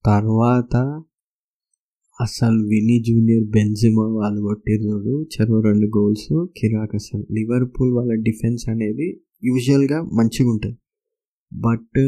తర్వాత 0.06 0.76
అసలు 2.20 2.58
వినీ 2.72 2.96
జూనియర్ 3.06 3.44
బెంజిమా 3.50 4.04
వాళ్ళు 4.16 4.40
కొట్టిరు 4.40 5.22
చెరువు 5.34 5.60
రెండు 5.60 5.86
గోల్స్ 5.96 6.26
కిరాక్ 6.58 6.94
అసలు. 6.94 7.22
లివర్పూల్ 7.36 7.90
వాళ్ళ 7.92 8.12
డిఫెన్స్ 8.22 8.64
అనేది 8.68 9.06
యూజువల్గా 9.44 9.98
మంచిగా 10.18 10.50
ఉంటుంది. 10.50 10.78
But 11.52 11.98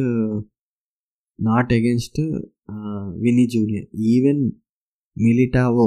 not 1.41 1.73
against 1.73 2.21
Vini 3.25 3.47
Junior. 3.55 3.87
Even 4.15 4.43
Militao 5.19 5.87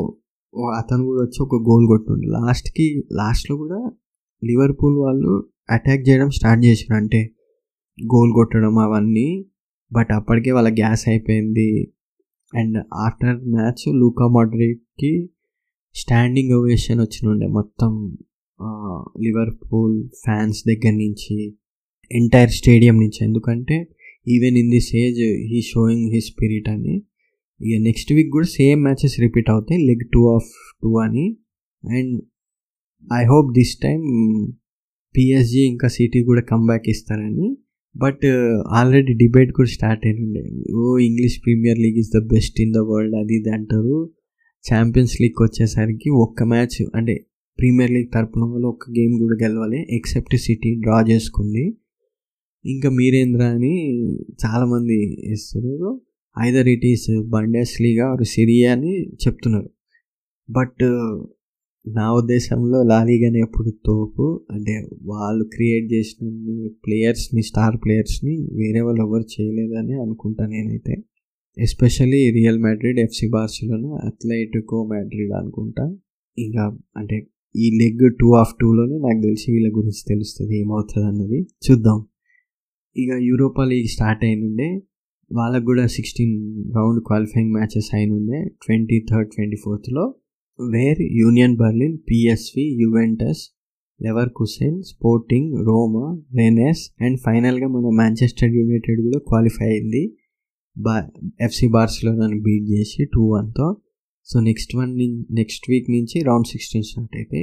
అతను 0.78 1.04
కూడా 1.04 1.22
వచ్చి 1.24 1.40
ఒక 1.44 1.56
గోల్ 1.70 1.88
కొట్టుండే. 1.88 2.28
లాస్ట్కి 2.28 2.88
లాస్ట్లో 3.12 3.56
కూడా 3.58 3.80
లివర్పూల్ 4.44 4.98
వాళ్ళు 4.98 5.32
అటాక్ 5.70 6.04
చేయడం 6.10 6.30
స్టార్ట్ 6.30 6.66
చేశారు 6.66 6.98
అంటే 6.98 7.22
గోల్ 8.00 8.32
కొట్టడం 8.34 8.78
అవన్నీ. 8.78 9.28
బట్ 9.92 10.12
అప్పటికే 10.16 10.52
వాళ్ళ 10.52 10.70
గ్యాస్ 10.74 11.08
అయిపోయింది. 11.10 11.70
అండ్ 12.54 12.78
ఆఫ్టర్ 12.78 13.38
మ్యాచ్ 13.46 13.96
లూకా 13.96 14.28
మాడ్రిడ్కి 14.28 15.30
స్టాండింగ్ 15.96 16.52
ఓవేషన్ 16.52 17.00
వచ్చినుండే 17.00 17.48
మొత్తం 17.48 18.18
లివర్పూల్ 19.22 20.10
ఫ్యాన్స్ 20.10 20.64
దగ్గర 20.68 20.92
నుంచి 20.92 21.56
ఎంటైర్ 22.12 22.50
స్టేడియం 22.50 22.96
నుంచి. 22.96 23.20
ఎందుకంటే 23.22 23.88
even 24.28 24.58
in 24.58 24.72
this 24.72 24.96
age 24.96 25.22
he 25.52 25.62
showing 25.62 26.14
he 26.14 26.22
spirit 26.22 26.70
అని. 26.70 26.96
ఇక 27.62 27.82
నెక్స్ట్ 27.82 28.14
వీక్ 28.14 28.32
కూడా 28.32 28.46
సేమ్ 28.46 28.84
మ్యాచెస్ 28.84 29.20
రిపీట్ 29.20 29.50
అవుతాయి 29.50 29.86
లెగ్ 29.86 30.06
టూ 30.14 30.36
ఆఫ్ 30.36 30.50
టూ 30.84 31.00
అని. 31.00 31.38
And 31.84 32.22
I 33.14 33.26
hope 33.26 33.54
this 33.54 33.76
time 33.78 34.06
PSG 35.16 35.60
ఇంకా 35.60 35.88
సిటీ 35.88 36.24
కూడా 36.24 36.42
కంబ్యాక్ 36.42 36.90
ఇస్తారని. 36.90 37.58
బట్ 37.96 38.24
uh, 38.32 38.56
ఆల్రెడీ 38.80 39.14
డిబేట్ 39.22 39.52
కూడా 39.58 39.70
స్టార్ట్ 39.76 40.04
అయ్యిండే 40.08 40.44
ఓ 40.80 40.84
English 41.08 41.38
Premier 41.46 41.80
League 41.84 41.98
is 42.04 42.12
the 42.16 42.20
best 42.34 42.58
in 42.64 42.74
the 42.78 42.82
world 42.90 43.16
అది 43.22 43.36
ఇది 43.40 43.52
అంటారు. 43.58 43.98
ఛాంపియన్స్ 44.66 45.16
లీగ్ 45.22 45.42
వచ్చేసరికి 45.46 46.10
ఒక్క 46.26 46.44
మ్యాచ్ 46.54 46.78
అంటే 47.00 47.16
ప్రీమియర్ 47.60 47.92
లీగ్ 47.96 48.10
తరపున 48.16 48.44
వల్ల 48.52 48.66
ఒక్క 48.74 48.92
గేమ్ 48.98 49.16
కూడా 49.22 49.36
గెలవాలి 49.44 49.80
ఎక్సెప్ట్ 49.98 50.36
సిటీ 50.46 50.72
డ్రా 50.84 50.98
చేసుకుంది. 51.12 51.66
ఇంకా 52.66 52.90
మీరేంద్ర 53.00 53.44
అని 53.56 53.74
చాలామంది 54.46 54.98
ఇస్తున్నారు 55.34 55.92
either 56.38 56.68
it 56.76 56.88
is 56.94 57.10
Bundesliga 57.84 58.06
or 58.14 58.26
Serie A 58.36 58.70
అని 58.78 58.94
చెప్తున్నారు. 59.26 59.70
బట్ 60.50 60.84
uh, 60.92 61.12
నా 61.88 62.14
ఉద్దేశంలో 62.14 62.84
లాలీగానే 62.84 63.40
ఎప్పుడు 63.40 63.70
తోపు 63.86 64.46
అంటే 64.52 64.88
వాళ్ళు 65.02 65.44
క్రియేట్ 65.44 65.94
చేసిన 65.94 66.28
ప్లేయర్స్ని 66.86 67.42
స్టార్ 67.42 67.78
ప్లేయర్స్ని 67.86 68.50
వేరే 68.54 68.82
వాళ్ళు 68.82 69.02
ఎవరు 69.02 69.22
చేయలేదని 69.22 69.94
అనుకుంటా 70.02 70.46
నేనైతే. 70.46 70.96
Especially 71.58 72.32
Real 72.32 72.60
Madrid 72.60 73.00
FC 73.00 73.30
Barcelona 73.30 73.90
Atletico 74.08 74.88
Madrid 74.88 75.32
అనుకుంటా. 75.32 75.96
ఇంకా 76.38 76.78
అంటే 76.98 77.28
ఈ 77.56 77.72
లెగ్ 77.82 78.12
టూ 78.20 78.36
ఆఫ్ 78.36 78.54
టూలోనే 78.62 78.98
నాకు 78.98 79.22
తెలిసి 79.24 79.52
వీళ్ళ 79.52 79.68
గురించి 79.78 80.04
తెలుస్తుంది 80.08 80.60
ఏమవుతుంది 80.60 81.08
అన్నది 81.08 81.42
చూద్దాం. 81.42 82.06
ఇక 82.98 83.10
యూరోపా 83.22 83.66
లీగ్ 83.66 83.88
స్టార్ట్ 83.88 84.24
అయినుండే 84.26 84.82
వాళ్ళకు 85.32 85.66
కూడా 85.66 85.88
సిక్స్టీన్ 85.88 86.38
రౌండ్ 86.76 87.02
క్వాలిఫైయింగ్ 87.08 87.54
మ్యాచెస్ 87.54 87.96
అయినుండే 87.96 88.50
twenty 88.66 89.06
third 89.12 89.30
twenty 89.30 89.58
ఫోర్త్లో 89.66 90.16
where 90.60 91.02
Union 91.02 91.56
Berlin 91.58 91.98
PSV 91.98 92.66
Juventus 92.84 93.42
Leverkusen 94.30 94.84
Sporting 94.84 95.66
Roma 95.68 96.18
Rennes 96.36 96.92
and 97.02 97.20
ఫైనల్గా 97.20 97.68
మన 97.68 97.92
మాంచెస్టర్ 97.96 98.50
యునైటెడ్ 98.50 99.02
కూడా 99.02 99.20
క్వాలిఫై 99.20 99.66
అయింది. 99.66 100.04
బా 100.78 101.10
ఎఫ్సి 101.42 101.68
బార్సిలోనాని 101.68 102.40
బీట్ 102.40 102.72
చేసి 102.72 103.06
two 103.06 103.24
వన్తో. 103.26 103.68
So 104.28 104.40
next 104.40 104.76
one 104.76 104.92
next 105.32 105.70
week 105.70 105.90
నుంచి 105.90 106.20
రౌండ్ 106.20 106.48
సిక్స్టీన్ 106.48 106.84
స్టార్ట్ 106.84 107.16
అయితే 107.16 107.42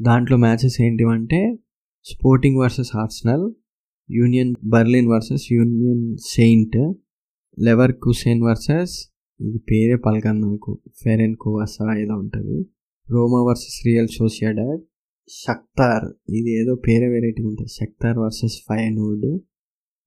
దాంట్లో 0.00 0.36
matches 0.36 0.80
ఏంటివంటే 0.80 1.40
Sporting 2.06 2.56
versus 2.56 2.96
Arsenal 2.96 3.50
Union 4.10 4.54
Berlin 4.64 5.08
versus 5.08 5.52
Union 5.52 6.16
Saint 6.18 6.76
Leverkusen 8.02 8.42
versus 8.42 9.11
ఇది 9.42 9.58
పేరే 9.58 9.96
పలకను 9.96 10.50
నాకు. 10.50 10.80
ఫెరెన్ 11.04 11.36
కోవాసా 11.36 11.98
ఏదో 11.98 12.14
ఉంటుంది. 12.14 12.66
రోమా 13.10 13.42
వర్సెస్ 13.42 13.86
రియల్ 13.86 14.08
సోషియాడాడ్ 14.08 14.80
షక్తార్ 15.28 16.32
ఇది 16.32 16.62
ఏదో 16.62 16.74
పేరే 16.74 17.08
వెరైటీ 17.08 17.42
ఉంటుంది. 17.42 17.68
Shakhtar 17.68 18.18
versus 18.18 18.52
Feyenoord. 18.68 19.40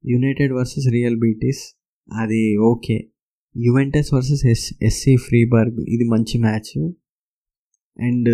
United 0.05 0.53
versus 0.53 0.91
Real 0.91 1.19
Betis. 1.19 1.81
అది 2.13 2.57
okay. 2.57 3.09
Juventus 3.57 4.13
versus 4.13 4.45
S 4.45 4.73
SC 4.81 5.15
Freiburg. 5.15 5.79
ఇది 5.89 6.09
మంచి 6.09 6.37
match. 6.37 6.91
And 7.99 8.29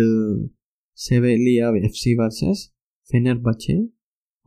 Sevilla 0.96 1.70
FC 1.70 2.14
versus 2.14 2.68
Fenerbahce. 3.38 3.76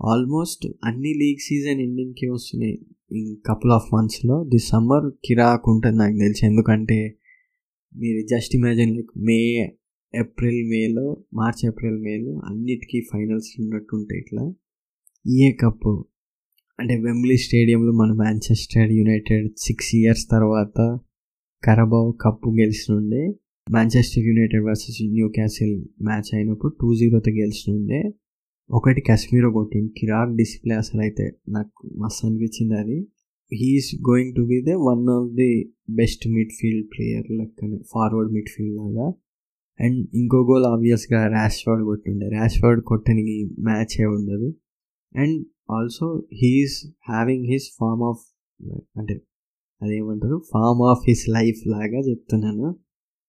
Almost 0.02 0.68
అన్ని 0.84 1.14
లీగ్ 1.14 1.42
సీజన్ 1.42 1.82
ఎండింగ్కి 1.82 2.30
వస్తున్నాయి. 2.30 2.86
ఈ 3.14 3.42
కపుల్ 3.46 3.72
ఆఫ్ 3.72 3.94
మంత్స్లో 3.94 4.44
ది 4.44 4.60
సమ్మర్ 4.60 5.12
కిరాక్ 5.26 5.70
ఉంటుంది 5.70 5.98
నాకు 5.98 6.18
తెలిసి. 6.18 6.46
ఎందుకంటే 6.46 7.18
మీరు 7.96 8.28
just 8.28 8.56
imagine 8.56 8.96
like 8.96 9.10
May 9.18 9.64
April 10.16 10.70
మేలో 10.70 11.18
మార్చ్ 11.34 11.66
ఏప్రిల్ 11.66 11.98
మేలో 11.98 12.42
అన్నిటికీ 12.46 13.02
ఫైనల్స్ 13.14 13.62
ఉన్నట్టు 13.62 13.96
ఉంటాయి 13.96 14.22
ఇట్లా. 14.22 14.54
ఏ 15.28 15.52
కప్ 15.52 15.88
అంటే 16.80 16.96
వెంబ్లీ 16.96 17.38
స్టేడియంలో 17.38 17.92
మన 17.92 18.12
మాంచెస్టర్ 18.12 18.92
యునైటెడ్ 18.92 19.50
సిక్స్ 19.58 19.96
ఇయర్స్ 19.96 20.28
తర్వాత 20.32 21.00
Carabao 21.64 22.14
cup 22.22 22.50
గెలిచినుండే. 22.50 23.34
Manchester 23.72 24.24
United 24.24 24.64
versus 24.64 24.98
Newcastle 25.30 25.86
match 26.02 26.36
అయినప్పుడు 26.36 26.76
టూ 26.82 26.96
జీరోతో 26.96 27.32
గెలిచినుండే. 27.32 28.12
ఒకటి 28.70 29.02
కాశ్మీర్ 29.02 29.46
ఒకటి 29.46 29.90
కిరాక్ 29.98 30.36
డిస్ప్లే 30.36 30.76
అసలు 30.76 31.02
అయితే 31.02 31.32
నాకు 31.50 31.88
మస్తు 31.88 32.28
అనిపించింది 32.28 32.74
అది. 32.74 33.08
He's 33.54 33.96
going 33.96 34.36
to 34.36 34.42
be 34.42 34.62
the 34.62 34.70
one 34.70 35.10
of 35.10 35.36
the 35.36 35.74
best 35.90 36.28
midfield 36.62 36.88
player 36.88 37.32
లెక్కనే 37.32 37.80
ఫార్వర్డ్ 37.92 38.34
మిడ్ 38.34 38.50
ఫీల్డ్ 38.58 38.76
లాగా. 38.76 39.14
అండ్ 39.80 40.08
ఇంకో 40.14 40.38
గోల్ 40.38 40.66
ఆబ్వియస్గా 40.66 41.28
ర్యాష్ 41.28 41.60
వర్డ్ 41.68 41.84
కొట్టిండే. 41.86 42.30
ర్యాష్ 42.30 42.64
వర్డ్ 42.64 42.84
కొట్టడానికి 42.84 43.56
మ్యాచ్ 43.60 44.02
ఏ 44.02 44.06
ఉండదు. 44.06 44.54
And 45.16 45.46
also 45.72 46.24
he's 46.34 46.86
having 47.10 47.46
his 47.46 47.70
form 47.80 48.04
of 48.04 48.24
అంటే 48.98 49.14
అదేమంటారు? 49.82 50.42
ఫార్మ్ 50.54 50.82
ఆఫ్ 50.82 51.00
హిస్ 51.08 51.30
లైఫ్ 51.30 51.68
లాగా 51.68 52.00
చెప్తున్నాను. 52.00 52.76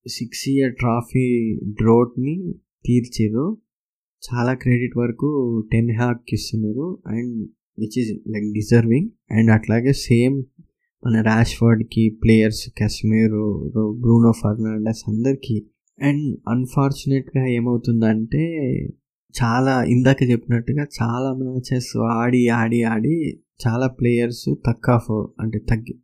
సిక్స్ 0.08 0.48
ఇయర్ 0.48 0.74
ట్రాఫీ 0.76 1.56
డ్రోట్ని 1.56 2.54
తీర్చిరు 2.84 3.58
చాలా 4.24 4.54
క్రెడిట్ 4.54 4.96
వరకు 4.96 5.28
టెన్ 5.72 5.90
హ్యాక్ 5.90 6.22
ఇస్తున్నారు. 6.32 6.98
And 7.06 7.48
which 7.78 7.98
is 7.98 8.12
like 8.28 8.52
deserving. 8.52 9.08
And 9.30 9.50
అట్లాగే 9.50 9.92
సేమ్ 9.92 10.44
మన 11.06 11.20
ర్యాష్ఫర్డ్కి 11.20 12.18
ప్లేయర్స్ 12.22 12.68
కశ్మీర్ 12.82 13.30
బ్రూనో 14.00 14.32
ఫర్నాండస్ 14.32 15.02
అందరికీ. 15.08 15.66
అండ్ 16.02 16.38
అన్ఫార్చునేట్గా 16.48 17.46
ఏమవుతుందంటే 17.46 18.42
చాలా 19.42 19.84
ఇందాక 19.84 20.22
చెప్పినట్టుగా 20.30 20.86
చాలా 21.02 21.34
మ్యాచెస్ 21.34 21.96
ఆడి 21.96 22.48
ఆడి 22.48 22.82
ఆడి 22.82 23.40
చాలా 23.66 23.86
ప్లేయర్స్ 23.86 24.54
తక్కువ 24.66 25.28
అంటే 25.40 25.58
తగ్గి 25.58 25.94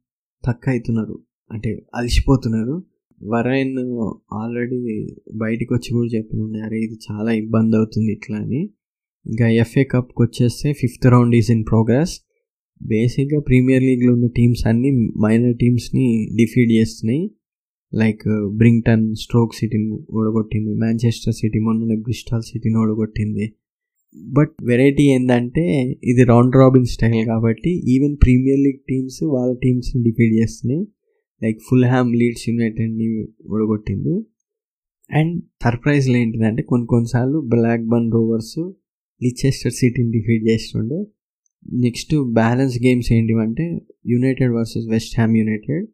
తక్కువ 0.47 0.73
అవుతున్నారు. 0.73 1.23
అంటే 1.53 1.87
అలసిపోతున్నారు. 1.95 2.85
వరైన్ 3.25 3.77
ఆల్రెడీ 4.33 5.07
బయటికి 5.35 5.75
వచ్చి 5.75 5.93
కూడా 5.93 6.19
చెప్పినుండే 6.19 6.61
అరే 6.61 6.79
ఇది 6.81 6.99
చాలా 7.13 7.33
ఇబ్బంది 7.33 7.77
అవుతుంది 7.77 8.13
ఇట్లా 8.13 8.39
అని. 8.39 8.71
ఇంకా 9.27 9.49
ఎఫ్ఏ 9.49 9.85
కప్కి 9.85 10.23
వచ్చేస్తే 10.23 10.73
fifth 10.73 11.07
round 11.07 11.35
is 11.35 11.51
in 11.51 11.65
progress. 11.65 12.21
బేసిక్గా 12.83 13.41
ప్రీమియర్ 13.41 13.83
లీగ్లో 13.83 14.13
ఉన్న 14.13 14.27
టీమ్స్ 14.27 14.67
అన్నీ 14.67 14.91
మైనర్ 15.21 15.57
టీమ్స్ని 15.57 16.29
డిఫీట్ 16.37 16.71
చేస్తున్నాయి. 16.71 17.31
లైక్ 17.95 18.51
బ్రింగ్టన్ 18.57 19.15
స్ట్రోక్ 19.15 19.55
సిటీని 19.55 19.99
ఓడగొట్టింది 20.11 20.75
మాంచెస్టర్ 20.75 21.35
సిటీ 21.35 21.59
మొన్న 21.59 22.01
బ్రిస్టాల్ 22.03 22.43
సిటీని 22.43 22.77
ఓడగొట్టింది. 22.77 23.53
బట్ 24.31 24.51
వెరైటీ 24.63 25.03
ఏంటంటే 25.03 25.95
ఇది 26.05 26.25
రౌండ్ 26.25 26.57
రాబిన్ 26.57 26.85
స్టైల్ 26.85 27.27
కాబట్టి 27.27 27.71
ఈవెన్ 27.71 28.17
ప్రీమియర్ 28.23 28.61
లీగ్ 28.61 28.79
టీమ్స్ 28.89 29.23
వాళ్ళ 29.23 29.57
టీమ్స్ని 29.63 30.03
డిఫీట్ 30.03 30.35
చేస్తున్నాయి. 30.35 30.87
లైక్ 31.45 31.59
ఫుల్ 31.69 31.87
హ్యామ్ 31.93 32.11
లీడ్స్ 32.21 32.45
యునైటెడ్ని 32.49 33.07
ఓడగొట్టింది. 33.53 34.15
అండ్ 35.11 35.35
సర్ప్రైజ్లు 35.65 36.17
ఏంటిదంటే 36.23 36.63
కొన్ని 36.71 36.87
కొన్నిసార్లు 36.93 37.39
బ్లాక్ 37.55 37.87
బన్ 37.93 38.09
రోవర్స్ 38.17 38.59
లిచెస్టర్ 39.21 39.75
సిటీని 39.81 40.11
డిఫీట్ 40.17 40.45
చేస్తుండే. 40.51 41.01
Next 41.87 42.15
balance 42.39 42.77
games 42.85 43.11
ఏంటివంటే 43.17 43.65
United 44.13 44.53
versus 44.59 44.87
West 44.95 45.15
Ham 45.19 45.35
United 45.41 45.85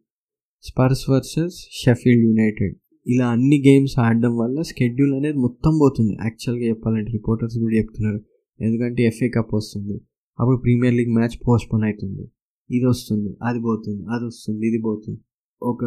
Spurs 0.63 1.03
versus 1.11 1.57
Sheffield 1.81 2.23
United 2.29 2.75
ఇలా 3.05 3.25
అన్ని 3.35 3.57
గేమ్స్ 3.67 3.93
ఆడడం 4.05 4.33
వల్ల 4.39 4.61
స్కెడ్యూల్ 4.69 5.13
అనేది 5.17 5.37
మొత్తం 5.45 5.73
పోతుంది. 5.81 6.13
యాక్చువల్గా 6.25 6.65
చెప్పాలంటే 6.71 7.11
రిపోర్టర్స్ 7.17 7.55
కూడా 7.63 7.73
చెప్తున్నారు. 7.77 8.19
ఎందుకంటే 8.59 9.01
ఎఫ్ఏ 9.09 9.29
కప్ 9.35 9.53
వస్తుంది. 9.59 9.95
అప్పుడు 10.39 10.57
ప్రీమియర్ 10.65 10.95
లీగ్ 10.97 11.13
మ్యాచ్ 11.17 11.37
పోస్ట్పోన్ 11.47 11.83
అవుతుంది. 11.89 12.23
ఇది 12.69 12.85
వస్తుంది 12.85 13.31
అది 13.47 13.59
పోతుంది 13.67 14.01
అది 14.13 14.23
వస్తుంది 14.29 14.61
ఇది 14.69 14.79
పోతుంది. 14.87 15.19
ఒక 15.62 15.84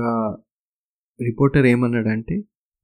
రిపోర్టర్ 1.20 1.68
ఏమన్నాడంటే 1.74 2.36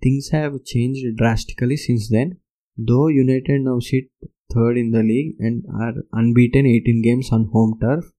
things 0.01 0.29
have 0.35 0.53
change 0.71 0.99
drastically 1.21 1.77
since 1.87 2.07
then 2.15 2.31
though 2.77 2.99
United 3.19 3.63
now 3.69 3.77
sit 3.89 4.11
third 4.53 4.77
in 4.83 4.91
the 4.97 5.01
league 5.11 5.31
and 5.47 5.61
are 5.83 5.97
unbeaten 6.21 6.69
eighteen 6.73 7.01
games 7.09 7.31
on 7.37 7.47
home 7.55 7.73
turf 7.85 8.09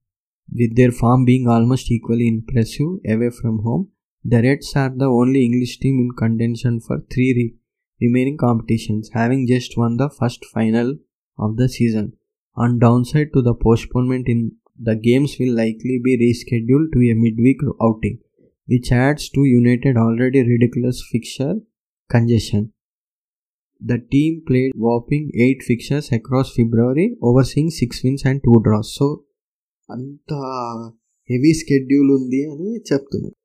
with 0.49 0.77
their 0.77 0.93
form 0.93 1.25
being 1.25 1.49
almost 1.49 1.91
equally 1.91 2.29
impressive 2.29 2.99
away 3.07 3.31
from 3.31 3.61
home. 3.61 3.85
The 4.25 4.43
Reds 4.43 4.75
are 4.77 4.91
the 4.91 5.07
only 5.11 5.45
English 5.45 5.79
team 5.79 5.97
in 6.01 6.11
contention 6.13 6.81
for 6.81 7.01
three 7.13 7.33
re- 7.35 7.55
remaining 8.01 8.37
competitions, 8.37 9.11
having 9.13 9.47
just 9.47 9.77
won 9.77 9.97
the 9.97 10.11
first 10.11 10.45
final 10.47 10.89
of 11.39 11.57
the 11.57 11.69
season. 11.69 12.07
On 12.57 12.79
downside 12.79 13.31
to 13.35 13.43
the 13.43 13.55
postponement 13.55 14.29
in 14.29 14.41
the 14.79 14.97
games 14.99 15.37
will 15.39 15.55
likely 15.55 16.01
be 16.03 16.17
rescheduled 16.17 16.93
to 16.93 17.01
a 17.11 17.15
midweek 17.15 17.61
outing, 17.81 18.19
Which 18.70 18.90
adds 18.94 19.28
to 19.30 19.42
United 19.48 19.98
already 19.98 20.42
ridiculous 20.44 21.02
fixture 21.12 21.56
congestion 22.10 22.66
the 23.82 23.96
team 24.12 24.36
played 24.48 24.74
whopping 24.82 25.30
eight 25.38 25.64
fixtures 25.64 26.10
across 26.14 26.52
February 26.56 27.08
over 27.24 27.46
sing 27.46 27.74
six 27.80 28.02
wins 28.06 28.26
and 28.28 28.42
two 28.42 28.56
draws 28.60 28.92
so 28.98 29.08
అంత 29.90 30.32
heavy 31.30 31.54
schedule 31.54 32.10
ఉంది 32.12 32.42
అని 32.52 32.72
చెప్తున్నారు 32.92 33.39